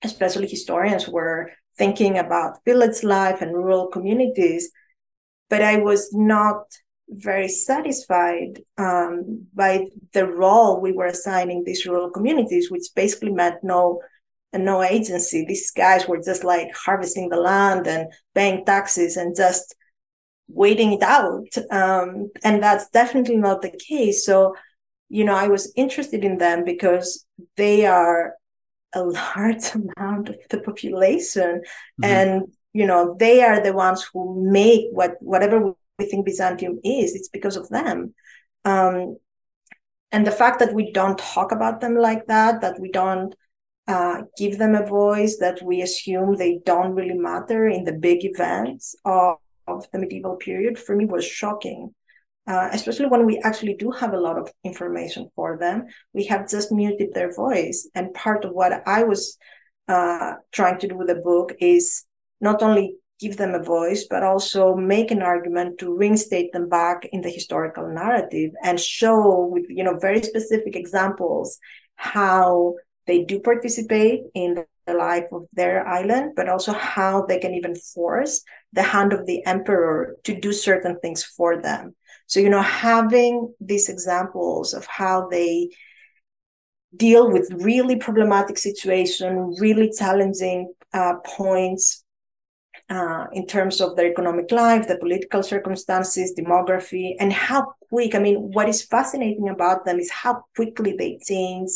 especially 0.03 0.47
historians 0.47 1.07
were 1.07 1.51
thinking 1.77 2.17
about 2.17 2.63
village 2.65 3.03
life 3.03 3.41
and 3.41 3.53
rural 3.53 3.87
communities, 3.87 4.71
but 5.49 5.61
I 5.61 5.77
was 5.77 6.13
not 6.13 6.63
very 7.09 7.47
satisfied 7.47 8.61
um, 8.77 9.47
by 9.53 9.87
the 10.13 10.27
role 10.27 10.81
we 10.81 10.91
were 10.91 11.05
assigning 11.05 11.63
these 11.63 11.85
rural 11.85 12.09
communities, 12.09 12.69
which 12.69 12.87
basically 12.95 13.31
meant 13.31 13.63
no 13.63 14.01
no 14.53 14.81
agency. 14.81 15.45
These 15.45 15.71
guys 15.71 16.07
were 16.07 16.21
just 16.21 16.43
like 16.43 16.73
harvesting 16.75 17.29
the 17.29 17.37
land 17.37 17.87
and 17.87 18.11
paying 18.33 18.65
taxes 18.65 19.15
and 19.17 19.35
just 19.35 19.75
waiting 20.47 20.93
it 20.93 21.03
out. 21.03 21.47
Um, 21.71 22.29
and 22.43 22.63
that's 22.63 22.89
definitely 22.89 23.37
not 23.37 23.61
the 23.61 23.71
case. 23.71 24.25
So, 24.25 24.55
you 25.09 25.23
know, 25.23 25.35
I 25.35 25.47
was 25.47 25.71
interested 25.75 26.23
in 26.23 26.37
them 26.37 26.63
because 26.65 27.25
they 27.55 27.85
are 27.85 28.33
a 28.93 29.03
large 29.37 29.75
amount 29.75 30.29
of 30.29 30.37
the 30.49 30.59
population 30.59 31.61
mm-hmm. 31.61 32.03
and 32.03 32.43
you 32.73 32.85
know 32.85 33.15
they 33.19 33.43
are 33.43 33.61
the 33.61 33.73
ones 33.73 34.07
who 34.13 34.49
make 34.49 34.85
what 34.91 35.15
whatever 35.19 35.73
we 35.99 36.05
think 36.05 36.25
byzantium 36.25 36.79
is 36.83 37.15
it's 37.15 37.29
because 37.29 37.57
of 37.57 37.67
them 37.69 38.13
um, 38.65 39.17
and 40.11 40.25
the 40.25 40.31
fact 40.31 40.59
that 40.59 40.73
we 40.73 40.91
don't 40.91 41.17
talk 41.17 41.51
about 41.51 41.81
them 41.81 41.95
like 41.95 42.25
that 42.27 42.61
that 42.61 42.79
we 42.79 42.91
don't 42.91 43.35
uh, 43.87 44.21
give 44.37 44.57
them 44.57 44.75
a 44.75 44.85
voice 44.85 45.37
that 45.37 45.61
we 45.63 45.81
assume 45.81 46.35
they 46.35 46.59
don't 46.65 46.93
really 46.93 47.17
matter 47.17 47.67
in 47.67 47.85
the 47.85 47.93
big 47.93 48.25
events 48.25 48.95
of, 49.05 49.37
of 49.65 49.89
the 49.91 49.99
medieval 49.99 50.35
period 50.35 50.77
for 50.77 50.93
me 50.95 51.05
was 51.05 51.25
shocking 51.25 51.93
uh, 52.47 52.69
especially 52.71 53.07
when 53.07 53.25
we 53.25 53.39
actually 53.39 53.75
do 53.75 53.91
have 53.91 54.13
a 54.13 54.19
lot 54.19 54.37
of 54.37 54.51
information 54.63 55.29
for 55.35 55.57
them. 55.57 55.85
We 56.13 56.25
have 56.25 56.49
just 56.49 56.71
muted 56.71 57.13
their 57.13 57.33
voice. 57.33 57.89
And 57.93 58.13
part 58.13 58.45
of 58.45 58.51
what 58.51 58.87
I 58.87 59.03
was 59.03 59.37
uh, 59.87 60.33
trying 60.51 60.79
to 60.79 60.87
do 60.87 60.97
with 60.97 61.07
the 61.07 61.15
book 61.15 61.53
is 61.59 62.05
not 62.39 62.61
only 62.61 62.95
give 63.19 63.37
them 63.37 63.53
a 63.53 63.63
voice, 63.63 64.05
but 64.09 64.23
also 64.23 64.75
make 64.75 65.11
an 65.11 65.21
argument 65.21 65.79
to 65.79 65.95
reinstate 65.95 66.53
them 66.53 66.69
back 66.69 67.07
in 67.11 67.21
the 67.21 67.29
historical 67.29 67.87
narrative 67.87 68.51
and 68.63 68.79
show 68.79 69.45
with, 69.45 69.65
you 69.69 69.83
know, 69.83 69.97
very 69.97 70.21
specific 70.21 70.75
examples 70.75 71.57
how 71.95 72.75
they 73.07 73.23
do 73.23 73.39
participate 73.39 74.21
in 74.35 74.63
the 74.85 74.93
life 74.93 75.25
of 75.31 75.47
their 75.53 75.85
island, 75.87 76.33
but 76.35 76.47
also 76.47 76.73
how 76.73 77.25
they 77.25 77.39
can 77.39 77.53
even 77.53 77.75
force 77.75 78.43
the 78.73 78.83
hand 78.83 79.13
of 79.13 79.25
the 79.25 79.45
emperor 79.45 80.15
to 80.23 80.39
do 80.39 80.53
certain 80.53 80.99
things 80.99 81.23
for 81.23 81.61
them. 81.61 81.95
So, 82.27 82.39
you 82.39 82.49
know, 82.49 82.61
having 82.61 83.53
these 83.59 83.89
examples 83.89 84.73
of 84.73 84.85
how 84.85 85.27
they 85.29 85.69
deal 86.95 87.31
with 87.31 87.51
really 87.51 87.95
problematic 87.95 88.57
situation, 88.57 89.55
really 89.59 89.91
challenging 89.97 90.73
uh, 90.93 91.15
points 91.25 92.03
uh, 92.89 93.25
in 93.33 93.45
terms 93.45 93.81
of 93.81 93.95
their 93.95 94.09
economic 94.09 94.51
life, 94.51 94.87
the 94.87 94.97
political 94.97 95.43
circumstances, 95.43 96.33
demography, 96.37 97.15
and 97.19 97.33
how 97.33 97.73
quick. 97.89 98.15
I 98.15 98.19
mean, 98.19 98.51
what 98.53 98.69
is 98.69 98.85
fascinating 98.85 99.49
about 99.49 99.85
them 99.85 99.99
is 99.99 100.11
how 100.11 100.43
quickly 100.55 100.95
they 100.97 101.19
change 101.25 101.71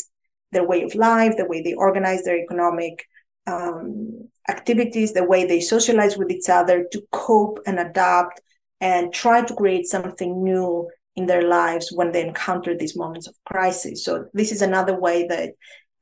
their 0.52 0.66
way 0.66 0.82
of 0.82 0.94
life, 0.94 1.34
the 1.36 1.46
way 1.46 1.62
they 1.62 1.74
organize 1.74 2.24
their 2.24 2.38
economic 2.38 3.06
um, 3.46 4.28
activities, 4.48 5.12
the 5.12 5.24
way 5.24 5.46
they 5.46 5.60
socialize 5.60 6.16
with 6.16 6.30
each 6.30 6.48
other 6.48 6.86
to 6.92 7.02
cope 7.10 7.58
and 7.66 7.78
adapt 7.78 8.40
and 8.82 9.14
try 9.14 9.42
to 9.42 9.54
create 9.54 9.86
something 9.86 10.42
new 10.42 10.90
in 11.14 11.26
their 11.26 11.42
lives 11.42 11.92
when 11.94 12.10
they 12.10 12.26
encounter 12.26 12.76
these 12.76 12.96
moments 12.96 13.28
of 13.28 13.34
crisis. 13.46 14.04
So 14.04 14.26
this 14.34 14.50
is 14.50 14.60
another 14.60 14.98
way 14.98 15.26
that 15.28 15.50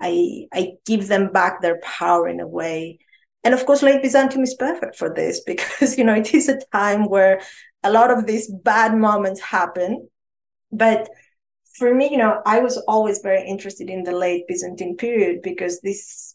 I 0.01 0.47
I 0.53 0.73
give 0.87 1.07
them 1.07 1.31
back 1.31 1.61
their 1.61 1.79
power 1.81 2.27
in 2.27 2.41
a 2.41 2.49
way. 2.49 2.99
And 3.45 3.53
of 3.55 3.67
course, 3.67 3.83
late 3.83 4.03
Byzantium 4.03 4.43
is 4.43 4.55
perfect 4.55 4.97
for 4.97 5.13
this 5.15 5.43
because 5.47 5.99
you 5.99 6.05
know 6.05 6.15
it 6.15 6.35
is 6.35 6.49
a 6.49 6.59
time 6.73 7.05
where 7.09 7.43
a 7.83 7.93
lot 7.93 8.11
of 8.11 8.27
these 8.27 8.51
bad 8.51 8.97
moments 8.97 9.41
happen. 9.41 10.09
But 10.73 11.11
for 11.75 11.95
me, 11.95 12.11
you 12.11 12.19
know, 12.19 12.41
I 12.47 12.61
was 12.61 12.79
always 12.89 13.19
very 13.21 13.47
interested 13.47 13.91
in 13.91 14.05
the 14.05 14.13
late 14.13 14.45
Byzantine 14.49 14.97
period 14.97 15.43
because 15.43 15.81
this, 15.81 16.35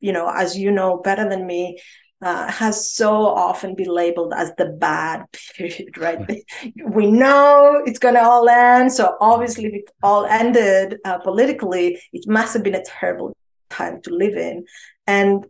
you 0.00 0.12
know, 0.12 0.28
as 0.28 0.56
you 0.56 0.70
know 0.70 0.98
better 0.98 1.28
than 1.28 1.46
me, 1.46 1.80
uh, 2.20 2.50
has 2.50 2.92
so 2.92 3.26
often 3.26 3.74
been 3.74 3.88
labeled 3.88 4.32
as 4.36 4.52
the 4.56 4.66
bad 4.66 5.24
period, 5.56 5.96
right? 5.98 6.44
we 6.84 7.10
know 7.10 7.82
it's 7.86 7.98
going 7.98 8.14
to 8.14 8.22
all 8.22 8.48
end. 8.48 8.92
So 8.92 9.16
obviously, 9.20 9.66
if 9.66 9.74
it 9.74 9.90
all 10.02 10.26
ended 10.26 10.98
uh, 11.04 11.18
politically, 11.18 12.00
it 12.12 12.28
must 12.28 12.54
have 12.54 12.62
been 12.62 12.74
a 12.74 12.84
terrible 12.84 13.36
time 13.70 14.00
to 14.02 14.14
live 14.14 14.36
in. 14.36 14.64
And 15.06 15.46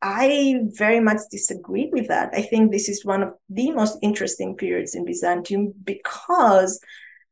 I 0.00 0.62
very 0.70 1.00
much 1.00 1.20
disagree 1.30 1.88
with 1.92 2.08
that. 2.08 2.30
I 2.34 2.42
think 2.42 2.70
this 2.70 2.88
is 2.88 3.04
one 3.04 3.22
of 3.22 3.34
the 3.48 3.70
most 3.70 3.98
interesting 4.02 4.56
periods 4.56 4.94
in 4.94 5.04
Byzantium 5.04 5.72
because 5.84 6.80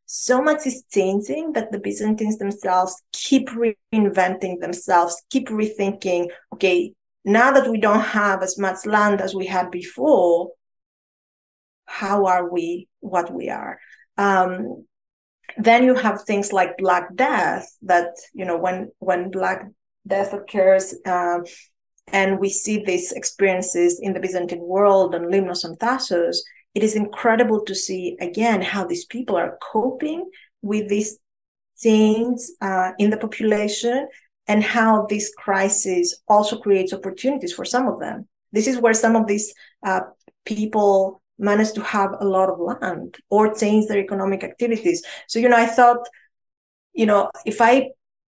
so 0.06 0.40
much 0.42 0.66
is 0.66 0.84
changing 0.92 1.52
that 1.52 1.72
the 1.72 1.78
Byzantines 1.78 2.38
themselves 2.38 3.00
keep 3.12 3.48
reinventing 3.50 4.60
themselves, 4.60 5.20
keep 5.30 5.48
rethinking, 5.48 6.28
okay, 6.52 6.92
now 7.24 7.52
that 7.52 7.70
we 7.70 7.78
don't 7.78 8.00
have 8.00 8.42
as 8.42 8.58
much 8.58 8.86
land 8.86 9.20
as 9.20 9.34
we 9.34 9.46
had 9.46 9.70
before, 9.70 10.50
how 11.86 12.26
are 12.26 12.50
we 12.50 12.88
what 13.00 13.32
we 13.32 13.50
are? 13.50 13.78
Um, 14.16 14.86
then 15.56 15.84
you 15.84 15.94
have 15.94 16.22
things 16.22 16.52
like 16.52 16.78
Black 16.78 17.14
Death 17.14 17.66
that, 17.82 18.16
you 18.32 18.44
know, 18.44 18.56
when, 18.56 18.90
when 18.98 19.30
Black 19.30 19.66
Death 20.06 20.32
occurs, 20.32 20.94
uh, 21.04 21.40
and 22.12 22.38
we 22.38 22.48
see 22.48 22.82
these 22.84 23.12
experiences 23.12 24.00
in 24.02 24.12
the 24.12 24.20
Byzantine 24.20 24.62
world 24.62 25.14
and 25.14 25.26
Limnos 25.26 25.64
and 25.64 25.78
Thasos, 25.78 26.38
it 26.74 26.82
is 26.82 26.94
incredible 26.94 27.64
to 27.64 27.74
see 27.74 28.16
again 28.20 28.62
how 28.62 28.84
these 28.84 29.04
people 29.04 29.36
are 29.36 29.58
coping 29.72 30.28
with 30.62 30.88
these 30.88 31.18
things 31.78 32.52
uh, 32.60 32.92
in 32.98 33.10
the 33.10 33.16
population 33.16 34.06
and 34.50 34.64
how 34.64 35.06
this 35.08 35.32
crisis 35.38 36.12
also 36.26 36.58
creates 36.58 36.92
opportunities 36.92 37.52
for 37.52 37.64
some 37.64 37.86
of 37.86 38.00
them. 38.00 38.26
This 38.50 38.66
is 38.66 38.78
where 38.78 38.94
some 38.94 39.14
of 39.14 39.28
these 39.28 39.54
uh, 39.86 40.00
people 40.44 41.22
manage 41.38 41.72
to 41.74 41.82
have 41.82 42.10
a 42.18 42.24
lot 42.24 42.48
of 42.50 42.58
land 42.58 43.16
or 43.30 43.54
change 43.54 43.86
their 43.86 44.00
economic 44.00 44.42
activities. 44.42 45.04
So, 45.28 45.38
you 45.38 45.48
know, 45.48 45.56
I 45.56 45.66
thought, 45.66 46.02
you 46.92 47.06
know, 47.06 47.30
if 47.46 47.60
I 47.60 47.90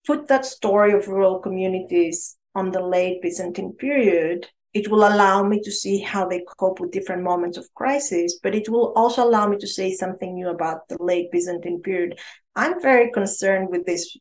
put 0.07 0.30
that 0.30 0.45
story 0.45 0.93
of 0.93 1.09
rural 1.09 1.39
communities 1.39 2.38
on 2.55 2.72
the 2.72 2.82
late 2.82 3.22
Byzantine 3.22 3.74
period, 3.74 4.47
it 4.74 4.88
will 4.88 5.05
allow 5.05 5.43
me 5.43 5.59
to 5.63 5.72
see 5.72 5.99
how 5.99 6.26
they 6.30 6.45
cope 6.57 6.80
with 6.80 6.91
different 6.91 7.24
moments 7.24 7.57
of 7.57 7.74
crisis, 7.76 8.39
but 8.41 8.55
it 8.55 8.70
will 8.70 8.93
also 8.95 9.22
allow 9.28 9.49
me 9.49 9.57
to 9.57 9.68
say 9.68 9.91
something 9.91 10.34
new 10.34 10.47
about 10.47 10.88
the 10.88 10.97
late 11.03 11.30
Byzantine 11.30 11.82
period. 11.82 12.18
I'm 12.55 12.82
very 12.82 13.11
concerned 13.11 13.68
with 13.70 13.86
this 13.86 14.16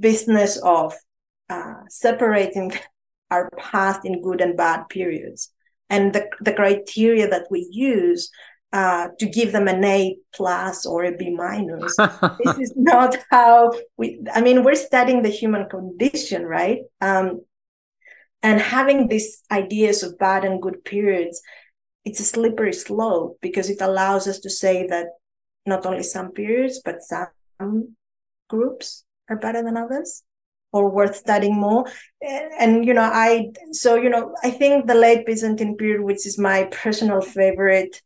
business 0.00 0.58
of 0.62 0.94
uh, 1.50 1.82
separating 1.88 2.72
our 3.30 3.50
past 3.58 4.04
in 4.04 4.22
good 4.22 4.40
and 4.40 4.56
bad 4.56 4.88
periods. 4.88 5.52
And 5.90 6.12
the, 6.12 6.28
the 6.40 6.52
criteria 6.52 7.28
that 7.28 7.46
we 7.50 7.68
use 7.70 8.30
uh, 8.72 9.08
to 9.18 9.26
give 9.26 9.52
them 9.52 9.68
an 9.68 9.84
A 9.84 10.16
plus 10.34 10.86
or 10.86 11.04
a 11.04 11.16
B 11.16 11.30
minus. 11.30 11.96
this 11.96 12.58
is 12.58 12.72
not 12.76 13.16
how 13.30 13.72
we, 13.96 14.20
I 14.32 14.40
mean, 14.40 14.64
we're 14.64 14.74
studying 14.74 15.22
the 15.22 15.28
human 15.28 15.68
condition, 15.68 16.44
right? 16.44 16.80
Um, 17.00 17.42
and 18.42 18.60
having 18.60 19.08
these 19.08 19.42
ideas 19.50 20.02
of 20.02 20.18
bad 20.18 20.44
and 20.44 20.60
good 20.60 20.84
periods, 20.84 21.40
it's 22.04 22.20
a 22.20 22.24
slippery 22.24 22.72
slope 22.72 23.38
because 23.40 23.70
it 23.70 23.80
allows 23.80 24.26
us 24.26 24.40
to 24.40 24.50
say 24.50 24.86
that 24.88 25.06
not 25.66 25.86
only 25.86 26.02
some 26.02 26.32
periods, 26.32 26.82
but 26.84 27.02
some 27.02 27.96
groups 28.48 29.04
are 29.30 29.36
better 29.36 29.62
than 29.62 29.76
others 29.76 30.22
or 30.74 30.90
worth 30.90 31.14
studying 31.16 31.54
more. 31.54 31.86
And, 32.20 32.52
and, 32.58 32.86
you 32.86 32.94
know 32.94 33.08
i 33.26 33.50
so 33.72 33.94
you 33.94 34.08
know 34.08 34.34
i 34.42 34.50
think 34.50 34.86
the 34.86 34.94
late 34.94 35.24
byzantine 35.26 35.76
period 35.76 36.02
which 36.02 36.26
is 36.26 36.38
my 36.38 36.64
personal 36.72 37.20
favorite 37.20 38.02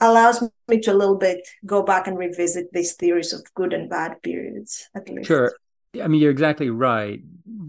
allows 0.00 0.42
me 0.68 0.80
to 0.80 0.92
a 0.92 0.98
little 1.00 1.16
bit 1.16 1.46
go 1.64 1.82
back 1.82 2.06
and 2.06 2.16
revisit 2.16 2.72
these 2.72 2.94
theories 2.94 3.32
of 3.32 3.42
good 3.54 3.72
and 3.72 3.90
bad 3.90 4.22
periods 4.22 4.88
at 4.94 5.08
least. 5.08 5.26
Sure. 5.26 5.52
I 6.02 6.08
mean 6.08 6.20
you're 6.20 6.30
exactly 6.30 6.70
right. 6.70 7.20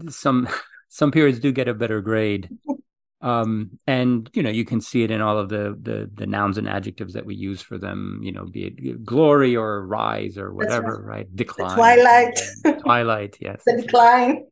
Some 0.08 0.48
some 0.88 1.10
periods 1.10 1.40
do 1.40 1.52
get 1.52 1.68
a 1.68 1.74
better 1.74 2.00
grade 2.00 2.48
um 3.20 3.70
and 3.86 4.30
you 4.32 4.42
know 4.42 4.50
you 4.50 4.64
can 4.64 4.80
see 4.80 5.02
it 5.02 5.10
in 5.10 5.20
all 5.20 5.38
of 5.38 5.48
the 5.48 5.76
the 5.82 6.08
the 6.14 6.26
nouns 6.26 6.56
and 6.56 6.68
adjectives 6.68 7.14
that 7.14 7.26
we 7.26 7.34
use 7.34 7.60
for 7.60 7.76
them 7.76 8.20
you 8.22 8.30
know 8.30 8.44
be 8.44 8.66
it 8.66 9.04
glory 9.04 9.56
or 9.56 9.84
rise 9.84 10.38
or 10.38 10.52
whatever 10.52 11.02
right. 11.02 11.16
right, 11.16 11.36
decline. 11.36 11.68
the 11.70 11.74
twilight 11.74 12.40
twilight 12.80 13.36
yes 13.40 13.62
the 13.66 13.82
decline. 13.82 14.46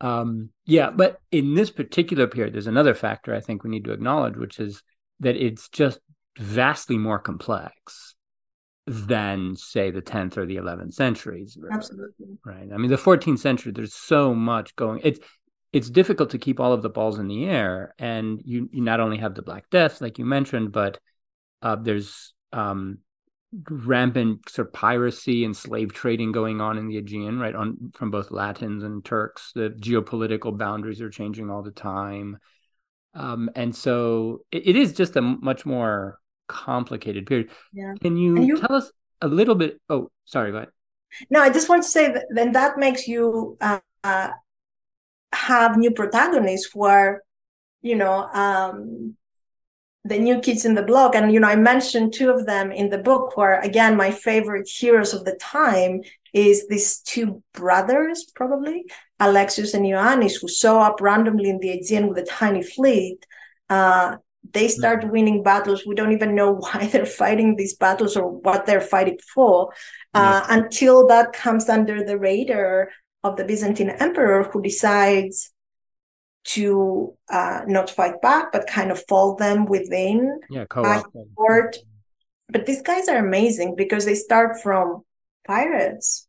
Um 0.00 0.50
yeah 0.66 0.90
but 0.90 1.20
in 1.30 1.54
this 1.54 1.70
particular 1.70 2.26
period 2.26 2.54
there's 2.54 2.66
another 2.66 2.94
factor 2.94 3.34
i 3.34 3.40
think 3.40 3.62
we 3.62 3.70
need 3.70 3.84
to 3.84 3.92
acknowledge 3.92 4.36
which 4.36 4.58
is 4.58 4.82
that 5.20 5.36
it's 5.36 5.68
just 5.68 6.00
vastly 6.38 6.98
more 6.98 7.18
complex 7.18 8.16
than 8.88 9.54
say 9.54 9.90
the 9.90 10.00
10th 10.00 10.38
or 10.38 10.46
the 10.46 10.56
11th 10.56 10.94
centuries 10.94 11.58
absolutely. 11.70 12.38
right? 12.44 12.68
I 12.72 12.78
mean 12.78 12.90
the 12.90 12.96
14th 12.96 13.38
century 13.38 13.70
there's 13.70 13.94
so 13.94 14.34
much 14.34 14.74
going 14.76 15.02
it's 15.04 15.20
it's 15.72 15.90
difficult 15.90 16.30
to 16.30 16.38
keep 16.38 16.60
all 16.60 16.72
of 16.72 16.82
the 16.82 16.88
balls 16.88 17.18
in 17.18 17.28
the 17.28 17.44
air 17.46 17.94
and 17.98 18.40
you, 18.44 18.68
you 18.72 18.82
not 18.82 19.00
only 19.00 19.18
have 19.18 19.34
the 19.34 19.42
black 19.42 19.68
death 19.70 20.00
like 20.00 20.18
you 20.18 20.24
mentioned 20.24 20.72
but 20.72 20.98
uh, 21.62 21.76
there's 21.76 22.32
um, 22.52 22.98
rampant 23.70 24.48
sort 24.48 24.68
of 24.68 24.74
piracy 24.74 25.44
and 25.44 25.56
slave 25.56 25.92
trading 25.92 26.32
going 26.32 26.60
on 26.60 26.76
in 26.76 26.86
the 26.86 26.98
aegean 26.98 27.38
right 27.38 27.54
on 27.54 27.92
from 27.94 28.10
both 28.10 28.30
latins 28.30 28.82
and 28.82 29.04
turks. 29.04 29.52
The 29.54 29.70
geopolitical 29.70 30.56
boundaries 30.56 31.00
are 31.00 31.10
changing 31.10 31.50
all 31.50 31.62
the 31.62 31.70
time. 31.70 32.38
Um, 33.14 33.50
and 33.54 33.74
so 33.74 34.42
it, 34.52 34.68
it 34.68 34.76
is 34.76 34.92
just 34.92 35.16
a 35.16 35.22
much 35.22 35.64
more 35.64 36.18
complicated 36.46 37.26
period. 37.26 37.50
Yeah. 37.72 37.94
can 38.00 38.16
you, 38.16 38.42
you, 38.42 38.60
tell 38.60 38.74
us 38.74 38.90
a 39.20 39.28
little 39.28 39.54
bit 39.54 39.80
oh 39.88 40.10
sorry 40.24 40.52
go 40.52 40.58
ahead. 40.58 40.68
No 41.30 41.40
i 41.40 41.50
just 41.50 41.68
want 41.68 41.82
to 41.82 41.88
say 41.88 42.12
that 42.12 42.26
then 42.30 42.52
that 42.52 42.78
makes 42.78 43.08
you 43.08 43.56
uh, 43.60 43.80
uh, 44.04 44.30
have 45.32 45.76
new 45.76 45.90
protagonists 45.90 46.70
who 46.72 46.84
are, 46.84 47.22
you 47.82 47.96
know, 47.96 48.28
um, 48.32 49.16
the 50.04 50.18
new 50.18 50.40
kids 50.40 50.64
in 50.64 50.74
the 50.74 50.82
block. 50.82 51.14
And, 51.14 51.32
you 51.32 51.40
know, 51.40 51.48
I 51.48 51.56
mentioned 51.56 52.12
two 52.12 52.30
of 52.30 52.46
them 52.46 52.72
in 52.72 52.88
the 52.88 52.98
book 52.98 53.36
where, 53.36 53.60
again, 53.60 53.96
my 53.96 54.10
favorite 54.10 54.68
heroes 54.68 55.12
of 55.12 55.24
the 55.24 55.36
time 55.36 56.00
is 56.32 56.66
these 56.68 57.00
two 57.00 57.42
brothers, 57.52 58.30
probably, 58.34 58.84
Alexius 59.20 59.74
and 59.74 59.84
Ioannis, 59.84 60.40
who 60.40 60.48
show 60.48 60.80
up 60.80 61.00
randomly 61.00 61.50
in 61.50 61.58
the 61.58 61.70
Aegean 61.70 62.08
with 62.08 62.18
a 62.18 62.24
tiny 62.24 62.62
fleet. 62.62 63.24
Uh, 63.68 64.16
they 64.52 64.68
start 64.68 65.00
mm-hmm. 65.00 65.10
winning 65.10 65.42
battles. 65.42 65.84
We 65.86 65.94
don't 65.94 66.12
even 66.12 66.34
know 66.34 66.52
why 66.58 66.86
they're 66.86 67.06
fighting 67.06 67.56
these 67.56 67.76
battles 67.76 68.16
or 68.16 68.30
what 68.30 68.66
they're 68.66 68.80
fighting 68.80 69.18
for 69.34 69.72
uh, 70.14 70.42
yeah. 70.48 70.56
until 70.56 71.06
that 71.08 71.32
comes 71.32 71.68
under 71.68 72.04
the 72.04 72.18
radar 72.18 72.90
of 73.24 73.36
the 73.36 73.44
Byzantine 73.44 73.90
emperor 73.90 74.44
who 74.44 74.62
decides 74.62 75.52
to 76.44 77.14
uh, 77.30 77.62
not 77.66 77.90
fight 77.90 78.20
back, 78.22 78.52
but 78.52 78.66
kind 78.66 78.90
of 78.90 79.04
fold 79.06 79.38
them 79.38 79.66
within 79.66 80.40
yeah, 80.50 80.64
court. 80.64 81.76
But 82.48 82.64
these 82.64 82.80
guys 82.80 83.08
are 83.08 83.18
amazing 83.18 83.74
because 83.76 84.04
they 84.06 84.14
start 84.14 84.60
from 84.62 85.02
pirates, 85.46 86.26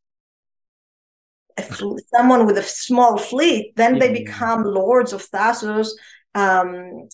someone 2.13 2.45
with 2.45 2.57
a 2.57 2.63
small 2.63 3.17
fleet. 3.17 3.75
Then 3.77 3.95
yeah. 3.95 3.99
they 3.99 4.13
become 4.13 4.63
lords 4.63 5.13
of 5.13 5.25
Thasos. 5.29 5.91
Um, 6.35 7.07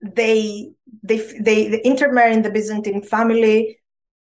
they, 0.00 0.70
they 1.02 1.18
they 1.40 1.68
they 1.68 1.80
intermarry 1.82 2.32
in 2.32 2.42
the 2.42 2.50
Byzantine 2.50 3.02
family 3.02 3.78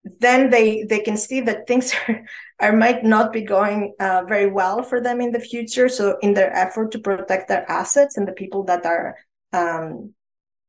then 0.04 0.50
they 0.50 0.84
they 0.84 1.00
can 1.00 1.16
see 1.16 1.40
that 1.40 1.66
things 1.66 1.94
are, 2.08 2.24
are 2.62 2.72
might 2.72 3.04
not 3.04 3.32
be 3.32 3.42
going 3.42 3.92
uh, 4.00 4.22
very 4.26 4.50
well 4.50 4.82
for 4.82 5.00
them 5.02 5.20
in 5.20 5.32
the 5.32 5.40
future. 5.40 5.88
So 5.90 6.16
in 6.22 6.32
their 6.32 6.52
effort 6.56 6.92
to 6.92 6.98
protect 6.98 7.48
their 7.48 7.70
assets 7.70 8.16
and 8.16 8.26
the 8.26 8.32
people 8.32 8.64
that 8.64 8.86
are 8.86 9.16
um, 9.52 10.14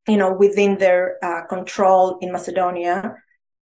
you 0.08 0.18
know 0.18 0.34
within 0.34 0.78
their 0.78 1.18
uh, 1.24 1.46
control 1.48 2.18
in 2.20 2.32
macedonia 2.32 3.16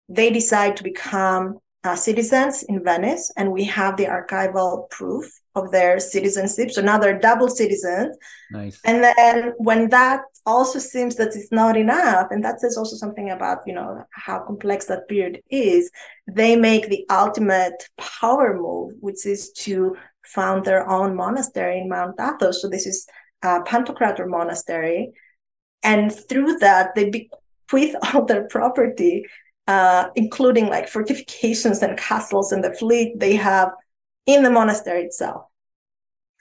they 0.09 0.31
decide 0.31 0.77
to 0.77 0.83
become 0.83 1.59
uh, 1.85 1.95
citizens 1.95 2.65
in 2.65 2.83
venice 2.83 3.31
and 3.37 3.53
we 3.53 3.65
have 3.65 3.97
the 3.97 4.07
archival 4.07 4.91
proof 4.91 5.25
of 5.55 5.71
their 5.71 6.01
citizenship. 6.01 6.71
So 6.71 6.83
now 6.83 6.99
they're 6.99 7.19
double 7.19 7.49
citizens. 7.49 8.17
Nice. 8.51 8.81
And 8.85 9.03
then 9.03 9.55
when 9.59 9.89
that 9.91 10.23
also 10.45 10.79
seems 10.79 11.17
that 11.17 11.29
it's 11.29 11.53
not 11.53 11.77
enough, 11.77 12.29
and 12.31 12.45
that 12.45 12.61
says 12.61 12.77
also 12.77 12.97
something 12.97 13.31
about, 13.31 13.59
you 13.67 13.75
know, 13.75 14.05
how 14.11 14.41
complex 14.41 14.87
that 14.87 15.09
period 15.09 15.43
is, 15.51 15.91
they 16.27 16.57
make 16.57 16.89
the 16.89 17.05
ultimate 17.11 17.89
power 17.97 18.57
move, 18.57 18.95
which 19.01 19.27
is 19.27 19.53
to 19.53 19.97
found 20.25 20.65
their 20.65 20.89
own 20.89 21.15
monastery 21.15 21.81
in 21.81 21.89
Mount 21.89 22.17
Athos. 22.21 22.61
So 22.61 22.69
this 22.69 22.87
is 22.87 23.07
a 23.43 23.61
Pantocrator 23.61 24.29
monastery. 24.29 25.13
And 25.83 26.13
through 26.13 26.59
that, 26.59 26.95
they 26.95 27.11
bequeath 27.11 27.95
all 28.15 28.25
their 28.25 28.45
property, 28.49 29.25
uh, 29.69 30.09
including 30.17 30.67
like 30.69 30.89
fortifications 30.89 31.83
and 31.83 31.97
castles 31.99 32.51
and 32.51 32.65
the 32.65 32.73
fleet 32.75 33.21
they 33.21 33.37
have 33.37 33.71
in 34.27 34.43
the 34.43 34.51
monastery 34.51 35.05
itself. 35.05 35.45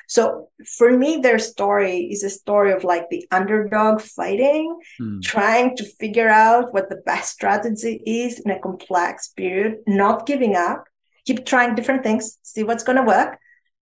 So 0.08 0.48
for 0.78 0.98
me, 0.98 1.18
their 1.18 1.38
story 1.38 2.10
is 2.10 2.24
a 2.24 2.30
story 2.30 2.72
of 2.72 2.86
like 2.86 3.10
the 3.10 3.28
underdog 3.30 4.00
fighting, 4.00 4.80
mm. 5.00 5.22
trying 5.22 5.76
to 5.76 5.84
figure 5.84 6.30
out 6.30 6.74
what 6.74 6.90
the 6.90 7.04
best 7.06 7.34
strategy 7.34 8.02
is 8.06 8.40
in 8.40 8.50
a 8.50 8.60
complex 8.60 9.28
period, 9.28 9.80
not 9.86 10.26
giving 10.26 10.56
up, 10.56 10.86
keep 11.26 11.46
trying 11.46 11.76
different 11.76 12.04
things, 12.04 12.38
see 12.44 12.64
what's 12.64 12.84
going 12.84 12.96
to 12.96 13.04
work. 13.04 13.38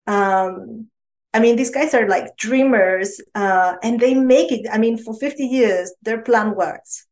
Um, 0.05 0.87
I 1.33 1.39
mean, 1.39 1.55
these 1.55 1.71
guys 1.71 1.95
are 1.95 2.07
like 2.07 2.37
dreamers 2.37 3.19
uh, 3.33 3.77
and 3.81 3.99
they 3.99 4.13
make 4.13 4.51
it. 4.51 4.67
I 4.71 4.77
mean, 4.77 4.99
for 4.99 5.15
50 5.15 5.43
years, 5.43 5.91
their 6.03 6.21
plan 6.21 6.55
works. 6.55 7.07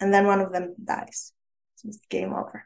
And 0.00 0.12
then 0.12 0.26
one 0.26 0.40
of 0.40 0.52
them 0.52 0.74
dies. 0.82 1.32
It's 1.84 1.98
game 2.08 2.32
over. 2.32 2.64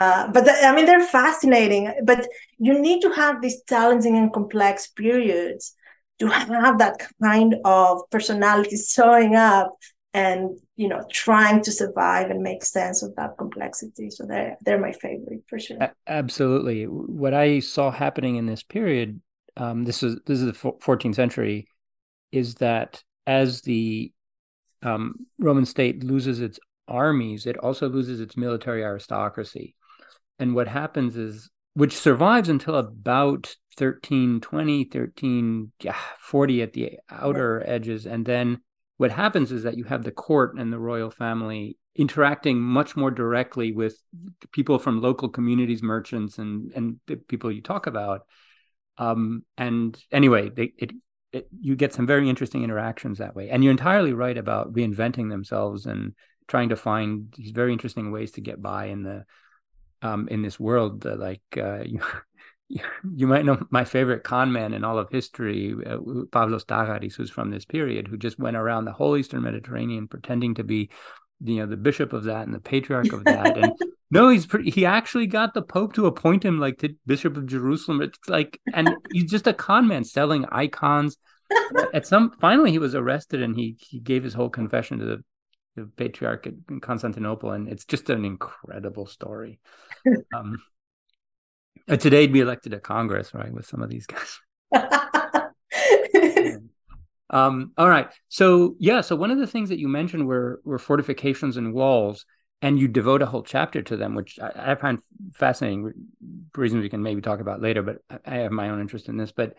Uh, 0.00 0.30
but 0.30 0.44
the, 0.44 0.52
I 0.52 0.74
mean, 0.74 0.84
they're 0.84 1.06
fascinating. 1.06 1.90
But 2.04 2.28
you 2.58 2.78
need 2.78 3.00
to 3.00 3.10
have 3.10 3.40
these 3.40 3.62
challenging 3.68 4.16
and 4.16 4.32
complex 4.32 4.88
periods 4.88 5.74
to 6.18 6.26
have 6.26 6.78
that 6.78 7.06
kind 7.22 7.56
of 7.64 8.02
personality 8.10 8.76
showing 8.76 9.34
up 9.34 9.70
and 10.14 10.58
you 10.76 10.88
know 10.88 11.04
trying 11.12 11.62
to 11.62 11.70
survive 11.70 12.30
and 12.30 12.42
make 12.42 12.64
sense 12.64 13.02
of 13.02 13.14
that 13.16 13.36
complexity 13.38 14.10
so 14.10 14.24
they're 14.26 14.56
they're 14.64 14.80
my 14.80 14.92
favorite 14.92 15.42
for 15.46 15.58
sure 15.58 15.76
absolutely 16.06 16.84
what 16.84 17.34
i 17.34 17.60
saw 17.60 17.90
happening 17.90 18.36
in 18.36 18.46
this 18.46 18.62
period 18.62 19.20
um, 19.58 19.84
this 19.84 20.02
is 20.02 20.18
this 20.26 20.40
is 20.40 20.46
the 20.46 20.52
14th 20.52 21.14
century 21.14 21.68
is 22.32 22.54
that 22.56 23.02
as 23.26 23.62
the 23.62 24.12
um, 24.82 25.14
roman 25.38 25.64
state 25.64 26.04
loses 26.04 26.40
its 26.40 26.58
armies 26.86 27.46
it 27.46 27.56
also 27.58 27.88
loses 27.88 28.20
its 28.20 28.36
military 28.36 28.82
aristocracy. 28.82 29.74
And 30.38 30.54
what 30.54 30.68
happens 30.68 31.16
is 31.16 31.50
which 31.74 31.96
survives 31.96 32.48
until 32.48 32.76
about 32.76 33.54
1320 33.76 34.84
1340 34.84 36.62
at 36.62 36.72
the 36.72 36.98
outer 37.10 37.62
edges. 37.66 38.06
And 38.06 38.26
then 38.26 38.60
what 38.96 39.12
happens 39.12 39.52
is 39.52 39.62
that 39.62 39.76
you 39.76 39.84
have 39.84 40.02
the 40.02 40.10
court 40.10 40.58
and 40.58 40.72
the 40.72 40.78
royal 40.78 41.10
family 41.10 41.76
interacting 41.94 42.60
much 42.60 42.96
more 42.96 43.10
directly 43.10 43.72
with 43.72 43.96
people 44.52 44.78
from 44.78 45.00
local 45.00 45.28
communities 45.28 45.82
merchants 45.82 46.38
and 46.38 46.72
and 46.74 46.98
the 47.06 47.16
people 47.16 47.52
you 47.52 47.62
talk 47.62 47.86
about. 47.86 48.22
Um, 48.96 49.44
and 49.56 49.96
anyway 50.10 50.50
they, 50.50 50.72
it, 50.78 50.90
it, 51.38 51.48
you 51.60 51.76
get 51.76 51.92
some 51.92 52.06
very 52.06 52.28
interesting 52.28 52.62
interactions 52.62 53.18
that 53.18 53.34
way 53.34 53.50
and 53.50 53.62
you're 53.62 53.70
entirely 53.70 54.12
right 54.12 54.36
about 54.36 54.72
reinventing 54.72 55.30
themselves 55.30 55.86
and 55.86 56.14
trying 56.46 56.70
to 56.70 56.76
find 56.76 57.32
these 57.36 57.50
very 57.50 57.72
interesting 57.72 58.10
ways 58.10 58.32
to 58.32 58.40
get 58.40 58.60
by 58.60 58.86
in 58.86 59.02
the 59.02 59.24
um, 60.02 60.28
in 60.28 60.42
this 60.42 60.58
world. 60.58 61.04
Like 61.04 61.42
uh, 61.56 61.82
you, 61.86 62.00
you 62.68 63.26
might 63.26 63.44
know 63.44 63.64
my 63.70 63.84
favorite 63.84 64.24
con 64.24 64.52
man 64.52 64.74
in 64.74 64.84
all 64.84 64.98
of 64.98 65.08
history, 65.10 65.74
uh, 65.86 65.98
Pavlos 66.30 66.64
Tagaris, 66.64 67.14
who's 67.14 67.30
from 67.30 67.50
this 67.50 67.64
period, 67.64 68.08
who 68.08 68.16
just 68.16 68.38
went 68.38 68.56
around 68.56 68.84
the 68.84 68.92
whole 68.92 69.16
Eastern 69.16 69.42
Mediterranean 69.42 70.08
pretending 70.08 70.54
to 70.54 70.64
be, 70.64 70.90
you 71.40 71.56
know, 71.56 71.66
the 71.66 71.76
bishop 71.76 72.12
of 72.12 72.24
that 72.24 72.46
and 72.46 72.54
the 72.54 72.60
patriarch 72.60 73.12
of 73.12 73.24
that. 73.24 73.56
And 73.56 73.72
no, 74.10 74.28
he's 74.28 74.46
pretty, 74.46 74.70
he 74.70 74.84
actually 74.86 75.26
got 75.26 75.54
the 75.54 75.62
Pope 75.62 75.92
to 75.94 76.06
appoint 76.06 76.44
him 76.44 76.58
like 76.58 76.78
the 76.78 76.96
Bishop 77.06 77.36
of 77.36 77.46
Jerusalem. 77.46 78.02
It's 78.02 78.18
like, 78.28 78.60
and 78.72 78.90
he's 79.12 79.30
just 79.30 79.46
a 79.46 79.52
con 79.52 79.86
man 79.86 80.04
selling 80.04 80.44
icons. 80.50 81.16
At 81.94 82.06
some, 82.06 82.32
finally, 82.40 82.70
he 82.70 82.78
was 82.78 82.94
arrested 82.94 83.42
and 83.42 83.56
he 83.56 83.76
he 83.80 84.00
gave 84.00 84.22
his 84.22 84.34
whole 84.34 84.50
confession 84.50 84.98
to 84.98 85.04
the 85.04 85.24
the 85.76 85.86
patriarch 85.96 86.46
in 86.46 86.80
Constantinople, 86.80 87.52
and 87.52 87.68
it's 87.68 87.84
just 87.84 88.10
an 88.10 88.24
incredible 88.24 89.06
story. 89.06 89.60
um, 90.34 90.58
Uh, 91.88 91.96
today'd 91.96 92.32
be 92.32 92.40
elected 92.40 92.72
to 92.72 92.80
Congress, 92.80 93.32
right, 93.32 93.52
with 93.52 93.64
some 93.64 93.82
of 93.82 93.88
these 93.88 94.06
guys. 94.06 94.40
Um, 97.30 97.72
all 97.76 97.88
right. 97.88 98.08
So 98.28 98.74
yeah, 98.78 99.00
so 99.00 99.16
one 99.16 99.30
of 99.30 99.38
the 99.38 99.46
things 99.46 99.68
that 99.68 99.78
you 99.78 99.88
mentioned 99.88 100.26
were 100.26 100.60
were 100.64 100.78
fortifications 100.78 101.56
and 101.56 101.74
walls, 101.74 102.24
and 102.62 102.78
you 102.78 102.88
devote 102.88 103.22
a 103.22 103.26
whole 103.26 103.42
chapter 103.42 103.82
to 103.82 103.96
them, 103.96 104.14
which 104.14 104.38
I, 104.40 104.72
I 104.72 104.74
find 104.74 104.98
fascinating. 105.34 105.92
Reasons 106.56 106.82
we 106.82 106.88
can 106.88 107.02
maybe 107.02 107.20
talk 107.20 107.40
about 107.40 107.60
later, 107.60 107.82
but 107.82 107.98
I 108.26 108.36
have 108.36 108.52
my 108.52 108.70
own 108.70 108.80
interest 108.80 109.08
in 109.08 109.16
this. 109.16 109.32
But 109.32 109.54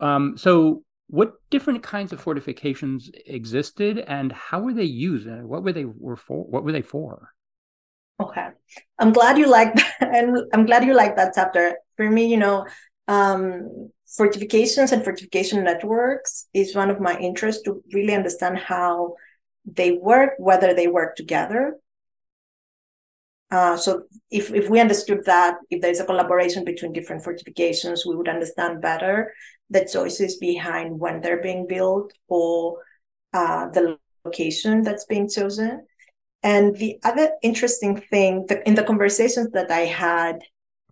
um, 0.00 0.36
so 0.36 0.82
what 1.08 1.34
different 1.50 1.82
kinds 1.82 2.12
of 2.12 2.20
fortifications 2.20 3.10
existed, 3.26 3.98
and 3.98 4.32
how 4.32 4.60
were 4.60 4.72
they 4.72 4.84
used? 4.84 5.28
What 5.28 5.62
were 5.62 5.72
they 5.72 5.84
were 5.84 6.16
for? 6.16 6.44
What 6.44 6.64
were 6.64 6.72
they 6.72 6.82
for? 6.82 7.32
Okay, 8.20 8.48
I'm 8.98 9.12
glad 9.12 9.36
you 9.36 9.46
like 9.48 9.74
that, 9.74 10.14
and 10.14 10.38
I'm 10.54 10.66
glad 10.66 10.84
you 10.84 10.94
like 10.94 11.16
that 11.16 11.32
chapter. 11.34 11.76
For 11.96 12.08
me, 12.08 12.26
you 12.26 12.36
know, 12.36 12.66
um, 13.08 13.90
fortifications 14.16 14.92
and 14.92 15.04
fortification 15.04 15.64
networks 15.64 16.46
is 16.52 16.74
one 16.74 16.90
of 16.90 17.00
my 17.00 17.18
interests 17.18 17.62
to 17.62 17.82
really 17.92 18.14
understand 18.14 18.58
how 18.58 19.14
they 19.64 19.92
work, 19.92 20.32
whether 20.38 20.74
they 20.74 20.88
work 20.88 21.16
together. 21.16 21.76
Uh, 23.50 23.76
so 23.76 24.04
if, 24.30 24.52
if 24.52 24.68
we 24.68 24.78
understood 24.78 25.24
that, 25.26 25.56
if 25.70 25.80
there's 25.80 26.00
a 26.00 26.04
collaboration 26.04 26.64
between 26.64 26.92
different 26.92 27.22
fortifications, 27.22 28.06
we 28.06 28.14
would 28.14 28.28
understand 28.28 28.80
better 28.80 29.32
the 29.70 29.84
choices 29.84 30.36
behind 30.38 30.98
when 30.98 31.20
they're 31.20 31.42
being 31.42 31.66
built 31.66 32.12
or 32.28 32.78
uh, 33.32 33.68
the 33.70 33.96
location 34.24 34.82
that's 34.82 35.04
being 35.04 35.28
chosen. 35.28 35.84
And 36.42 36.76
the 36.76 36.98
other 37.04 37.32
interesting 37.42 38.00
thing 38.10 38.46
the, 38.48 38.66
in 38.66 38.74
the 38.74 38.84
conversations 38.84 39.50
that 39.52 39.70
I 39.70 39.80
had 39.80 40.40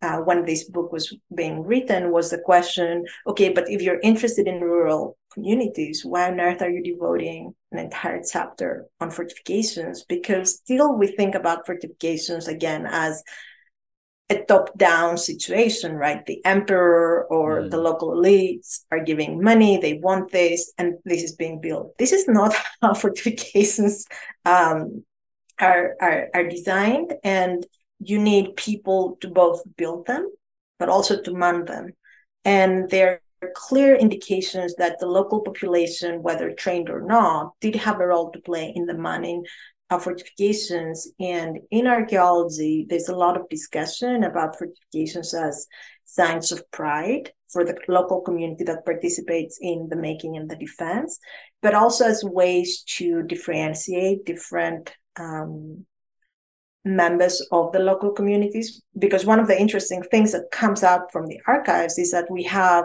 uh, 0.03 0.19
when 0.19 0.45
this 0.45 0.65
book 0.65 0.93
was 0.93 1.15
being 1.35 1.63
written 1.63 2.13
was 2.13 2.31
the 2.31 2.39
question 2.39 3.05
okay, 3.27 3.53
but 3.53 3.69
if 3.71 3.83
you're 3.83 4.01
interested 4.01 4.47
in 4.47 4.61
rural 4.61 5.17
communities, 5.33 6.05
why 6.05 6.31
on 6.31 6.41
earth 6.41 6.63
are 6.63 6.71
you 6.71 6.83
devoting 6.83 7.55
an 7.73 7.79
entire 7.79 8.23
chapter 8.23 8.87
on 9.01 9.11
fortifications? 9.11 10.05
Because 10.09 10.57
still 10.57 10.97
we 10.97 11.09
think 11.09 11.35
about 11.35 11.67
fortifications 11.67 12.49
again 12.49 12.87
as 12.87 13.23
a 14.31 14.45
top 14.45 14.77
down 14.77 15.17
situation, 15.17 15.95
right? 15.95 16.25
The 16.27 16.45
emperor 16.45 17.27
or 17.31 17.63
mm. 17.63 17.71
the 17.71 17.79
local 17.79 18.11
elites 18.11 18.81
are 18.91 19.03
giving 19.03 19.43
money, 19.43 19.79
they 19.79 19.95
want 19.95 20.31
this, 20.31 20.73
and 20.77 20.95
this 21.05 21.23
is 21.23 21.35
being 21.35 21.61
built. 21.61 21.97
This 21.99 22.13
is 22.13 22.29
not 22.29 22.55
how 22.83 22.95
fortifications 22.95 24.07
um, 24.45 25.05
are, 25.61 25.95
are, 26.01 26.29
are 26.35 26.49
designed 26.49 27.15
and 27.25 27.67
you 28.01 28.19
need 28.19 28.57
people 28.57 29.19
to 29.21 29.29
both 29.29 29.63
build 29.77 30.07
them 30.07 30.31
but 30.79 30.89
also 30.89 31.21
to 31.21 31.35
man 31.35 31.65
them. 31.65 31.91
And 32.45 32.89
there 32.89 33.21
are 33.43 33.51
clear 33.55 33.97
indications 33.97 34.75
that 34.77 34.99
the 34.99 35.07
local 35.07 35.41
population 35.41 36.23
whether 36.23 36.53
trained 36.53 36.89
or 36.89 37.01
not 37.01 37.53
did 37.61 37.75
have 37.77 38.01
a 38.01 38.07
role 38.07 38.31
to 38.33 38.41
play 38.41 38.73
in 38.75 38.87
the 38.87 38.95
manning 38.95 39.45
of 39.91 40.05
fortifications. 40.05 41.09
And 41.19 41.59
in 41.71 41.87
archaeology 41.87 42.87
there's 42.89 43.09
a 43.09 43.17
lot 43.17 43.37
of 43.37 43.49
discussion 43.49 44.25
about 44.25 44.57
fortifications 44.57 45.35
as 45.35 45.67
signs 46.05 46.53
of 46.53 46.71
pride 46.71 47.33
for 47.49 47.65
the 47.65 47.77
local 47.89 48.21
community 48.21 48.65
that 48.65 48.85
participates 48.85 49.59
in 49.61 49.89
the 49.91 49.97
making 49.97 50.37
and 50.37 50.51
the 50.51 50.57
defense 50.57 51.19
but 51.61 51.75
also 51.75 52.07
as 52.07 52.25
ways 52.25 52.83
to 52.83 53.23
differentiate 53.25 54.25
different 54.25 54.91
um, 55.19 55.85
members 56.89 57.47
of 57.53 57.73
the 57.73 57.79
local 57.79 58.11
communities. 58.11 58.83
Because 58.99 59.25
one 59.25 59.41
of 59.41 59.47
the 59.47 59.61
interesting 59.61 60.03
things 60.03 60.33
that 60.33 60.51
comes 60.51 60.83
out 60.83 61.13
from 61.13 61.27
the 61.27 61.41
archives 61.47 61.99
is 61.99 62.11
that 62.13 62.31
we 62.31 62.43
have 62.45 62.85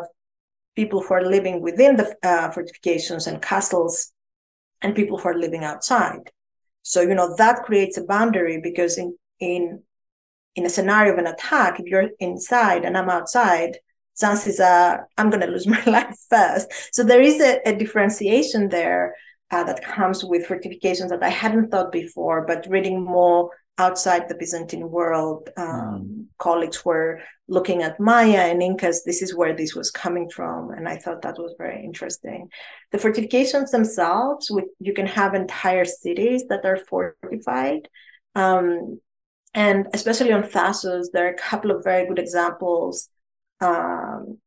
people 0.75 1.01
who 1.01 1.13
are 1.13 1.25
living 1.25 1.61
within 1.61 1.95
the 1.95 2.15
uh, 2.23 2.51
fortifications 2.51 3.27
and 3.27 3.41
castles 3.41 4.11
and 4.81 4.95
people 4.95 5.17
who 5.17 5.29
are 5.29 5.37
living 5.37 5.63
outside. 5.63 6.31
So, 6.81 7.01
you 7.01 7.15
know, 7.15 7.35
that 7.37 7.63
creates 7.63 7.97
a 7.97 8.03
boundary 8.03 8.59
because 8.61 8.97
in, 8.97 9.15
in, 9.39 9.81
in 10.55 10.65
a 10.65 10.69
scenario 10.69 11.13
of 11.13 11.19
an 11.19 11.27
attack, 11.27 11.79
if 11.79 11.85
you're 11.85 12.09
inside 12.19 12.83
and 12.83 12.97
I'm 12.97 13.09
outside, 13.09 13.77
chances 14.19 14.59
are 14.59 15.07
I'm 15.17 15.29
going 15.29 15.41
to 15.41 15.47
lose 15.47 15.67
my 15.77 15.83
life 15.85 16.15
first. 16.29 16.71
So 16.91 17.03
there 17.03 17.21
is 17.21 17.39
a, 17.39 17.59
a 17.65 17.75
differentiation 17.75 18.69
there 18.69 19.15
uh, 19.51 19.63
that 19.63 19.83
comes 19.83 20.23
with 20.23 20.47
fortifications 20.47 21.11
that 21.11 21.23
I 21.23 21.29
hadn't 21.29 21.69
thought 21.69 21.91
before, 21.91 22.45
but 22.45 22.67
reading 22.69 23.03
more 23.03 23.51
outside 23.77 24.29
the 24.29 24.35
Byzantine 24.35 24.89
world, 24.89 25.49
um, 25.57 25.67
mm. 25.67 26.25
colleagues 26.37 26.85
were 26.85 27.21
looking 27.47 27.81
at 27.81 27.99
Maya 27.99 28.49
and 28.51 28.61
Incas. 28.61 29.03
This 29.03 29.21
is 29.21 29.35
where 29.35 29.55
this 29.55 29.75
was 29.75 29.91
coming 29.91 30.29
from. 30.29 30.71
And 30.71 30.87
I 30.87 30.97
thought 30.97 31.23
that 31.23 31.39
was 31.39 31.55
very 31.57 31.83
interesting. 31.83 32.49
The 32.91 32.99
fortifications 32.99 33.71
themselves, 33.71 34.51
you 34.79 34.93
can 34.93 35.07
have 35.07 35.33
entire 35.33 35.85
cities 35.85 36.45
that 36.49 36.65
are 36.65 36.77
fortified. 36.77 37.89
Um, 38.35 38.99
and 39.53 39.87
especially 39.93 40.31
on 40.31 40.43
Thasos, 40.43 41.07
there 41.11 41.27
are 41.27 41.33
a 41.33 41.37
couple 41.37 41.71
of 41.71 41.83
very 41.83 42.07
good 42.07 42.19
examples 42.19 43.09
um, 43.59 44.39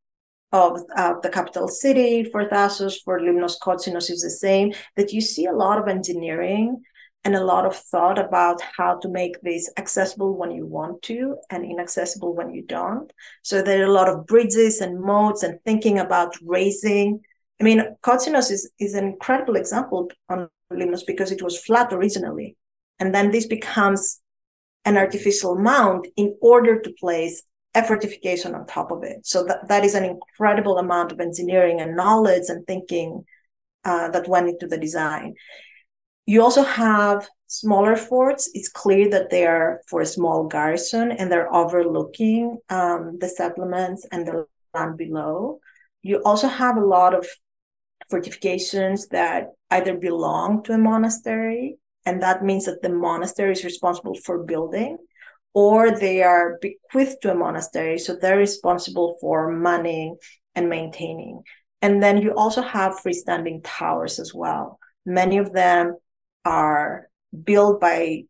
of, 0.52 0.80
of 0.96 1.22
the 1.22 1.30
capital 1.30 1.68
city 1.68 2.24
for 2.24 2.48
Thasos, 2.48 2.96
for 3.04 3.20
Limnos 3.20 3.58
Kotzinos 3.60 4.10
is 4.10 4.22
the 4.22 4.30
same, 4.30 4.72
that 4.96 5.12
you 5.12 5.20
see 5.20 5.46
a 5.46 5.52
lot 5.52 5.78
of 5.78 5.88
engineering 5.88 6.82
and 7.26 7.34
a 7.34 7.44
lot 7.44 7.66
of 7.66 7.74
thought 7.74 8.20
about 8.20 8.60
how 8.60 9.00
to 9.00 9.08
make 9.08 9.40
this 9.42 9.68
accessible 9.76 10.36
when 10.36 10.52
you 10.52 10.64
want 10.64 11.02
to 11.02 11.36
and 11.50 11.64
inaccessible 11.64 12.36
when 12.36 12.54
you 12.54 12.62
don't. 12.62 13.12
So 13.42 13.62
there 13.62 13.82
are 13.82 13.88
a 13.88 13.92
lot 13.92 14.08
of 14.08 14.26
bridges 14.26 14.80
and 14.80 15.00
modes 15.00 15.42
and 15.42 15.58
thinking 15.64 15.98
about 15.98 16.36
raising. 16.40 17.20
I 17.60 17.64
mean, 17.64 17.82
Kotzinos 18.04 18.52
is, 18.52 18.70
is 18.78 18.94
an 18.94 19.04
incredible 19.04 19.56
example 19.56 20.08
on 20.28 20.48
Limnos 20.72 21.04
because 21.04 21.32
it 21.32 21.42
was 21.42 21.58
flat 21.58 21.92
originally. 21.92 22.56
And 23.00 23.12
then 23.12 23.32
this 23.32 23.46
becomes 23.46 24.20
an 24.84 24.96
artificial 24.96 25.56
mound 25.56 26.06
in 26.16 26.36
order 26.40 26.80
to 26.80 26.92
place 26.92 27.42
a 27.74 27.82
fortification 27.82 28.54
on 28.54 28.68
top 28.68 28.92
of 28.92 29.02
it. 29.02 29.26
So 29.26 29.42
that, 29.46 29.66
that 29.66 29.84
is 29.84 29.96
an 29.96 30.04
incredible 30.04 30.78
amount 30.78 31.10
of 31.10 31.18
engineering 31.18 31.80
and 31.80 31.96
knowledge 31.96 32.44
and 32.50 32.64
thinking 32.68 33.24
uh, 33.84 34.10
that 34.10 34.28
went 34.28 34.48
into 34.48 34.68
the 34.68 34.78
design. 34.78 35.34
You 36.26 36.42
also 36.42 36.64
have 36.64 37.28
smaller 37.46 37.96
forts. 37.96 38.50
It's 38.52 38.68
clear 38.68 39.08
that 39.10 39.30
they 39.30 39.46
are 39.46 39.80
for 39.88 40.00
a 40.00 40.06
small 40.06 40.48
garrison 40.48 41.12
and 41.12 41.30
they're 41.30 41.52
overlooking 41.54 42.58
um, 42.68 43.18
the 43.20 43.28
settlements 43.28 44.06
and 44.10 44.26
the 44.26 44.46
land 44.74 44.96
below. 44.98 45.60
You 46.02 46.22
also 46.24 46.48
have 46.48 46.76
a 46.76 46.84
lot 46.84 47.14
of 47.14 47.26
fortifications 48.10 49.08
that 49.08 49.52
either 49.70 49.96
belong 49.96 50.62
to 50.64 50.72
a 50.72 50.78
monastery, 50.78 51.78
and 52.04 52.22
that 52.22 52.44
means 52.44 52.66
that 52.66 52.82
the 52.82 52.88
monastery 52.88 53.52
is 53.52 53.64
responsible 53.64 54.14
for 54.14 54.44
building, 54.44 54.98
or 55.54 55.90
they 55.90 56.22
are 56.22 56.58
bequeathed 56.60 57.22
to 57.22 57.32
a 57.32 57.34
monastery, 57.34 57.98
so 57.98 58.14
they're 58.14 58.38
responsible 58.38 59.16
for 59.20 59.50
manning 59.50 60.16
and 60.54 60.68
maintaining. 60.68 61.42
And 61.82 62.02
then 62.02 62.18
you 62.18 62.32
also 62.34 62.62
have 62.62 63.00
freestanding 63.04 63.60
towers 63.64 64.18
as 64.20 64.32
well. 64.32 64.78
Many 65.04 65.38
of 65.38 65.52
them 65.52 65.96
are 66.46 67.08
built 67.44 67.80
by 67.80 68.22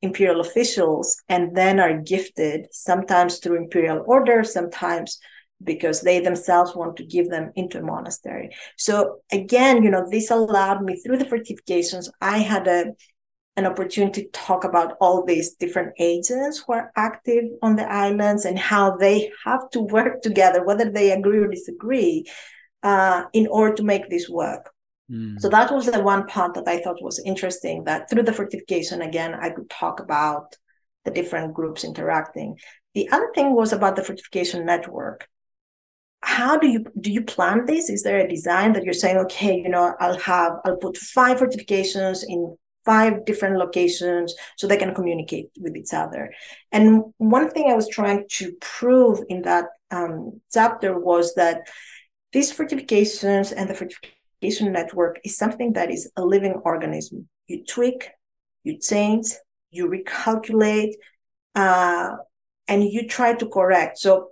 imperial 0.00 0.40
officials 0.40 1.20
and 1.28 1.56
then 1.56 1.80
are 1.80 2.00
gifted, 2.00 2.68
sometimes 2.70 3.38
through 3.38 3.56
imperial 3.56 4.04
order, 4.06 4.44
sometimes 4.44 5.18
because 5.62 6.00
they 6.00 6.20
themselves 6.20 6.76
want 6.76 6.96
to 6.96 7.04
give 7.04 7.28
them 7.28 7.50
into 7.56 7.78
a 7.78 7.82
monastery. 7.82 8.50
So 8.76 9.18
again, 9.32 9.82
you 9.82 9.90
know, 9.90 10.06
this 10.08 10.30
allowed 10.30 10.82
me 10.84 11.00
through 11.00 11.18
the 11.18 11.24
fortifications, 11.24 12.08
I 12.20 12.38
had 12.38 12.68
a 12.68 12.92
an 13.56 13.66
opportunity 13.66 14.22
to 14.22 14.30
talk 14.30 14.62
about 14.62 14.96
all 15.00 15.24
these 15.24 15.56
different 15.56 15.92
agents 15.98 16.62
who 16.64 16.74
are 16.74 16.92
active 16.94 17.42
on 17.60 17.74
the 17.74 17.92
islands 17.92 18.44
and 18.44 18.56
how 18.56 18.96
they 18.96 19.32
have 19.44 19.68
to 19.70 19.80
work 19.80 20.22
together, 20.22 20.64
whether 20.64 20.88
they 20.88 21.10
agree 21.10 21.40
or 21.40 21.48
disagree, 21.48 22.24
uh, 22.84 23.24
in 23.32 23.48
order 23.48 23.74
to 23.74 23.82
make 23.82 24.08
this 24.08 24.28
work. 24.28 24.70
Mm. 25.10 25.40
So 25.40 25.48
that 25.48 25.72
was 25.72 25.86
the 25.86 26.00
one 26.00 26.26
part 26.26 26.54
that 26.54 26.68
I 26.68 26.80
thought 26.80 27.02
was 27.02 27.22
interesting. 27.24 27.84
That 27.84 28.10
through 28.10 28.24
the 28.24 28.32
fortification, 28.32 29.02
again, 29.02 29.34
I 29.34 29.50
could 29.50 29.70
talk 29.70 30.00
about 30.00 30.56
the 31.04 31.10
different 31.10 31.54
groups 31.54 31.84
interacting. 31.84 32.58
The 32.94 33.08
other 33.10 33.30
thing 33.34 33.54
was 33.54 33.72
about 33.72 33.96
the 33.96 34.04
fortification 34.04 34.66
network. 34.66 35.28
How 36.20 36.58
do 36.58 36.66
you 36.66 36.84
do 37.00 37.12
you 37.12 37.22
plan 37.22 37.64
this? 37.64 37.88
Is 37.88 38.02
there 38.02 38.18
a 38.18 38.28
design 38.28 38.72
that 38.72 38.84
you're 38.84 38.92
saying, 38.92 39.18
okay, 39.18 39.56
you 39.56 39.68
know, 39.68 39.94
I'll 40.00 40.18
have 40.18 40.54
I'll 40.64 40.76
put 40.76 40.96
five 40.96 41.38
fortifications 41.38 42.24
in 42.24 42.56
five 42.88 43.26
different 43.26 43.58
locations 43.58 44.34
so 44.56 44.66
they 44.66 44.78
can 44.78 44.94
communicate 44.94 45.50
with 45.60 45.76
each 45.76 45.92
other. 45.92 46.32
And 46.72 47.04
one 47.18 47.50
thing 47.50 47.70
I 47.70 47.74
was 47.74 47.86
trying 47.86 48.24
to 48.38 48.52
prove 48.62 49.20
in 49.28 49.42
that 49.42 49.66
um, 49.90 50.40
chapter 50.50 50.98
was 50.98 51.34
that 51.34 51.68
these 52.32 52.50
fortifications 52.50 53.52
and 53.52 53.68
the 53.68 53.74
fortification 54.40 54.72
network 54.72 55.18
is 55.24 55.36
something 55.36 55.72
that 55.74 55.90
is 55.90 56.10
a 56.16 56.24
living 56.24 56.54
organism. 56.64 57.28
You 57.46 57.64
tweak, 57.64 58.10
you 58.64 58.78
change, 58.78 59.26
you 59.70 59.88
recalculate, 59.88 60.94
uh, 61.54 62.16
and 62.66 62.84
you 62.84 63.08
try 63.08 63.34
to 63.34 63.48
correct. 63.48 63.98
So 63.98 64.30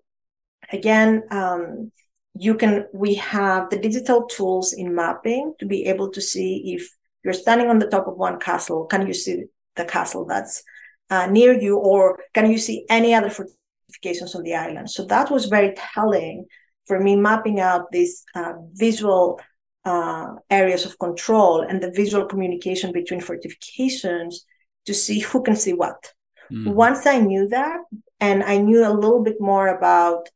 again, 0.72 1.22
um, 1.30 1.92
you 2.38 2.54
can 2.54 2.86
we 2.92 3.14
have 3.14 3.70
the 3.70 3.78
digital 3.78 4.26
tools 4.26 4.72
in 4.74 4.94
mapping 4.94 5.54
to 5.58 5.66
be 5.66 5.86
able 5.86 6.10
to 6.10 6.20
see 6.20 6.74
if 6.76 6.88
you're 7.24 7.32
standing 7.32 7.68
on 7.68 7.78
the 7.78 7.88
top 7.88 8.06
of 8.06 8.16
one 8.16 8.38
castle, 8.38 8.84
can 8.86 9.06
you 9.06 9.14
see 9.14 9.44
the 9.74 9.84
castle 9.84 10.24
that's 10.26 10.62
uh, 11.10 11.26
near 11.26 11.52
you, 11.52 11.76
or 11.78 12.18
can 12.34 12.50
you 12.50 12.58
see 12.58 12.84
any 12.88 13.14
other 13.14 13.30
fortifications 13.30 14.34
on 14.34 14.42
the 14.42 14.54
island? 14.54 14.90
So 14.90 15.04
that 15.06 15.30
was 15.30 15.46
very 15.46 15.74
telling 15.94 16.46
for 16.86 17.00
me, 17.00 17.16
mapping 17.16 17.60
out 17.60 17.90
these 17.90 18.24
uh, 18.34 18.54
visual 18.72 19.40
uh, 19.86 20.34
areas 20.50 20.84
of 20.84 20.98
control 20.98 21.62
and 21.62 21.80
the 21.80 21.92
visual 21.92 22.26
communication 22.26 22.92
between 22.92 23.20
fortifications 23.20 24.44
to 24.84 24.92
see 24.92 25.20
who 25.20 25.42
can 25.42 25.56
see 25.56 25.72
what. 25.72 26.12
Mm. 26.52 26.74
Once 26.74 27.06
I 27.06 27.18
knew 27.18 27.48
that, 27.48 27.78
and 28.20 28.42
I 28.42 28.58
knew 28.58 28.86
a 28.86 28.92
little 28.92 29.22
bit 29.22 29.40
more 29.40 29.68
about 29.68 30.28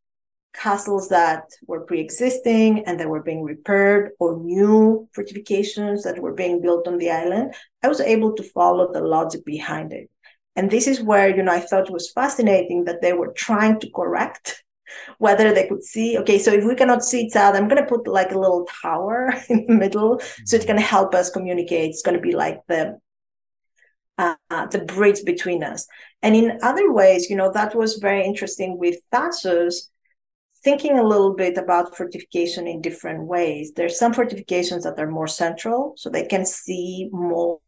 castles 0.53 1.09
that 1.09 1.45
were 1.67 1.81
pre-existing 1.81 2.85
and 2.85 2.99
that 2.99 3.09
were 3.09 3.23
being 3.23 3.43
repaired 3.43 4.11
or 4.19 4.37
new 4.39 5.09
fortifications 5.13 6.03
that 6.03 6.19
were 6.19 6.33
being 6.33 6.61
built 6.61 6.89
on 6.89 6.99
the 6.99 7.09
island 7.09 7.55
i 7.85 7.89
was 7.89 8.01
able 8.01 8.33
to 8.33 8.43
follow 8.43 8.93
the 8.93 9.01
logic 9.01 9.45
behind 9.45 9.93
it 9.93 10.11
and 10.57 10.69
this 10.69 10.89
is 10.89 11.01
where 11.01 11.35
you 11.35 11.41
know 11.41 11.53
i 11.53 11.61
thought 11.61 11.87
it 11.87 11.93
was 11.93 12.11
fascinating 12.11 12.85
that 12.85 13.01
they 13.01 13.13
were 13.13 13.33
trying 13.33 13.79
to 13.79 13.89
correct 13.95 14.65
whether 15.19 15.53
they 15.53 15.67
could 15.67 15.83
see 15.83 16.19
okay 16.19 16.39
so 16.39 16.53
if 16.53 16.65
we 16.65 16.75
cannot 16.75 17.05
see 17.05 17.23
each 17.23 17.37
other 17.37 17.59
i'm 17.59 17.69
going 17.69 17.83
to 17.83 17.89
put 17.89 18.07
like 18.07 18.33
a 18.33 18.39
little 18.39 18.67
tower 18.83 19.33
in 19.49 19.67
the 19.67 19.75
middle 19.75 20.19
so 20.19 20.57
it's 20.57 20.65
mm-hmm. 20.65 20.67
going 20.67 20.79
to 20.79 20.87
help 20.87 21.15
us 21.15 21.31
communicate 21.31 21.91
it's 21.91 22.03
going 22.03 22.17
to 22.17 22.23
be 22.23 22.35
like 22.35 22.61
the 22.69 22.99
uh, 24.19 24.67
the 24.67 24.81
bridge 24.81 25.25
between 25.25 25.65
us 25.65 25.87
and 26.21 26.37
in 26.37 26.59
other 26.63 26.93
ways 26.93 27.31
you 27.31 27.37
know 27.37 27.51
that 27.51 27.75
was 27.75 27.97
very 27.97 28.23
interesting 28.23 28.77
with 28.77 28.99
Thasos 29.11 29.89
thinking 30.63 30.99
a 30.99 31.03
little 31.03 31.35
bit 31.35 31.57
about 31.57 31.97
fortification 31.97 32.67
in 32.67 32.83
different 32.83 33.25
ways 33.25 33.73
there's 33.77 33.99
some 33.99 34.13
fortifications 34.13 34.85
that 34.85 35.01
are 35.01 35.11
more 35.11 35.27
central 35.27 35.95
so 35.97 36.11
they 36.11 36.27
can 36.27 36.45
see 36.45 37.09
more 37.13 37.61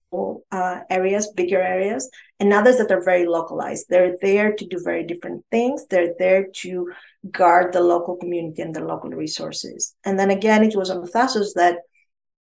uh, 0.50 0.80
areas, 0.90 1.32
bigger 1.34 1.60
areas, 1.60 2.10
and 2.38 2.52
others 2.52 2.78
that 2.78 2.90
are 2.90 3.02
very 3.02 3.26
localized. 3.26 3.86
They're 3.88 4.16
there 4.20 4.52
to 4.52 4.66
do 4.66 4.78
very 4.82 5.04
different 5.04 5.44
things. 5.50 5.86
They're 5.86 6.14
there 6.18 6.46
to 6.56 6.90
guard 7.30 7.72
the 7.72 7.80
local 7.80 8.16
community 8.16 8.62
and 8.62 8.74
the 8.74 8.84
local 8.84 9.10
resources. 9.10 9.94
And 10.04 10.18
then 10.18 10.30
again, 10.30 10.64
it 10.64 10.76
was 10.76 10.90
on 10.90 11.06
Thasos 11.06 11.54
that 11.54 11.76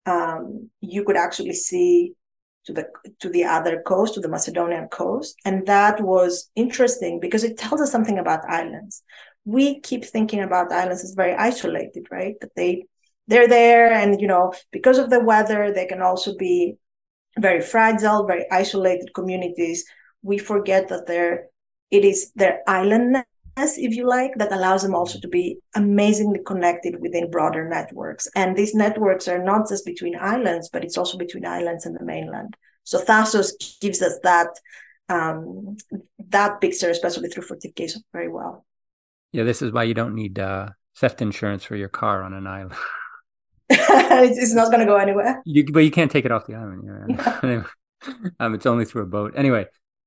um, 0.05 0.69
you 0.81 1.03
could 1.03 1.17
actually 1.17 1.53
see 1.53 2.13
to 2.65 2.73
the 2.73 2.87
to 3.19 3.29
the 3.29 3.43
other 3.43 3.81
coast, 3.81 4.13
to 4.13 4.21
the 4.21 4.29
Macedonian 4.29 4.87
coast, 4.87 5.35
and 5.45 5.65
that 5.67 6.01
was 6.01 6.49
interesting 6.55 7.19
because 7.19 7.43
it 7.43 7.57
tells 7.57 7.81
us 7.81 7.91
something 7.91 8.17
about 8.17 8.49
islands. 8.49 9.03
We 9.45 9.81
keep 9.81 10.05
thinking 10.05 10.41
about 10.41 10.71
islands 10.71 11.03
as 11.03 11.13
very 11.13 11.33
isolated, 11.35 12.07
right? 12.09 12.35
That 12.41 12.55
they 12.55 12.85
they're 13.27 13.47
there, 13.47 13.91
and 13.91 14.19
you 14.19 14.27
know, 14.27 14.53
because 14.71 14.97
of 14.97 15.09
the 15.09 15.19
weather, 15.19 15.73
they 15.73 15.85
can 15.85 16.01
also 16.01 16.35
be 16.37 16.75
very 17.37 17.61
fragile, 17.61 18.25
very 18.25 18.45
isolated 18.51 19.13
communities. 19.13 19.85
We 20.21 20.37
forget 20.37 20.87
that 20.87 21.05
they're 21.05 21.47
it 21.91 22.05
is 22.05 22.31
their 22.35 22.61
islandness, 22.67 23.25
if 23.57 23.95
you 23.95 24.07
like, 24.07 24.35
that 24.37 24.51
allows 24.51 24.83
them 24.83 24.95
also 24.95 25.19
to 25.19 25.27
be 25.27 25.57
amazingly 25.75 26.39
connected 26.45 26.99
within 27.01 27.29
broader 27.29 27.67
networks. 27.67 28.27
And 28.35 28.55
these 28.57 28.73
networks 28.73 29.27
are 29.27 29.43
not 29.43 29.69
just 29.69 29.85
between 29.85 30.17
islands, 30.19 30.69
but 30.69 30.83
it's 30.83 30.97
also 30.97 31.17
between 31.17 31.45
islands 31.45 31.85
and 31.85 31.95
the 31.95 32.03
mainland. 32.03 32.55
So 32.83 32.99
Thasos 32.99 33.79
gives 33.79 34.01
us 34.01 34.19
that 34.23 34.49
um, 35.09 35.77
that 36.29 36.61
picture, 36.61 36.89
especially 36.89 37.29
through 37.29 37.43
fortification, 37.43 38.03
very 38.11 38.29
well. 38.29 38.65
Yeah, 39.31 39.43
this 39.43 39.61
is 39.61 39.71
why 39.71 39.83
you 39.83 39.93
don't 39.93 40.15
need 40.15 40.39
uh, 40.39 40.69
theft 40.97 41.21
insurance 41.21 41.63
for 41.63 41.75
your 41.75 41.89
car 41.89 42.23
on 42.23 42.33
an 42.33 42.47
island. 42.47 42.73
it's 43.69 44.53
not 44.53 44.67
going 44.67 44.79
to 44.79 44.85
go 44.85 44.97
anywhere. 44.97 45.41
You, 45.45 45.65
but 45.71 45.79
you 45.79 45.91
can't 45.91 46.11
take 46.11 46.25
it 46.25 46.31
off 46.31 46.47
the 46.47 46.55
island. 46.55 46.83
Yeah. 47.43 47.63
um, 48.39 48.53
it's 48.53 48.65
only 48.65 48.85
through 48.85 49.03
a 49.03 49.07
boat. 49.07 49.33
Anyway, 49.35 49.65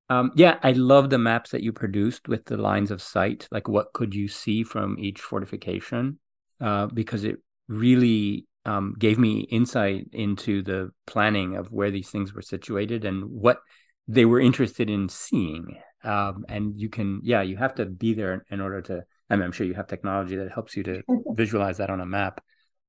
um, 0.09 0.31
yeah, 0.35 0.57
I 0.63 0.71
love 0.71 1.09
the 1.09 1.17
maps 1.17 1.51
that 1.51 1.63
you 1.63 1.73
produced 1.73 2.27
with 2.27 2.45
the 2.45 2.57
lines 2.57 2.91
of 2.91 3.01
sight. 3.01 3.47
Like, 3.51 3.67
what 3.67 3.91
could 3.93 4.15
you 4.15 4.27
see 4.27 4.63
from 4.63 4.97
each 4.99 5.19
fortification? 5.19 6.19
Uh, 6.61 6.87
because 6.87 7.23
it 7.23 7.37
really 7.67 8.47
um, 8.65 8.95
gave 8.97 9.19
me 9.19 9.41
insight 9.41 10.07
into 10.13 10.61
the 10.61 10.91
planning 11.05 11.57
of 11.57 11.71
where 11.71 11.91
these 11.91 12.09
things 12.09 12.33
were 12.33 12.41
situated 12.41 13.03
and 13.03 13.25
what 13.25 13.59
they 14.07 14.25
were 14.25 14.39
interested 14.39 14.89
in 14.89 15.09
seeing. 15.09 15.77
Um, 16.03 16.45
and 16.47 16.79
you 16.79 16.87
can, 16.87 17.19
yeah, 17.23 17.41
you 17.41 17.57
have 17.57 17.75
to 17.75 17.85
be 17.85 18.13
there 18.13 18.45
in 18.49 18.61
order 18.61 18.81
to. 18.83 19.03
I 19.29 19.35
mean, 19.35 19.43
I'm 19.43 19.51
sure 19.51 19.67
you 19.67 19.73
have 19.73 19.87
technology 19.87 20.37
that 20.37 20.53
helps 20.53 20.77
you 20.77 20.83
to 20.83 21.01
visualize 21.35 21.77
that 21.77 21.89
on 21.89 21.99
a 21.99 22.05
map. 22.05 22.41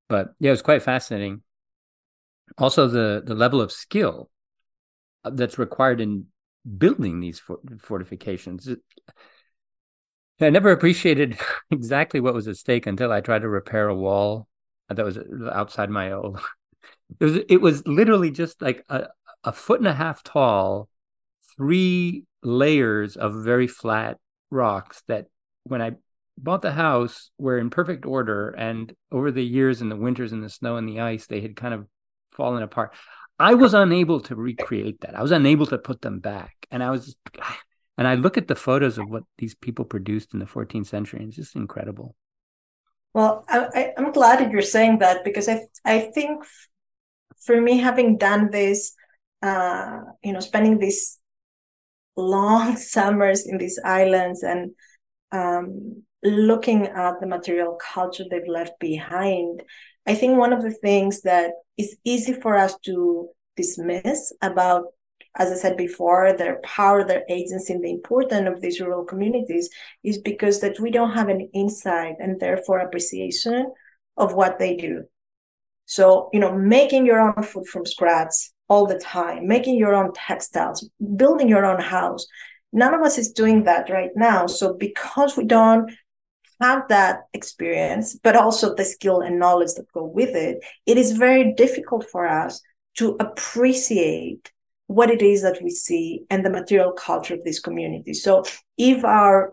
But 0.08 0.34
yeah, 0.38 0.48
it 0.48 0.52
was 0.52 0.62
quite 0.62 0.82
fascinating. 0.82 1.42
Also, 2.56 2.86
the 2.86 3.22
the 3.24 3.34
level 3.34 3.60
of 3.60 3.72
skill 3.72 4.30
uh, 5.24 5.30
that's 5.30 5.58
required 5.58 6.00
in 6.00 6.26
building 6.76 7.20
these 7.20 7.42
fortifications. 7.80 8.68
I 10.40 10.50
never 10.50 10.70
appreciated 10.70 11.38
exactly 11.70 12.20
what 12.20 12.34
was 12.34 12.48
at 12.48 12.56
stake 12.56 12.86
until 12.86 13.12
I 13.12 13.20
tried 13.20 13.42
to 13.42 13.48
repair 13.48 13.88
a 13.88 13.94
wall 13.94 14.48
that 14.88 15.04
was 15.04 15.18
outside 15.52 15.90
my 15.90 16.12
old. 16.12 16.40
It 17.20 17.24
was 17.24 17.36
it 17.48 17.60
was 17.62 17.86
literally 17.86 18.30
just 18.30 18.60
like 18.60 18.84
a, 18.90 19.08
a 19.42 19.52
foot 19.52 19.80
and 19.80 19.88
a 19.88 19.94
half 19.94 20.22
tall, 20.22 20.90
three 21.56 22.24
layers 22.42 23.16
of 23.16 23.44
very 23.44 23.66
flat 23.66 24.18
rocks 24.50 25.02
that 25.08 25.26
when 25.64 25.80
I 25.82 25.92
bought 26.36 26.62
the 26.62 26.72
house 26.72 27.30
were 27.38 27.58
in 27.58 27.70
perfect 27.70 28.06
order 28.06 28.50
and 28.50 28.94
over 29.10 29.30
the 29.30 29.44
years 29.44 29.80
and 29.80 29.90
the 29.90 29.96
winters 29.96 30.32
and 30.32 30.42
the 30.42 30.50
snow 30.50 30.76
and 30.76 30.88
the 30.88 31.00
ice 31.00 31.26
they 31.26 31.40
had 31.40 31.56
kind 31.56 31.74
of 31.74 31.86
fallen 32.32 32.62
apart 32.62 32.92
i 33.38 33.54
was 33.54 33.74
unable 33.74 34.20
to 34.20 34.34
recreate 34.34 35.00
that. 35.00 35.14
I 35.14 35.22
was 35.22 35.32
unable 35.32 35.66
to 35.66 35.78
put 35.78 36.02
them 36.02 36.20
back. 36.20 36.54
And 36.70 36.82
i 36.82 36.90
was 36.90 37.16
and 37.96 38.06
i 38.06 38.14
look 38.14 38.36
at 38.38 38.48
the 38.48 38.56
photos 38.56 38.98
of 38.98 39.08
what 39.08 39.24
these 39.38 39.54
people 39.54 39.84
produced 39.84 40.32
in 40.34 40.40
the 40.40 40.46
14th 40.46 40.86
century 40.86 41.20
and 41.20 41.28
it's 41.28 41.36
just 41.36 41.56
incredible. 41.56 42.14
Well 43.14 43.44
I, 43.48 43.92
am 43.96 44.12
glad 44.12 44.40
that 44.40 44.50
you're 44.50 44.62
saying 44.62 44.98
that 44.98 45.24
because 45.24 45.48
i 45.48 45.60
i 45.84 46.10
think 46.14 46.44
for 47.40 47.60
me 47.60 47.78
having 47.78 48.18
done 48.18 48.50
this 48.50 48.94
uh 49.42 50.00
you 50.22 50.32
know 50.32 50.40
spending 50.40 50.78
these 50.78 51.18
long 52.16 52.76
summers 52.94 53.46
in 53.46 53.58
these 53.58 53.78
islands 53.84 54.42
and 54.42 54.72
um 55.32 56.02
looking 56.22 56.86
at 56.86 57.20
the 57.20 57.26
material 57.26 57.78
culture 57.80 58.24
they've 58.28 58.48
left 58.48 58.78
behind, 58.80 59.62
I 60.08 60.14
think 60.14 60.38
one 60.38 60.54
of 60.54 60.62
the 60.62 60.72
things 60.72 61.20
that 61.22 61.50
is 61.76 61.94
easy 62.02 62.32
for 62.32 62.56
us 62.56 62.74
to 62.86 63.28
dismiss 63.58 64.32
about, 64.40 64.84
as 65.36 65.52
I 65.52 65.56
said 65.56 65.76
before, 65.76 66.32
their 66.32 66.60
power, 66.64 67.04
their 67.04 67.24
agency, 67.28 67.74
and 67.74 67.84
the 67.84 67.90
importance 67.90 68.48
of 68.48 68.62
these 68.62 68.80
rural 68.80 69.04
communities 69.04 69.68
is 70.02 70.16
because 70.16 70.60
that 70.60 70.80
we 70.80 70.90
don't 70.90 71.12
have 71.12 71.28
an 71.28 71.50
insight 71.52 72.14
and 72.20 72.40
therefore 72.40 72.78
appreciation 72.78 73.70
of 74.16 74.32
what 74.32 74.58
they 74.58 74.76
do. 74.76 75.04
So, 75.84 76.30
you 76.32 76.40
know, 76.40 76.56
making 76.56 77.04
your 77.04 77.20
own 77.20 77.42
food 77.42 77.66
from 77.66 77.84
scratch 77.84 78.32
all 78.70 78.86
the 78.86 78.98
time, 78.98 79.46
making 79.46 79.76
your 79.76 79.94
own 79.94 80.12
textiles, 80.14 80.88
building 81.16 81.50
your 81.50 81.66
own 81.66 81.82
house. 81.82 82.26
None 82.72 82.94
of 82.94 83.02
us 83.02 83.18
is 83.18 83.32
doing 83.32 83.64
that 83.64 83.90
right 83.90 84.10
now. 84.16 84.46
So 84.46 84.72
because 84.72 85.36
we 85.36 85.44
don't 85.44 85.90
have 86.60 86.88
that 86.88 87.20
experience, 87.32 88.18
but 88.22 88.36
also 88.36 88.74
the 88.74 88.84
skill 88.84 89.20
and 89.20 89.38
knowledge 89.38 89.74
that 89.74 89.92
go 89.92 90.04
with 90.04 90.34
it, 90.34 90.58
it 90.86 90.98
is 90.98 91.12
very 91.12 91.52
difficult 91.54 92.04
for 92.10 92.26
us 92.26 92.60
to 92.96 93.16
appreciate 93.20 94.50
what 94.88 95.10
it 95.10 95.22
is 95.22 95.42
that 95.42 95.62
we 95.62 95.70
see 95.70 96.24
and 96.30 96.44
the 96.44 96.50
material 96.50 96.92
culture 96.92 97.34
of 97.34 97.44
this 97.44 97.60
community. 97.60 98.14
So 98.14 98.44
if 98.76 99.04
our 99.04 99.52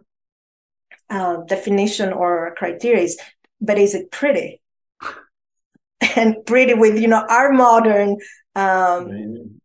uh, 1.10 1.38
definition 1.48 2.14
or 2.14 2.56
criteria 2.58 3.04
is, 3.04 3.18
but 3.62 3.78
is 3.78 3.94
it 3.94 4.12
pretty? 4.12 4.62
and 6.16 6.38
pretty 6.46 6.74
with, 6.74 7.00
you 7.00 7.08
know, 7.08 7.26
our 7.30 7.52
modern, 7.52 8.18
um, 8.56 9.60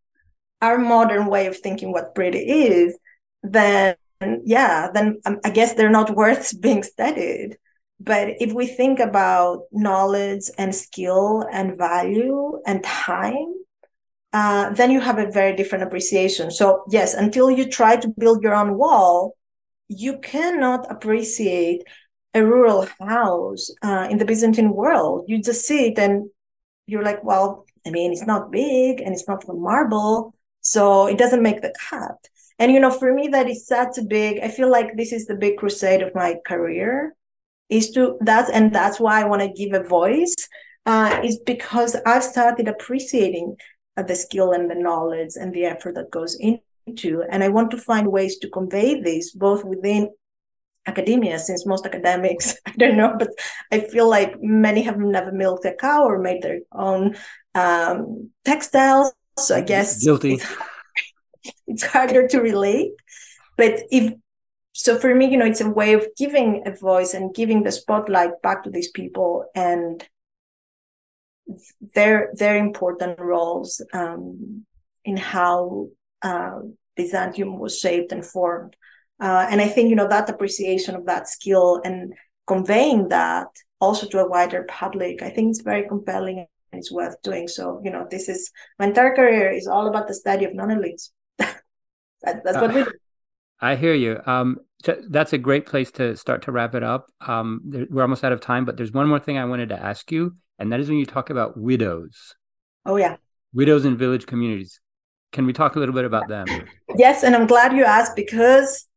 our 0.61 0.77
modern 0.77 1.25
way 1.27 1.47
of 1.47 1.57
thinking 1.57 1.91
what 1.91 2.13
pretty 2.13 2.39
is, 2.39 2.97
then 3.41 3.95
yeah, 4.45 4.89
then 4.93 5.19
um, 5.25 5.39
I 5.43 5.49
guess 5.49 5.73
they're 5.73 5.89
not 5.89 6.15
worth 6.15 6.59
being 6.61 6.83
studied. 6.83 7.57
But 7.99 8.29
if 8.39 8.53
we 8.53 8.65
think 8.65 8.99
about 8.99 9.63
knowledge 9.71 10.49
and 10.57 10.73
skill 10.73 11.45
and 11.51 11.77
value 11.77 12.59
and 12.65 12.83
time, 12.83 13.53
uh, 14.33 14.71
then 14.71 14.91
you 14.91 15.01
have 15.01 15.19
a 15.19 15.29
very 15.31 15.55
different 15.55 15.83
appreciation. 15.83 16.51
So, 16.51 16.83
yes, 16.89 17.13
until 17.13 17.51
you 17.51 17.69
try 17.69 17.97
to 17.97 18.07
build 18.07 18.43
your 18.43 18.55
own 18.55 18.77
wall, 18.77 19.35
you 19.87 20.19
cannot 20.19 20.89
appreciate 20.89 21.83
a 22.33 22.43
rural 22.43 22.87
house 22.99 23.69
uh, 23.83 24.07
in 24.09 24.17
the 24.17 24.25
Byzantine 24.25 24.73
world. 24.73 25.25
You 25.27 25.41
just 25.41 25.65
see 25.65 25.87
it 25.87 25.99
and 25.99 26.29
you're 26.87 27.03
like, 27.03 27.23
well, 27.23 27.65
I 27.85 27.89
mean, 27.91 28.11
it's 28.13 28.25
not 28.25 28.51
big 28.51 29.01
and 29.01 29.13
it's 29.13 29.27
not 29.27 29.43
from 29.45 29.61
marble, 29.61 30.33
so 30.61 31.07
it 31.07 31.17
doesn't 31.17 31.43
make 31.43 31.61
the 31.61 31.73
cut. 31.89 32.30
And 32.61 32.71
you 32.71 32.79
know, 32.79 32.91
for 32.91 33.11
me, 33.11 33.27
that 33.29 33.49
is 33.49 33.65
such 33.65 33.97
a 33.97 34.03
big. 34.03 34.39
I 34.43 34.47
feel 34.47 34.69
like 34.69 34.95
this 34.95 35.11
is 35.11 35.25
the 35.25 35.33
big 35.33 35.57
crusade 35.57 36.03
of 36.03 36.13
my 36.13 36.35
career, 36.45 37.15
is 37.69 37.89
to 37.93 38.19
that's 38.21 38.51
and 38.51 38.71
that's 38.71 38.99
why 38.99 39.19
I 39.19 39.25
want 39.25 39.41
to 39.41 39.51
give 39.51 39.73
a 39.73 39.83
voice 39.83 40.35
uh, 40.85 41.21
is 41.23 41.39
because 41.43 41.95
I've 42.05 42.23
started 42.23 42.67
appreciating 42.67 43.55
uh, 43.97 44.03
the 44.03 44.15
skill 44.15 44.51
and 44.51 44.69
the 44.69 44.75
knowledge 44.75 45.31
and 45.37 45.51
the 45.51 45.65
effort 45.65 45.95
that 45.95 46.11
goes 46.11 46.37
into, 46.39 47.23
and 47.31 47.43
I 47.43 47.49
want 47.49 47.71
to 47.71 47.77
find 47.77 48.11
ways 48.11 48.37
to 48.37 48.49
convey 48.51 49.01
this 49.01 49.31
both 49.31 49.63
within 49.63 50.11
academia 50.85 51.39
since 51.39 51.67
most 51.67 51.85
academics 51.85 52.55
i 52.65 52.71
don't 52.71 52.97
know 52.97 53.15
but 53.19 53.29
i 53.71 53.79
feel 53.79 54.09
like 54.09 54.33
many 54.41 54.81
have 54.81 54.97
never 54.97 55.31
milked 55.31 55.63
a 55.63 55.75
cow 55.75 56.03
or 56.03 56.17
made 56.17 56.41
their 56.41 56.57
own 56.71 57.15
um, 57.53 58.31
textiles 58.45 59.13
so 59.37 59.55
i 59.55 59.61
guess 59.61 60.03
guilty 60.03 60.39
it's, 61.67 61.83
harder 61.83 62.27
to 62.27 62.39
relate 62.39 62.91
but 63.57 63.81
if 63.91 64.13
so 64.73 64.97
for 64.97 65.13
me 65.13 65.29
you 65.29 65.37
know 65.37 65.45
it's 65.45 65.61
a 65.61 65.69
way 65.69 65.93
of 65.93 66.07
giving 66.17 66.63
a 66.65 66.75
voice 66.75 67.13
and 67.13 67.35
giving 67.35 67.63
the 67.63 67.71
spotlight 67.71 68.41
back 68.41 68.63
to 68.63 68.69
these 68.69 68.91
people 68.91 69.45
and 69.55 70.07
their 71.95 72.31
their 72.35 72.55
important 72.55 73.19
roles 73.19 73.81
um, 73.93 74.65
in 75.03 75.17
how 75.17 75.87
uh, 76.21 76.59
byzantium 76.95 77.59
was 77.59 77.79
shaped 77.79 78.11
and 78.11 78.25
formed 78.25 78.75
uh, 79.21 79.45
and 79.51 79.61
I 79.61 79.67
think, 79.67 79.89
you 79.89 79.95
know, 79.95 80.07
that 80.07 80.29
appreciation 80.29 80.95
of 80.95 81.05
that 81.05 81.29
skill 81.29 81.79
and 81.85 82.13
conveying 82.47 83.09
that 83.09 83.47
also 83.79 84.07
to 84.07 84.19
a 84.19 84.27
wider 84.27 84.63
public, 84.67 85.21
I 85.21 85.29
think 85.29 85.51
it's 85.51 85.61
very 85.61 85.87
compelling 85.87 86.39
and 86.39 86.79
it's 86.79 86.91
worth 86.91 87.21
doing. 87.21 87.47
So, 87.47 87.79
you 87.83 87.91
know, 87.91 88.07
this 88.09 88.27
is 88.27 88.51
my 88.79 88.87
entire 88.87 89.15
career 89.15 89.51
is 89.51 89.67
all 89.67 89.87
about 89.87 90.07
the 90.07 90.15
study 90.15 90.45
of 90.45 90.55
non-elites. 90.55 91.11
That, 92.23 92.43
that's 92.43 92.57
what 92.57 92.71
uh, 92.71 92.73
we 92.73 92.83
do. 92.83 92.91
I 93.59 93.75
hear 93.75 93.93
you. 93.93 94.19
Um, 94.25 94.57
that's 95.09 95.33
a 95.33 95.37
great 95.37 95.65
place 95.65 95.91
to 95.91 96.17
start 96.17 96.41
to 96.43 96.51
wrap 96.51 96.73
it 96.73 96.83
up. 96.83 97.11
Um, 97.21 97.61
there, 97.63 97.85
we're 97.89 98.01
almost 98.01 98.23
out 98.23 98.31
of 98.31 98.41
time, 98.41 98.65
but 98.65 98.77
there's 98.77 98.91
one 98.91 99.07
more 99.07 99.19
thing 99.19 99.37
I 99.37 99.45
wanted 99.45 99.69
to 99.69 99.79
ask 99.79 100.11
you, 100.11 100.35
and 100.57 100.71
that 100.71 100.79
is 100.79 100.89
when 100.89 100.97
you 100.97 101.05
talk 101.05 101.29
about 101.29 101.57
widows. 101.57 102.35
Oh 102.85 102.95
yeah, 102.95 103.17
widows 103.53 103.85
in 103.85 103.97
village 103.97 104.25
communities. 104.25 104.79
Can 105.31 105.45
we 105.45 105.53
talk 105.53 105.75
a 105.75 105.79
little 105.79 105.95
bit 105.95 106.05
about 106.05 106.27
them? 106.27 106.47
Yes, 106.97 107.23
and 107.23 107.35
I'm 107.35 107.47
glad 107.47 107.73
you 107.73 107.85
asked 107.85 108.15
because 108.15 108.87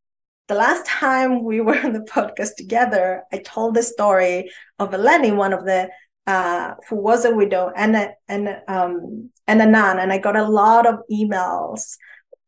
the 0.48 0.54
last 0.54 0.86
time 0.86 1.44
we 1.44 1.60
were 1.60 1.78
on 1.78 1.92
the 1.92 2.00
podcast 2.00 2.56
together, 2.56 3.22
I 3.32 3.38
told 3.38 3.74
the 3.74 3.82
story 3.82 4.50
of 4.78 4.90
Eleni, 4.90 5.34
one 5.34 5.52
of 5.52 5.64
the 5.64 5.90
uh, 6.26 6.74
who 6.88 6.96
was 6.96 7.24
a 7.24 7.34
widow 7.34 7.70
and 7.76 7.96
a, 7.96 8.10
and 8.28 8.56
um 8.66 9.30
and 9.46 9.60
a 9.60 9.66
nun, 9.66 9.98
and 9.98 10.12
I 10.12 10.18
got 10.18 10.36
a 10.36 10.48
lot 10.48 10.86
of 10.86 11.00
emails, 11.12 11.96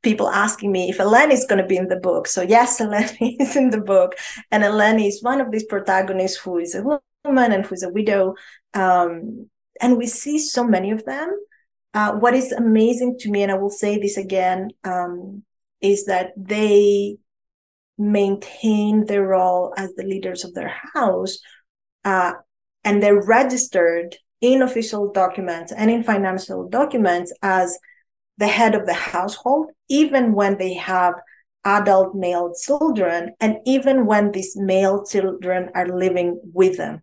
people 0.06 0.28
asking 0.28 0.70
me 0.70 0.88
if 0.88 0.98
Eleni 0.98 1.32
is 1.32 1.46
going 1.48 1.60
to 1.60 1.66
be 1.66 1.76
in 1.76 1.88
the 1.88 2.02
book. 2.08 2.28
So 2.28 2.42
yes, 2.42 2.80
Eleni 2.84 3.36
is 3.40 3.56
in 3.56 3.70
the 3.70 3.80
book, 3.80 4.14
and 4.52 4.62
Eleni 4.62 5.08
is 5.08 5.22
one 5.22 5.40
of 5.40 5.50
these 5.50 5.64
protagonists 5.64 6.38
who 6.38 6.58
is 6.58 6.74
a 6.76 6.82
woman 6.82 7.50
and 7.52 7.66
who's 7.66 7.82
a 7.82 7.90
widow, 7.90 8.34
um, 8.74 9.50
and 9.80 9.98
we 9.98 10.06
see 10.06 10.38
so 10.38 10.62
many 10.64 10.92
of 10.92 11.04
them. 11.04 11.28
Uh, 11.92 12.12
what 12.12 12.34
is 12.34 12.52
amazing 12.52 13.18
to 13.18 13.30
me, 13.30 13.42
and 13.42 13.50
I 13.50 13.56
will 13.56 13.70
say 13.70 13.98
this 13.98 14.16
again, 14.16 14.70
um, 14.84 15.42
is 15.80 16.04
that 16.06 16.32
they 16.36 17.16
maintain 17.98 19.06
their 19.06 19.26
role 19.26 19.74
as 19.76 19.94
the 19.94 20.04
leaders 20.04 20.44
of 20.44 20.54
their 20.54 20.72
house 20.94 21.38
uh, 22.04 22.34
and 22.84 23.02
they're 23.02 23.22
registered 23.22 24.16
in 24.40 24.62
official 24.62 25.10
documents 25.12 25.72
and 25.72 25.90
in 25.90 26.02
financial 26.02 26.68
documents 26.68 27.32
as 27.42 27.78
the 28.38 28.46
head 28.46 28.74
of 28.74 28.86
the 28.86 28.94
household 28.94 29.70
even 29.88 30.32
when 30.32 30.58
they 30.58 30.74
have 30.74 31.14
adult 31.64 32.14
male 32.14 32.52
children 32.54 33.34
and 33.40 33.56
even 33.66 34.06
when 34.06 34.30
these 34.30 34.56
male 34.56 35.04
children 35.04 35.68
are 35.74 35.88
living 35.88 36.40
with 36.54 36.76
them. 36.76 37.02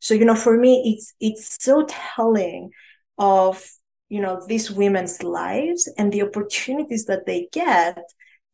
So 0.00 0.14
you 0.14 0.24
know 0.24 0.34
for 0.34 0.56
me 0.56 0.94
it's 0.94 1.14
it's 1.20 1.64
so 1.64 1.86
telling 1.88 2.70
of 3.18 3.64
you 4.08 4.20
know 4.20 4.42
these 4.46 4.70
women's 4.70 5.22
lives 5.22 5.90
and 5.96 6.12
the 6.12 6.22
opportunities 6.22 7.06
that 7.06 7.24
they 7.26 7.48
get 7.52 7.98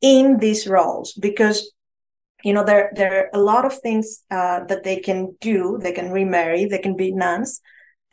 in 0.00 0.38
these 0.38 0.68
roles 0.68 1.12
because 1.14 1.72
you 2.44 2.52
know 2.52 2.64
there 2.64 2.92
there 2.94 3.12
are 3.18 3.30
a 3.34 3.42
lot 3.42 3.64
of 3.64 3.76
things 3.80 4.22
uh, 4.30 4.64
that 4.66 4.84
they 4.84 5.00
can 5.00 5.36
do. 5.40 5.78
They 5.82 5.92
can 5.92 6.10
remarry 6.12 6.66
they 6.66 6.78
can 6.78 6.96
be 6.96 7.10
nuns 7.10 7.60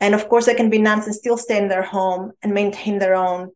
and 0.00 0.14
of 0.14 0.28
course 0.28 0.46
they 0.46 0.54
can 0.54 0.70
be 0.70 0.78
nuns 0.78 1.06
and 1.06 1.14
still 1.14 1.36
stay 1.36 1.58
in 1.58 1.68
their 1.68 1.82
home 1.82 2.32
and 2.42 2.52
maintain 2.52 2.98
their 2.98 3.14
own 3.14 3.50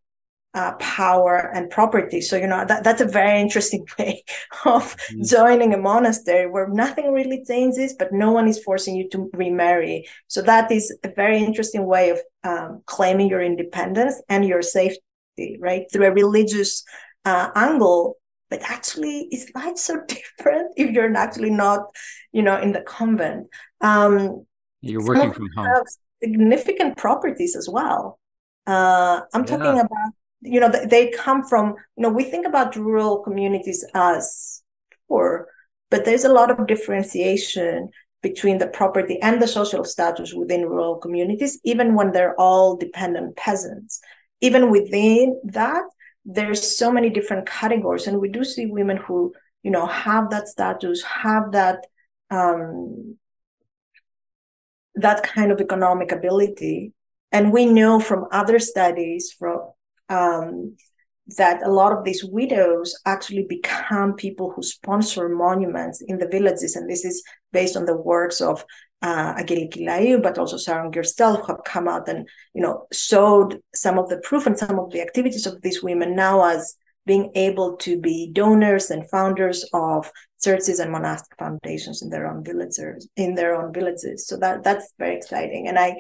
uh, 0.55 0.73
power 0.75 1.51
and 1.55 1.71
property. 1.71 2.21
So 2.21 2.37
you 2.37 2.47
know 2.47 2.65
that, 2.65 2.83
that's 2.83 3.01
a 3.01 3.07
very 3.07 3.41
interesting 3.41 3.87
way 3.99 4.25
of 4.65 4.97
mm-hmm. 4.97 5.23
joining 5.23 5.75
a 5.75 5.79
monastery 5.79 6.51
where 6.51 6.69
nothing 6.69 7.13
really 7.13 7.45
changes 7.45 7.95
but 7.95 8.13
no 8.13 8.33
one 8.33 8.49
is 8.49 8.63
forcing 8.63 8.97
you 8.97 9.09
to 9.11 9.31
remarry. 9.35 10.09
So 10.27 10.43
that 10.43 10.71
is 10.73 10.97
a 11.05 11.13
very 11.15 11.39
interesting 11.39 11.87
way 11.87 12.11
of 12.11 12.21
um, 12.43 12.83
claiming 12.87 13.29
your 13.29 13.43
independence 13.43 14.21
and 14.29 14.45
your 14.45 14.63
safety 14.63 15.01
right 15.59 15.85
through 15.93 16.07
a 16.07 16.13
religious 16.13 16.85
uh, 17.25 17.51
angle. 17.55 18.17
But 18.49 18.63
actually 18.63 19.29
is 19.31 19.53
life 19.55 19.79
so 19.79 20.01
different 20.09 20.73
if 20.77 20.91
you're 20.91 21.17
actually 21.17 21.51
not 21.51 21.83
you 22.33 22.43
know 22.43 22.61
in 22.61 22.73
the 22.73 22.81
convent? 22.81 23.47
Um 23.81 24.45
you're 24.81 25.05
working 25.05 25.33
from 25.33 25.49
home. 25.55 25.85
significant 26.21 26.97
properties 26.97 27.55
as 27.55 27.69
well. 27.69 28.19
Uh 28.67 29.21
i'm 29.33 29.43
yeah. 29.43 29.57
talking 29.57 29.79
about 29.79 30.13
you 30.43 30.61
know 30.61 30.69
they 30.69 31.11
come 31.11 31.43
from 31.45 31.75
you 31.97 32.03
know 32.03 32.09
we 32.09 32.25
think 32.25 32.47
about 32.47 32.77
rural 32.77 33.19
communities 33.19 33.85
as 33.95 34.63
poor 35.09 35.49
but 35.91 36.05
there's 36.05 36.25
a 36.25 36.33
lot 36.33 36.51
of 36.51 36.67
differentiation 36.67 37.91
between 38.23 38.59
the 38.59 38.67
property 38.67 39.19
and 39.23 39.41
the 39.41 39.49
social 39.49 39.85
status 39.85 40.35
within 40.35 40.67
rural 40.67 40.97
communities 40.97 41.59
even 41.65 41.95
when 41.95 42.13
they're 42.13 42.39
all 42.39 42.77
dependent 42.77 43.37
peasants. 43.37 44.01
Even 44.41 44.71
within 44.71 45.41
that 45.45 45.83
there's 46.25 46.77
so 46.77 46.93
many 46.93 47.11
different 47.11 47.47
categories 47.47 48.07
and 48.07 48.21
we 48.21 48.29
do 48.29 48.45
see 48.45 48.67
women 48.67 48.97
who 48.97 49.33
you 49.63 49.71
know 49.71 49.87
have 49.87 50.31
that 50.31 50.49
status 50.49 51.03
have 51.03 51.53
that 51.53 51.87
um 52.31 53.17
that 54.95 55.23
kind 55.23 55.51
of 55.51 55.61
economic 55.61 56.13
ability. 56.13 56.93
And 57.33 57.53
we 57.53 57.65
know 57.65 58.01
from 58.01 58.27
other 58.33 58.59
studies 58.59 59.33
from 59.39 59.70
um, 60.11 60.77
that 61.37 61.63
a 61.63 61.71
lot 61.71 61.93
of 61.93 62.05
these 62.05 62.25
widows 62.25 62.99
actually 63.07 63.47
become 63.49 64.15
people 64.15 64.51
who 64.51 64.63
sponsor 64.63 65.29
monuments 65.29 66.03
in 66.07 66.19
the 66.19 66.29
villages 66.29 66.77
and 66.77 66.91
this 66.91 67.05
is 67.05 67.23
based 67.53 67.77
on 67.77 67.85
the 67.85 67.97
works 67.97 68.41
of 68.41 68.65
uh, 69.03 69.35
Angeliki 69.35 70.23
but 70.23 70.39
also 70.39 70.59
Sharon 70.59 70.93
Gerstel, 70.93 71.41
who 71.41 71.47
have 71.47 71.65
come 71.65 71.89
out 71.89 72.09
and 72.09 72.29
you 72.55 72.63
know 72.63 72.87
showed 72.93 73.61
some 73.75 73.99
of 73.99 74.09
the 74.09 74.19
proof 74.19 74.47
and 74.47 74.59
some 74.59 74.79
of 74.79 74.91
the 74.91 75.01
activities 75.01 75.47
of 75.47 75.61
these 75.63 75.83
women 75.83 76.15
now 76.15 76.45
as 76.45 76.77
being 77.07 77.31
able 77.35 77.77
to 77.79 77.99
be 77.99 78.31
donors 78.33 78.91
and 78.91 79.09
founders 79.09 79.65
of 79.73 80.11
churches 80.43 80.81
and 80.81 80.93
monastic 80.93 81.37
foundations 81.39 82.03
in 82.03 82.11
their 82.11 82.27
own 82.27 82.45
villages 82.45 83.09
in 83.17 83.35
their 83.35 83.55
own 83.55 83.73
villages. 83.73 84.27
So 84.27 84.37
that 84.39 84.63
that's 84.65 84.93
very 84.99 85.17
exciting. 85.17 85.69
And 85.69 85.79
I 85.79 85.97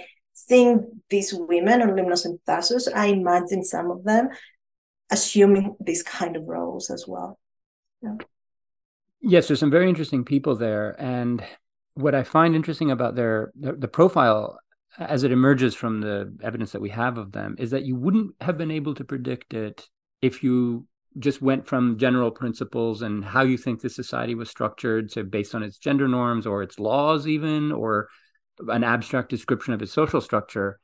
think 0.48 0.82
these 1.08 1.34
women 1.34 1.82
on 1.82 1.90
Limnos 1.90 2.24
and 2.24 2.38
Thasos, 2.46 2.88
I 2.94 3.06
imagine 3.06 3.64
some 3.64 3.90
of 3.90 4.04
them 4.04 4.28
assuming 5.10 5.76
these 5.80 6.02
kind 6.02 6.36
of 6.36 6.44
roles 6.46 6.90
as 6.90 7.04
well. 7.06 7.38
Yeah. 8.02 8.16
Yes, 9.20 9.48
there's 9.48 9.60
some 9.60 9.70
very 9.70 9.88
interesting 9.88 10.24
people 10.24 10.56
there, 10.56 10.96
and 10.98 11.44
what 11.94 12.14
I 12.14 12.22
find 12.22 12.54
interesting 12.54 12.90
about 12.90 13.16
their 13.16 13.52
the, 13.54 13.88
profile 13.88 14.58
as 14.98 15.22
it 15.22 15.32
emerges 15.32 15.74
from 15.74 16.00
the 16.00 16.34
evidence 16.42 16.72
that 16.72 16.80
we 16.80 16.88
have 16.90 17.18
of 17.18 17.32
them 17.32 17.54
is 17.58 17.70
that 17.70 17.84
you 17.84 17.96
wouldn't 17.96 18.34
have 18.40 18.56
been 18.56 18.70
able 18.70 18.94
to 18.94 19.04
predict 19.04 19.54
it 19.54 19.88
if 20.22 20.42
you 20.42 20.86
just 21.18 21.42
went 21.42 21.66
from 21.66 21.98
general 21.98 22.30
principles 22.30 23.02
and 23.02 23.24
how 23.24 23.42
you 23.42 23.58
think 23.58 23.80
the 23.80 23.90
society 23.90 24.34
was 24.34 24.48
structured 24.48 25.10
to 25.10 25.24
based 25.24 25.54
on 25.54 25.62
its 25.62 25.78
gender 25.78 26.08
norms 26.08 26.46
or 26.46 26.62
its 26.62 26.78
laws 26.78 27.26
even 27.26 27.72
or 27.72 28.08
an 28.68 28.84
abstract 28.84 29.28
description 29.28 29.74
of 29.74 29.82
its 29.82 29.92
social 29.92 30.20
structure 30.20 30.78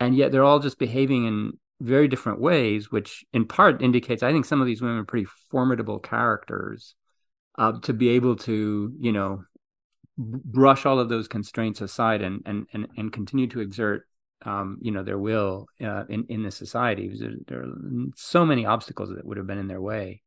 and 0.00 0.16
yet 0.16 0.32
they're 0.32 0.44
all 0.44 0.58
just 0.58 0.78
behaving 0.78 1.26
in 1.26 1.52
very 1.80 2.08
different 2.08 2.40
ways 2.40 2.90
which 2.90 3.24
in 3.32 3.46
part 3.46 3.82
indicates 3.82 4.22
i 4.22 4.32
think 4.32 4.44
some 4.44 4.60
of 4.60 4.66
these 4.66 4.82
women 4.82 4.98
are 4.98 5.04
pretty 5.04 5.26
formidable 5.50 5.98
characters 5.98 6.94
uh, 7.58 7.72
to 7.80 7.92
be 7.92 8.08
able 8.10 8.36
to 8.36 8.92
you 8.98 9.12
know 9.12 9.44
brush 10.16 10.86
all 10.86 10.98
of 10.98 11.08
those 11.08 11.28
constraints 11.28 11.80
aside 11.80 12.22
and 12.22 12.42
and 12.46 12.66
and, 12.72 12.86
and 12.96 13.12
continue 13.12 13.46
to 13.46 13.60
exert 13.60 14.06
um, 14.44 14.78
you 14.80 14.90
know 14.90 15.02
their 15.02 15.18
will 15.18 15.66
uh, 15.82 16.04
in 16.08 16.26
in 16.28 16.42
the 16.42 16.50
society. 16.50 17.10
There, 17.18 17.32
there, 17.46 17.60
are 17.62 17.74
so 18.16 18.44
many 18.44 18.66
obstacles 18.66 19.10
that 19.10 19.24
would 19.24 19.36
have 19.36 19.46
been 19.46 19.58
in 19.58 19.68
their 19.68 19.80
way, 19.80 20.22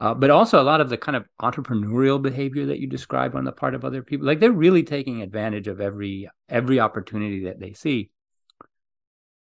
uh, 0.00 0.14
but 0.14 0.30
also 0.30 0.60
a 0.60 0.64
lot 0.64 0.80
of 0.80 0.88
the 0.88 0.96
kind 0.96 1.14
of 1.14 1.26
entrepreneurial 1.40 2.20
behavior 2.20 2.66
that 2.66 2.80
you 2.80 2.86
describe 2.86 3.36
on 3.36 3.44
the 3.44 3.52
part 3.52 3.74
of 3.74 3.84
other 3.84 4.02
people. 4.02 4.26
Like 4.26 4.40
they're 4.40 4.50
really 4.50 4.82
taking 4.82 5.22
advantage 5.22 5.68
of 5.68 5.80
every 5.80 6.28
every 6.48 6.80
opportunity 6.80 7.44
that 7.44 7.60
they 7.60 7.74
see. 7.74 8.10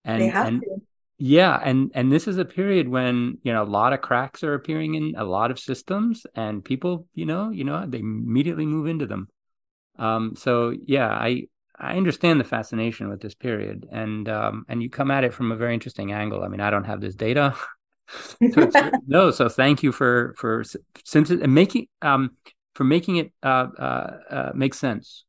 And, 0.04 0.22
they 0.22 0.28
have 0.28 0.46
and, 0.46 0.60
to. 0.62 0.82
Yeah, 1.18 1.60
and 1.62 1.90
and 1.94 2.12
this 2.12 2.28
is 2.28 2.38
a 2.38 2.44
period 2.44 2.88
when 2.88 3.38
you 3.42 3.52
know 3.52 3.62
a 3.62 3.64
lot 3.64 3.92
of 3.92 4.00
cracks 4.00 4.42
are 4.44 4.54
appearing 4.54 4.94
in 4.94 5.14
a 5.16 5.24
lot 5.24 5.50
of 5.50 5.58
systems, 5.58 6.24
and 6.34 6.64
people, 6.64 7.06
you 7.12 7.26
know, 7.26 7.50
you 7.50 7.64
know, 7.64 7.84
they 7.86 7.98
immediately 7.98 8.66
move 8.66 8.86
into 8.86 9.04
them. 9.04 9.28
Um, 9.98 10.34
so 10.36 10.74
yeah, 10.86 11.08
I 11.08 11.48
I 11.76 11.96
understand 11.96 12.38
the 12.38 12.44
fascination 12.44 13.08
with 13.08 13.20
this 13.20 13.34
period, 13.34 13.86
and 13.90 14.28
um, 14.28 14.64
and 14.68 14.80
you 14.80 14.88
come 14.88 15.10
at 15.10 15.24
it 15.24 15.34
from 15.34 15.50
a 15.50 15.56
very 15.56 15.74
interesting 15.74 16.12
angle. 16.12 16.44
I 16.44 16.48
mean, 16.48 16.60
I 16.60 16.70
don't 16.70 16.84
have 16.84 17.00
this 17.00 17.16
data, 17.16 17.56
so 18.52 18.70
no. 19.06 19.30
So 19.30 19.48
thank 19.48 19.82
you 19.82 19.92
for 19.92 20.34
for 20.36 20.64
since 21.04 21.30
it, 21.30 21.48
making 21.48 21.88
um 22.02 22.36
for 22.74 22.84
making 22.84 23.16
it 23.16 23.32
uh, 23.42 23.66
uh, 23.78 24.18
uh 24.30 24.52
make 24.54 24.74
sense. 24.74 25.24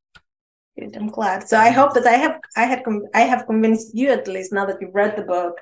Good. 0.78 0.96
I'm 0.96 1.08
glad. 1.08 1.48
So 1.48 1.58
I 1.58 1.70
hope 1.70 1.94
that 1.96 2.08
I 2.08 2.14
have 2.14 2.40
I 2.56 2.64
had 2.64 2.84
I 3.14 3.22
have 3.22 3.46
convinced 3.46 3.96
you 3.96 4.10
at 4.12 4.28
least 4.28 4.54
now 4.54 4.66
that 4.66 4.78
you've 4.80 4.96
read 4.96 5.18
the 5.18 5.24
book 5.24 5.56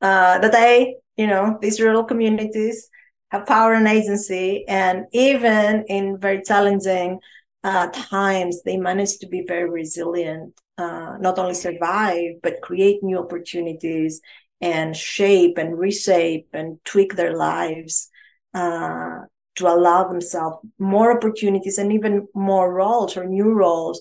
uh, 0.00 0.38
that 0.38 0.54
I 0.54 0.94
you 1.16 1.26
know 1.26 1.58
these 1.60 1.80
rural 1.80 2.04
communities 2.04 2.88
have 3.30 3.46
power 3.46 3.72
and 3.74 3.88
agency, 3.88 4.64
and 4.68 5.06
even 5.12 5.84
in 5.88 6.18
very 6.18 6.42
challenging 6.42 7.18
uh, 7.64 7.88
times, 7.92 8.62
they 8.62 8.76
manage 8.76 9.18
to 9.18 9.26
be 9.26 9.44
very 9.46 9.68
resilient. 9.68 10.54
Uh, 10.78 11.16
not 11.20 11.38
only 11.38 11.52
survive 11.52 12.32
but 12.42 12.62
create 12.62 13.02
new 13.02 13.18
opportunities 13.18 14.22
and 14.62 14.96
shape 14.96 15.58
and 15.58 15.76
reshape 15.76 16.48
and 16.52 16.78
tweak 16.84 17.16
their 17.16 17.36
lives 17.36 18.08
uh, 18.54 19.18
to 19.56 19.66
allow 19.66 20.08
themselves 20.08 20.64
more 20.78 21.14
opportunities 21.14 21.78
and 21.78 21.92
even 21.92 22.28
more 22.32 22.72
roles 22.72 23.16
or 23.16 23.24
new 23.24 23.52
roles, 23.52 24.00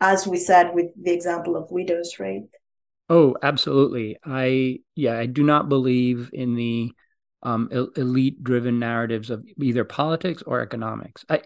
as 0.00 0.26
we 0.26 0.36
said 0.36 0.74
with 0.74 0.86
the 1.02 1.10
example 1.10 1.56
of 1.56 1.70
widows, 1.70 2.20
right? 2.20 2.42
Oh, 3.08 3.34
absolutely. 3.42 4.18
I 4.24 4.80
yeah, 4.94 5.18
I 5.18 5.26
do 5.26 5.42
not 5.42 5.68
believe 5.68 6.30
in 6.32 6.54
the 6.54 6.92
um, 7.42 7.68
elite-driven 7.72 8.78
narratives 8.78 9.30
of 9.30 9.44
either 9.60 9.84
politics 9.84 10.42
or 10.46 10.60
economics. 10.60 11.24
I, 11.28 11.42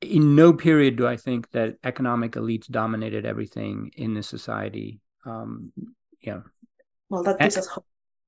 in 0.00 0.36
no 0.36 0.52
period 0.52 0.96
do 0.96 1.06
I 1.06 1.16
think 1.16 1.50
that 1.50 1.76
economic 1.82 2.32
elites 2.32 2.66
dominated 2.66 3.26
everything 3.26 3.90
in 3.96 4.14
the 4.14 4.22
society. 4.22 5.00
Um, 5.26 5.72
yeah. 6.20 6.40
Well, 7.08 7.22
that 7.22 7.38
gives 7.38 7.56
and, 7.56 7.64
us 7.64 7.68
hope. 7.68 7.86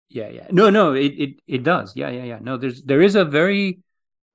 Yeah, 0.09 0.29
yeah. 0.29 0.47
No, 0.51 0.71
no, 0.71 0.93
it, 0.95 1.13
it 1.17 1.31
it 1.47 1.63
does. 1.63 1.93
Yeah, 1.95 2.11
yeah, 2.11 2.25
yeah. 2.25 2.39
No, 2.41 2.57
there's 2.57 2.83
there 2.83 3.03
is 3.03 3.15
a 3.15 3.25
very 3.25 3.81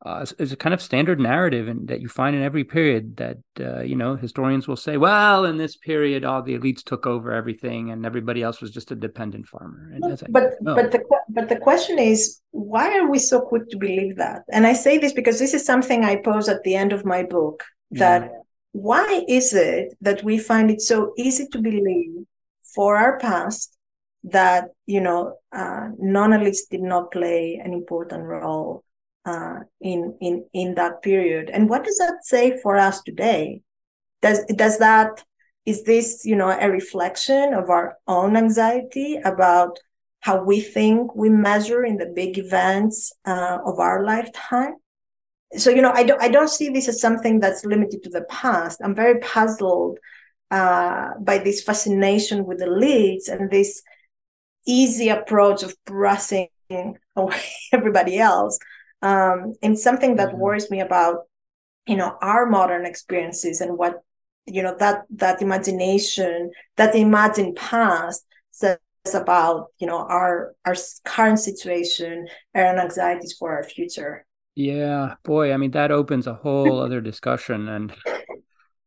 uh, 0.06 0.26
is 0.38 0.52
a 0.52 0.56
kind 0.56 0.74
of 0.74 0.82
standard 0.82 1.20
narrative 1.20 1.68
and 1.68 1.88
that 1.88 2.00
you 2.00 2.08
find 2.08 2.36
in 2.36 2.43
every 2.43 2.64
period 2.64 3.18
that 3.18 3.38
uh, 3.60 3.82
you 3.82 3.96
know 3.96 4.16
historians 4.16 4.68
will 4.68 4.76
say 4.76 4.98
well 4.98 5.46
in 5.46 5.58
this 5.58 5.76
period 5.76 6.24
all 6.24 6.43
the 6.43 6.58
elites 6.58 6.84
took 6.84 7.08
over 7.08 7.32
everything 7.32 7.89
and 7.89 8.06
everybody 8.06 8.43
else 8.43 8.62
was 8.62 8.72
just 8.72 8.91
a 8.91 8.96
dependent 8.96 9.48
farmer 9.48 9.91
and 9.93 10.02
like, 10.02 10.20
but 10.30 10.52
no. 10.62 10.76
but 10.76 10.91
the 10.91 11.04
but 11.30 11.50
the 11.50 11.58
question 11.58 11.98
is 11.98 12.39
why 12.52 12.98
are 12.98 13.10
we 13.10 13.18
so 13.18 13.41
quick 13.41 13.68
to 13.70 13.78
believe 13.78 14.16
that 14.16 14.43
and 14.52 14.68
i 14.68 14.74
say 14.74 14.98
this 14.98 15.14
because 15.14 15.39
this 15.39 15.54
is 15.54 15.66
something 15.66 16.06
i 16.06 16.16
pose 16.16 16.48
at 16.48 16.62
the 16.64 16.76
end 16.76 16.93
of 16.93 17.04
my 17.04 17.24
book 17.24 17.64
that 17.91 18.24
yeah. 18.24 18.30
why 18.74 19.24
is 19.28 19.54
it 19.54 19.96
that 20.02 20.24
we 20.24 20.38
find 20.38 20.70
it 20.70 20.82
so 20.82 21.14
easy 21.18 21.48
to 21.48 21.60
believe 21.60 22.12
for 22.76 22.96
our 22.98 23.18
past 23.18 23.74
that 24.26 24.69
you 24.88 25.01
know 25.01 25.38
uh, 25.51 25.89
non-elites 25.99 26.69
did 26.69 26.82
not 26.82 27.11
play 27.11 27.61
an 27.63 27.73
important 27.73 28.23
role 28.23 28.84
uh, 29.26 29.59
in 29.82 30.17
in 30.19 30.45
in 30.53 30.76
that 30.76 31.01
period. 31.01 31.49
And 31.49 31.69
what 31.69 31.84
does 31.84 31.97
that 31.97 32.19
say 32.23 32.59
for 32.61 32.78
us 32.78 33.01
today? 33.03 33.61
Does 34.21 34.43
does 34.55 34.80
that 34.80 35.23
is 35.65 35.84
this 35.84 36.26
you 36.26 36.36
know 36.36 36.49
a 36.49 36.69
reflection 36.69 37.53
of 37.53 37.69
our 37.69 37.97
own 38.07 38.36
anxiety 38.36 39.17
about 39.23 39.80
how 40.21 40.43
we 40.43 40.59
think 40.59 41.15
we 41.15 41.30
measure 41.30 41.86
in 41.86 41.97
the 41.97 42.07
big 42.07 42.39
events 42.39 43.13
uh, 43.26 43.59
of 43.63 43.80
our 43.80 44.03
lifetime? 44.03 44.76
So 45.55 45.69
you 45.69 45.84
know 45.84 45.91
I 45.93 46.03
don't 46.03 46.21
I 46.21 46.30
don't 46.30 46.49
see 46.49 46.69
this 46.69 46.88
as 46.88 46.99
something 46.99 47.39
that's 47.39 47.63
limited 47.63 48.03
to 48.03 48.09
the 48.09 48.23
past. 48.23 48.82
I'm 48.84 48.95
very 48.95 49.19
puzzled 49.19 49.99
uh, 50.49 51.09
by 51.19 51.38
this 51.38 51.61
fascination 51.61 52.45
with 52.45 52.61
leads 52.61 53.28
and 53.28 53.51
this 53.51 53.84
easy 54.66 55.09
approach 55.09 55.63
of 55.63 55.76
brushing 55.86 56.49
away 57.16 57.41
everybody 57.72 58.18
else. 58.18 58.59
Um, 59.01 59.53
and 59.61 59.78
something 59.78 60.16
that 60.16 60.30
mm-hmm. 60.30 60.39
worries 60.39 60.72
me 60.72 60.80
about 60.82 61.28
you 61.86 61.95
know 61.95 62.18
our 62.22 62.45
modern 62.45 62.86
experiences 62.86 63.61
and 63.61 63.78
what 63.78 64.01
you 64.45 64.61
know 64.61 64.76
that 64.80 65.03
that 65.09 65.41
imagination 65.41 66.51
that 66.78 66.95
imagined 66.95 67.55
past 67.55 68.26
says 68.51 68.78
about 69.13 69.68
you 69.80 69.88
know 69.88 69.97
our 69.97 70.53
our 70.66 70.76
current 71.03 71.39
situation 71.39 72.28
and 72.53 72.80
anxieties 72.80 73.36
for 73.38 73.51
our 73.55 73.63
future. 73.63 74.26
Yeah 74.55 75.16
boy 75.24 75.53
i 75.53 75.57
mean 75.57 75.72
that 75.72 75.91
opens 75.91 76.28
a 76.28 76.34
whole 76.34 76.80
other 76.80 77.01
discussion. 77.01 77.68
And 77.68 77.93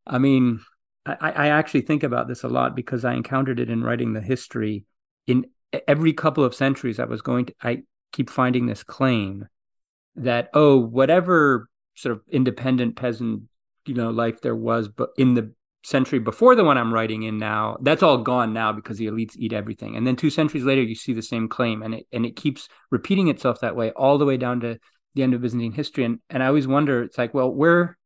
i 0.07 0.18
mean 0.18 0.61
I, 1.07 1.31
I 1.31 1.49
actually 1.49 1.83
think 1.83 2.03
about 2.03 2.26
this 2.26 2.43
a 2.43 2.49
lot 2.49 2.74
because 2.74 3.05
i 3.05 3.14
encountered 3.14 3.61
it 3.61 3.70
in 3.70 3.85
writing 3.85 4.12
the 4.12 4.20
history 4.20 4.85
in 5.26 5.47
every 5.87 6.12
couple 6.12 6.45
of 6.45 6.55
centuries 6.55 6.99
i 6.99 7.05
was 7.05 7.23
going 7.23 7.47
to 7.47 7.55
i 7.62 7.83
keep 8.12 8.31
finding 8.31 8.66
this 8.66 8.83
claim 8.83 9.47
that 10.16 10.49
oh 10.55 10.77
whatever 10.77 11.69
sort 11.95 12.14
of 12.14 12.23
independent 12.31 12.97
peasant 12.97 13.43
you 13.87 13.95
know 13.95 14.11
life 14.11 14.41
there 14.41 14.57
was 14.57 14.89
but 14.89 15.11
in 15.16 15.35
the 15.35 15.53
century 15.85 16.19
before 16.19 16.55
the 16.55 16.64
one 16.64 16.77
i'm 16.77 16.93
writing 16.93 17.23
in 17.23 17.39
now 17.39 17.77
that's 17.81 18.03
all 18.03 18.19
gone 18.19 18.53
now 18.53 18.73
because 18.73 18.99
the 18.99 19.07
elites 19.07 19.37
eat 19.37 19.53
everything. 19.53 19.97
And 19.97 20.07
then 20.07 20.16
two 20.16 20.31
centuries 20.31 20.64
later 20.64 20.83
you 20.83 20.95
see 20.95 21.12
the 21.12 21.23
same 21.23 21.49
claim 21.49 21.83
and 21.83 21.95
it 21.95 22.07
and 22.12 22.27
it 22.27 22.37
keeps 22.37 22.69
repeating 22.91 23.29
itself 23.29 23.61
that 23.61 23.77
way 23.77 23.91
all 23.93 24.19
the 24.19 24.25
way 24.25 24.37
down 24.37 24.61
to 24.61 24.79
the 25.14 25.23
end 25.23 25.35
of 25.35 25.41
byzantine 25.41 25.73
history. 25.73 26.05
And 26.05 26.19
and 26.31 26.43
i 26.43 26.47
always 26.47 26.66
wonder 26.66 27.03
it's 27.03 27.19
like 27.19 27.33
well 27.33 27.51
where 27.51 27.97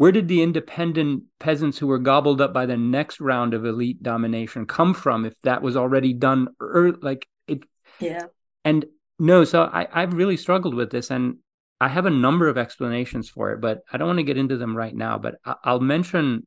where 0.00 0.12
did 0.12 0.28
the 0.28 0.42
independent 0.42 1.24
peasants 1.38 1.76
who 1.76 1.86
were 1.86 1.98
gobbled 1.98 2.40
up 2.40 2.54
by 2.54 2.64
the 2.64 2.76
next 2.76 3.20
round 3.20 3.52
of 3.52 3.66
elite 3.66 4.02
domination 4.02 4.64
come 4.64 4.94
from 4.94 5.26
if 5.26 5.34
that 5.42 5.60
was 5.60 5.76
already 5.76 6.14
done 6.14 6.48
er, 6.60 6.92
like 7.02 7.28
it 7.46 7.60
yeah 8.00 8.24
and 8.64 8.86
no, 9.20 9.44
so 9.44 9.64
I, 9.64 9.86
I've 9.92 10.14
really 10.14 10.38
struggled 10.38 10.74
with 10.74 10.90
this 10.90 11.10
and 11.10 11.36
I 11.78 11.88
have 11.88 12.06
a 12.06 12.10
number 12.10 12.48
of 12.48 12.56
explanations 12.56 13.28
for 13.28 13.52
it, 13.52 13.60
but 13.60 13.82
I 13.92 13.98
don't 13.98 14.08
want 14.08 14.18
to 14.18 14.24
get 14.24 14.38
into 14.38 14.56
them 14.56 14.76
right 14.76 14.94
now. 14.94 15.18
But 15.18 15.36
I'll 15.62 15.80
mention 15.80 16.46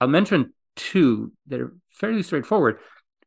I'll 0.00 0.08
mention 0.08 0.52
two 0.76 1.32
that 1.46 1.60
are 1.60 1.72
fairly 1.90 2.22
straightforward. 2.22 2.78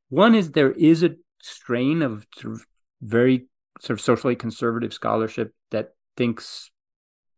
One 0.10 0.36
is 0.36 0.52
there 0.52 0.72
is 0.72 1.04
a 1.04 1.16
strain 1.42 2.04
of 2.04 2.28
sort 2.38 2.54
of 2.54 2.66
very 3.02 3.48
sort 3.80 4.00
of 4.00 4.04
socially 4.04 4.36
conservative 4.36 4.94
scholarship 4.94 5.54
that 5.72 5.94
thinks 6.16 6.70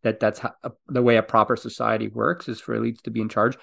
that 0.04 0.20
that's 0.20 0.40
how, 0.40 0.54
uh, 0.64 0.70
the 0.88 1.02
way 1.02 1.18
a 1.18 1.24
proper 1.24 1.56
society 1.56 2.08
works 2.08 2.48
is 2.48 2.60
for 2.60 2.78
elites 2.78 3.02
to 3.04 3.12
be 3.12 3.22
in 3.22 3.30
charge. 3.30 3.58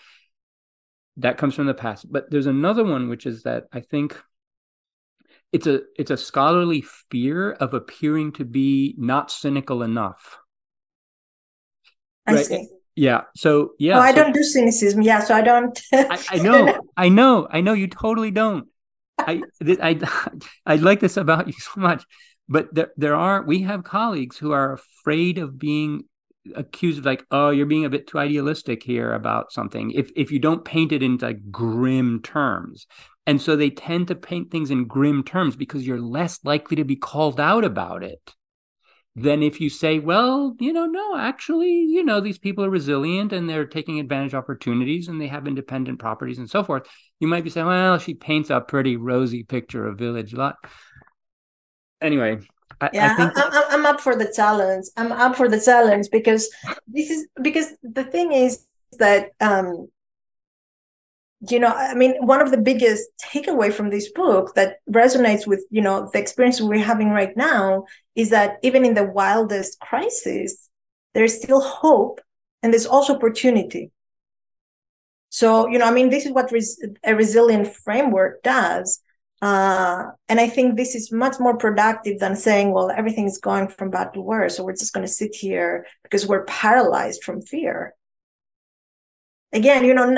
That 1.18 1.39
comes 1.39 1.55
from 1.55 1.66
the 1.66 1.74
past. 1.74 2.11
But 2.11 2.30
there's 2.30 2.47
another 2.47 2.84
one, 2.84 3.09
which 3.09 3.26
is 3.26 3.45
that 3.45 3.64
I 3.72 3.80
think 3.80 4.20
it's 5.53 5.66
a 5.66 5.82
it's 5.97 6.11
a 6.11 6.16
scholarly 6.16 6.84
fear 7.11 7.53
of 7.53 7.72
appearing 7.72 8.32
to 8.32 8.45
be 8.45 8.95
not 8.99 9.30
cynical 9.30 9.82
enough. 9.82 10.39
I 12.26 12.34
right? 12.34 12.47
see. 12.47 12.68
Yeah. 12.95 13.22
So 13.37 13.72
yeah. 13.78 13.99
Oh, 13.99 14.03
I 14.03 14.11
so, 14.11 14.16
don't 14.16 14.32
do 14.32 14.43
cynicism. 14.43 15.03
Yeah. 15.03 15.20
So 15.20 15.34
I 15.34 15.43
don't. 15.43 15.78
I, 15.93 16.18
I, 16.30 16.39
know. 16.39 16.80
I 16.97 17.09
know. 17.09 17.47
I 17.51 17.61
know. 17.61 17.74
You 17.74 17.87
totally 17.87 18.30
don't. 18.30 18.66
I 19.18 19.43
I 19.62 20.30
I 20.66 20.76
like 20.76 21.01
this 21.01 21.16
about 21.16 21.47
you 21.47 21.53
so 21.53 21.80
much, 21.80 22.05
but 22.49 22.74
there 22.74 22.93
there 22.97 23.14
are 23.14 23.43
we 23.43 23.62
have 23.62 23.84
colleagues 23.84 24.39
who 24.39 24.53
are 24.53 24.72
afraid 24.72 25.39
of 25.39 25.59
being 25.59 26.05
accused 26.55 26.99
of 26.99 27.05
like 27.05 27.24
oh 27.30 27.51
you're 27.51 27.66
being 27.66 27.84
a 27.84 27.90
bit 27.90 28.07
too 28.07 28.18
idealistic 28.18 28.82
here 28.82 29.12
about 29.12 29.53
something 29.53 29.90
if 29.92 30.11
if 30.16 30.30
you 30.30 30.38
don't 30.38 30.64
paint 30.64 30.92
it 30.92 31.03
into 31.03 31.26
like 31.26 31.51
grim 31.51 32.20
terms 32.22 32.86
and 33.26 33.42
so 33.42 33.57
they 33.57 33.70
tend 33.70 34.09
to 34.09 34.14
paint 34.14 34.51
things 34.51 34.70
in 34.70 34.86
grim 34.86 35.24
terms 35.24 35.57
because 35.57 35.86
you're 35.86 36.01
less 36.01 36.38
likely 36.44 36.76
to 36.76 36.84
be 36.84 36.97
called 36.97 37.40
out 37.40 37.64
about 37.64 38.05
it 38.05 38.34
than 39.18 39.42
if 39.42 39.62
you 39.62 39.70
say, 39.70 39.99
well, 39.99 40.55
you 40.61 40.74
know, 40.74 40.84
no, 40.84 41.16
actually, 41.16 41.70
you 41.70 42.05
know, 42.05 42.20
these 42.20 42.36
people 42.38 42.62
are 42.62 42.70
resilient 42.70 43.32
and 43.32 43.49
they're 43.49 43.64
taking 43.64 43.99
advantage 43.99 44.34
of 44.34 44.44
opportunities 44.44 45.09
and 45.09 45.18
they 45.18 45.26
have 45.26 45.49
independent 45.49 45.99
properties 45.99 46.36
and 46.36 46.51
so 46.51 46.62
forth. 46.62 46.86
You 47.18 47.26
might 47.26 47.42
be 47.42 47.49
saying, 47.49 47.66
well, 47.66 47.97
she 47.97 48.12
paints 48.12 48.51
a 48.51 48.61
pretty 48.61 48.99
rosy 48.99 49.42
picture 49.42 49.86
of 49.86 49.97
village 49.99 50.34
lot 50.34 50.57
Anyway, 52.01 52.38
I, 52.80 52.90
yeah, 52.92 53.14
I 53.18 53.42
I'm, 53.42 53.80
I'm 53.80 53.86
up 53.86 54.00
for 54.00 54.14
the 54.16 54.30
challenge. 54.34 54.86
I'm 54.96 55.12
up 55.12 55.36
for 55.36 55.48
the 55.48 55.60
challenge 55.60 56.08
because 56.12 56.50
this 56.86 57.10
is 57.10 57.26
because 57.40 57.72
the 57.82 58.04
thing 58.04 58.32
is 58.32 58.66
that 58.98 59.30
um, 59.40 59.88
you 61.50 61.58
know 61.58 61.68
i 61.68 61.94
mean 61.94 62.14
one 62.24 62.40
of 62.40 62.50
the 62.50 62.58
biggest 62.58 63.08
takeaway 63.22 63.72
from 63.72 63.90
this 63.90 64.10
book 64.12 64.54
that 64.54 64.78
resonates 64.90 65.46
with 65.46 65.64
you 65.70 65.82
know 65.82 66.08
the 66.12 66.18
experience 66.18 66.60
we're 66.60 66.78
having 66.78 67.10
right 67.10 67.36
now 67.36 67.84
is 68.14 68.30
that 68.30 68.56
even 68.62 68.84
in 68.84 68.94
the 68.94 69.04
wildest 69.04 69.78
crisis 69.80 70.68
there's 71.14 71.36
still 71.36 71.60
hope 71.60 72.20
and 72.62 72.72
there's 72.72 72.86
also 72.86 73.14
opportunity 73.14 73.90
so 75.28 75.68
you 75.68 75.78
know 75.78 75.86
i 75.86 75.90
mean 75.90 76.08
this 76.08 76.24
is 76.24 76.32
what 76.32 76.50
res- 76.50 76.82
a 77.04 77.14
resilient 77.14 77.68
framework 77.84 78.42
does 78.42 79.00
uh, 79.43 80.05
and 80.28 80.41
i 80.41 80.49
think 80.49 80.76
this 80.76 80.95
is 80.95 81.12
much 81.12 81.39
more 81.39 81.57
productive 81.57 82.18
than 82.18 82.34
saying 82.34 82.72
well 82.72 82.91
everything 82.91 83.26
is 83.26 83.39
going 83.39 83.68
from 83.68 83.91
bad 83.91 84.12
to 84.14 84.20
worse 84.20 84.57
so 84.57 84.64
we're 84.64 84.72
just 84.72 84.95
going 84.95 85.07
to 85.07 85.12
sit 85.12 85.34
here 85.34 85.87
because 86.03 86.26
we're 86.26 86.45
paralyzed 86.45 87.22
from 87.22 87.43
fear 87.43 87.95
again, 89.53 89.84
you 89.84 89.95
know, 89.95 90.14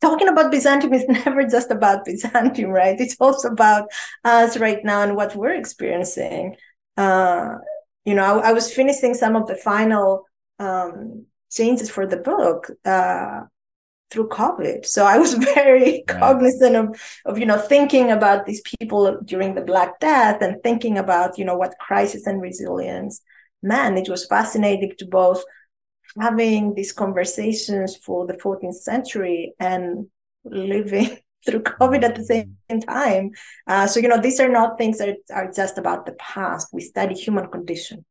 talking 0.00 0.28
about 0.28 0.50
Byzantium 0.50 0.92
is 0.92 1.06
never 1.08 1.44
just 1.44 1.70
about 1.70 2.04
Byzantium, 2.04 2.70
right? 2.70 3.00
It's 3.00 3.16
also 3.20 3.48
about 3.48 3.88
us 4.24 4.58
right 4.58 4.84
now 4.84 5.02
and 5.02 5.16
what 5.16 5.34
we're 5.36 5.54
experiencing. 5.54 6.56
Uh, 6.96 7.54
you 8.04 8.14
know, 8.14 8.24
I, 8.24 8.48
I, 8.48 8.52
was 8.52 8.72
finishing 8.72 9.14
some 9.14 9.36
of 9.36 9.46
the 9.46 9.54
final 9.54 10.24
um, 10.58 11.26
changes 11.50 11.88
for 11.90 12.06
the 12.06 12.16
book 12.16 12.70
uh, 12.84 13.42
through 14.10 14.28
COVID. 14.28 14.86
So 14.86 15.04
I 15.04 15.18
was 15.18 15.34
very 15.54 15.82
right. 15.82 16.06
cognizant 16.06 16.76
of, 16.76 17.00
of, 17.24 17.38
you 17.38 17.46
know, 17.46 17.58
thinking 17.58 18.10
about 18.10 18.46
these 18.46 18.62
people 18.78 19.18
during 19.24 19.54
the 19.54 19.62
Black 19.62 20.00
Death 20.00 20.42
and 20.42 20.62
thinking 20.62 20.98
about, 20.98 21.38
you 21.38 21.44
know, 21.44 21.56
what 21.56 21.78
crisis 21.78 22.26
and 22.26 22.40
resilience 22.40 23.22
meant. 23.62 23.98
It 23.98 24.08
was 24.08 24.26
fascinating 24.26 24.92
to 24.98 25.06
both 25.06 25.42
having 26.18 26.74
these 26.74 26.92
conversations 26.92 27.96
for 27.96 28.26
the 28.26 28.34
14th 28.34 28.74
century 28.74 29.54
and 29.60 30.06
living 30.44 31.18
through 31.46 31.60
COVID 31.60 32.02
at 32.02 32.14
the 32.16 32.24
same 32.24 32.56
time. 32.80 33.30
Uh, 33.66 33.86
so, 33.86 34.00
you 34.00 34.08
know, 34.08 34.20
these 34.20 34.40
are 34.40 34.48
not 34.48 34.78
things 34.78 34.98
that 34.98 35.16
are 35.32 35.50
just 35.52 35.78
about 35.78 36.06
the 36.06 36.12
past. 36.12 36.68
We 36.72 36.80
study 36.80 37.14
human 37.14 37.48
condition. 37.48 38.04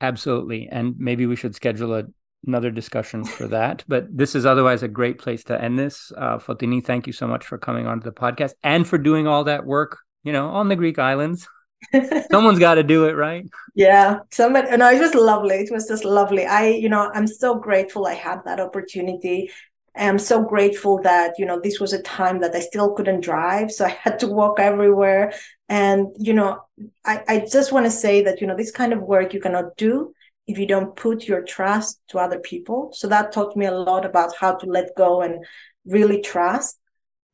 Absolutely. 0.00 0.68
And 0.68 0.94
maybe 0.98 1.26
we 1.26 1.36
should 1.36 1.54
schedule 1.54 1.94
a, 1.94 2.04
another 2.46 2.70
discussion 2.70 3.24
for 3.24 3.48
that. 3.48 3.84
But 3.88 4.16
this 4.16 4.34
is 4.34 4.46
otherwise 4.46 4.82
a 4.82 4.88
great 4.88 5.18
place 5.18 5.44
to 5.44 5.60
end 5.60 5.78
this. 5.78 6.12
Uh, 6.16 6.38
Fotini, 6.38 6.84
thank 6.84 7.06
you 7.06 7.12
so 7.12 7.26
much 7.26 7.44
for 7.44 7.58
coming 7.58 7.86
onto 7.86 8.04
the 8.04 8.12
podcast 8.12 8.52
and 8.62 8.86
for 8.86 8.98
doing 8.98 9.26
all 9.26 9.44
that 9.44 9.66
work, 9.66 9.98
you 10.24 10.32
know, 10.32 10.48
on 10.48 10.68
the 10.68 10.76
Greek 10.76 10.98
islands. 10.98 11.46
Someone's 12.30 12.58
got 12.58 12.74
to 12.74 12.82
do 12.82 13.04
it, 13.04 13.12
right? 13.12 13.46
Yeah, 13.74 14.18
somebody. 14.32 14.76
No, 14.76 14.90
it 14.90 15.00
was 15.00 15.14
lovely. 15.14 15.56
It 15.56 15.70
was 15.70 15.86
just 15.86 16.04
lovely. 16.04 16.44
I, 16.44 16.68
you 16.70 16.88
know, 16.88 17.10
I'm 17.14 17.28
so 17.28 17.54
grateful 17.54 18.06
I 18.06 18.14
had 18.14 18.40
that 18.46 18.58
opportunity. 18.58 19.50
I'm 19.94 20.18
so 20.18 20.42
grateful 20.42 21.00
that 21.02 21.34
you 21.38 21.46
know 21.46 21.60
this 21.60 21.80
was 21.80 21.92
a 21.92 22.02
time 22.02 22.40
that 22.40 22.54
I 22.54 22.60
still 22.60 22.94
couldn't 22.94 23.20
drive, 23.20 23.70
so 23.70 23.84
I 23.84 23.90
had 24.02 24.18
to 24.20 24.26
walk 24.26 24.58
everywhere. 24.58 25.32
And 25.68 26.08
you 26.18 26.34
know, 26.34 26.62
I, 27.04 27.22
I 27.28 27.46
just 27.50 27.72
want 27.72 27.86
to 27.86 27.90
say 27.90 28.22
that 28.22 28.40
you 28.40 28.46
know 28.46 28.56
this 28.56 28.70
kind 28.72 28.92
of 28.92 29.00
work 29.00 29.32
you 29.32 29.40
cannot 29.40 29.76
do 29.76 30.12
if 30.48 30.58
you 30.58 30.66
don't 30.66 30.96
put 30.96 31.28
your 31.28 31.42
trust 31.42 32.00
to 32.08 32.18
other 32.18 32.40
people. 32.40 32.90
So 32.94 33.06
that 33.08 33.32
taught 33.32 33.56
me 33.56 33.66
a 33.66 33.72
lot 33.72 34.06
about 34.06 34.34
how 34.34 34.56
to 34.56 34.66
let 34.66 34.96
go 34.96 35.20
and 35.20 35.44
really 35.84 36.22
trust. 36.22 36.78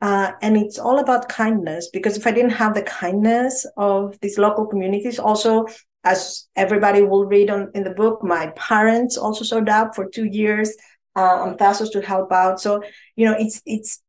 Uh, 0.03 0.33
and 0.43 0.57
it's 0.57 0.79
all 0.79 0.99
about 0.99 1.29
kindness 1.29 1.89
because 1.93 2.17
if 2.17 2.27
I 2.27 2.33
didn't 2.33 2.51
have 2.51 2.75
the 2.75 2.83
kindness 2.83 3.65
of 3.77 4.19
these 4.21 4.37
local 4.37 4.67
communities, 4.67 5.19
also 5.21 5.67
as 6.03 6.49
everybody 6.57 7.03
will 7.03 7.25
read 7.25 7.49
on 7.49 7.71
in 7.75 7.85
the 7.85 7.95
book, 7.95 8.23
my 8.23 8.49
parents 8.57 9.17
also 9.17 9.45
showed 9.45 9.69
up 9.69 9.95
for 9.95 10.07
two 10.11 10.27
years 10.27 10.77
uh, 11.17 11.37
on 11.45 11.57
Thasos 11.57 11.91
to 11.93 12.03
help 12.03 12.33
out. 12.33 12.61
So 12.61 12.83
you 13.17 13.25
know, 13.25 13.37
it's 13.39 13.63
it's 13.65 14.03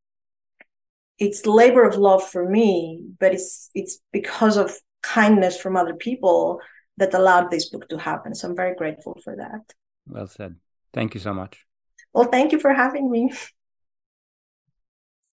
it's 1.19 1.45
labor 1.45 1.87
of 1.87 1.95
love 1.95 2.27
for 2.27 2.49
me, 2.49 3.01
but 3.19 3.33
it's 3.33 3.69
it's 3.73 3.99
because 4.11 4.57
of 4.57 4.73
kindness 5.03 5.57
from 5.57 5.77
other 5.77 5.93
people 5.93 6.59
that 6.97 7.13
allowed 7.13 7.51
this 7.51 7.69
book 7.69 7.87
to 7.89 7.97
happen. 7.97 8.35
So 8.35 8.49
I'm 8.49 8.55
very 8.55 8.75
grateful 8.75 9.19
for 9.23 9.35
that. 9.35 9.73
Well 10.07 10.27
said. 10.27 10.55
Thank 10.93 11.13
you 11.13 11.19
so 11.19 11.33
much. 11.33 11.65
Well, 12.13 12.29
thank 12.29 12.51
you 12.51 12.59
for 12.59 12.73
having 12.73 13.11
me. 13.11 13.31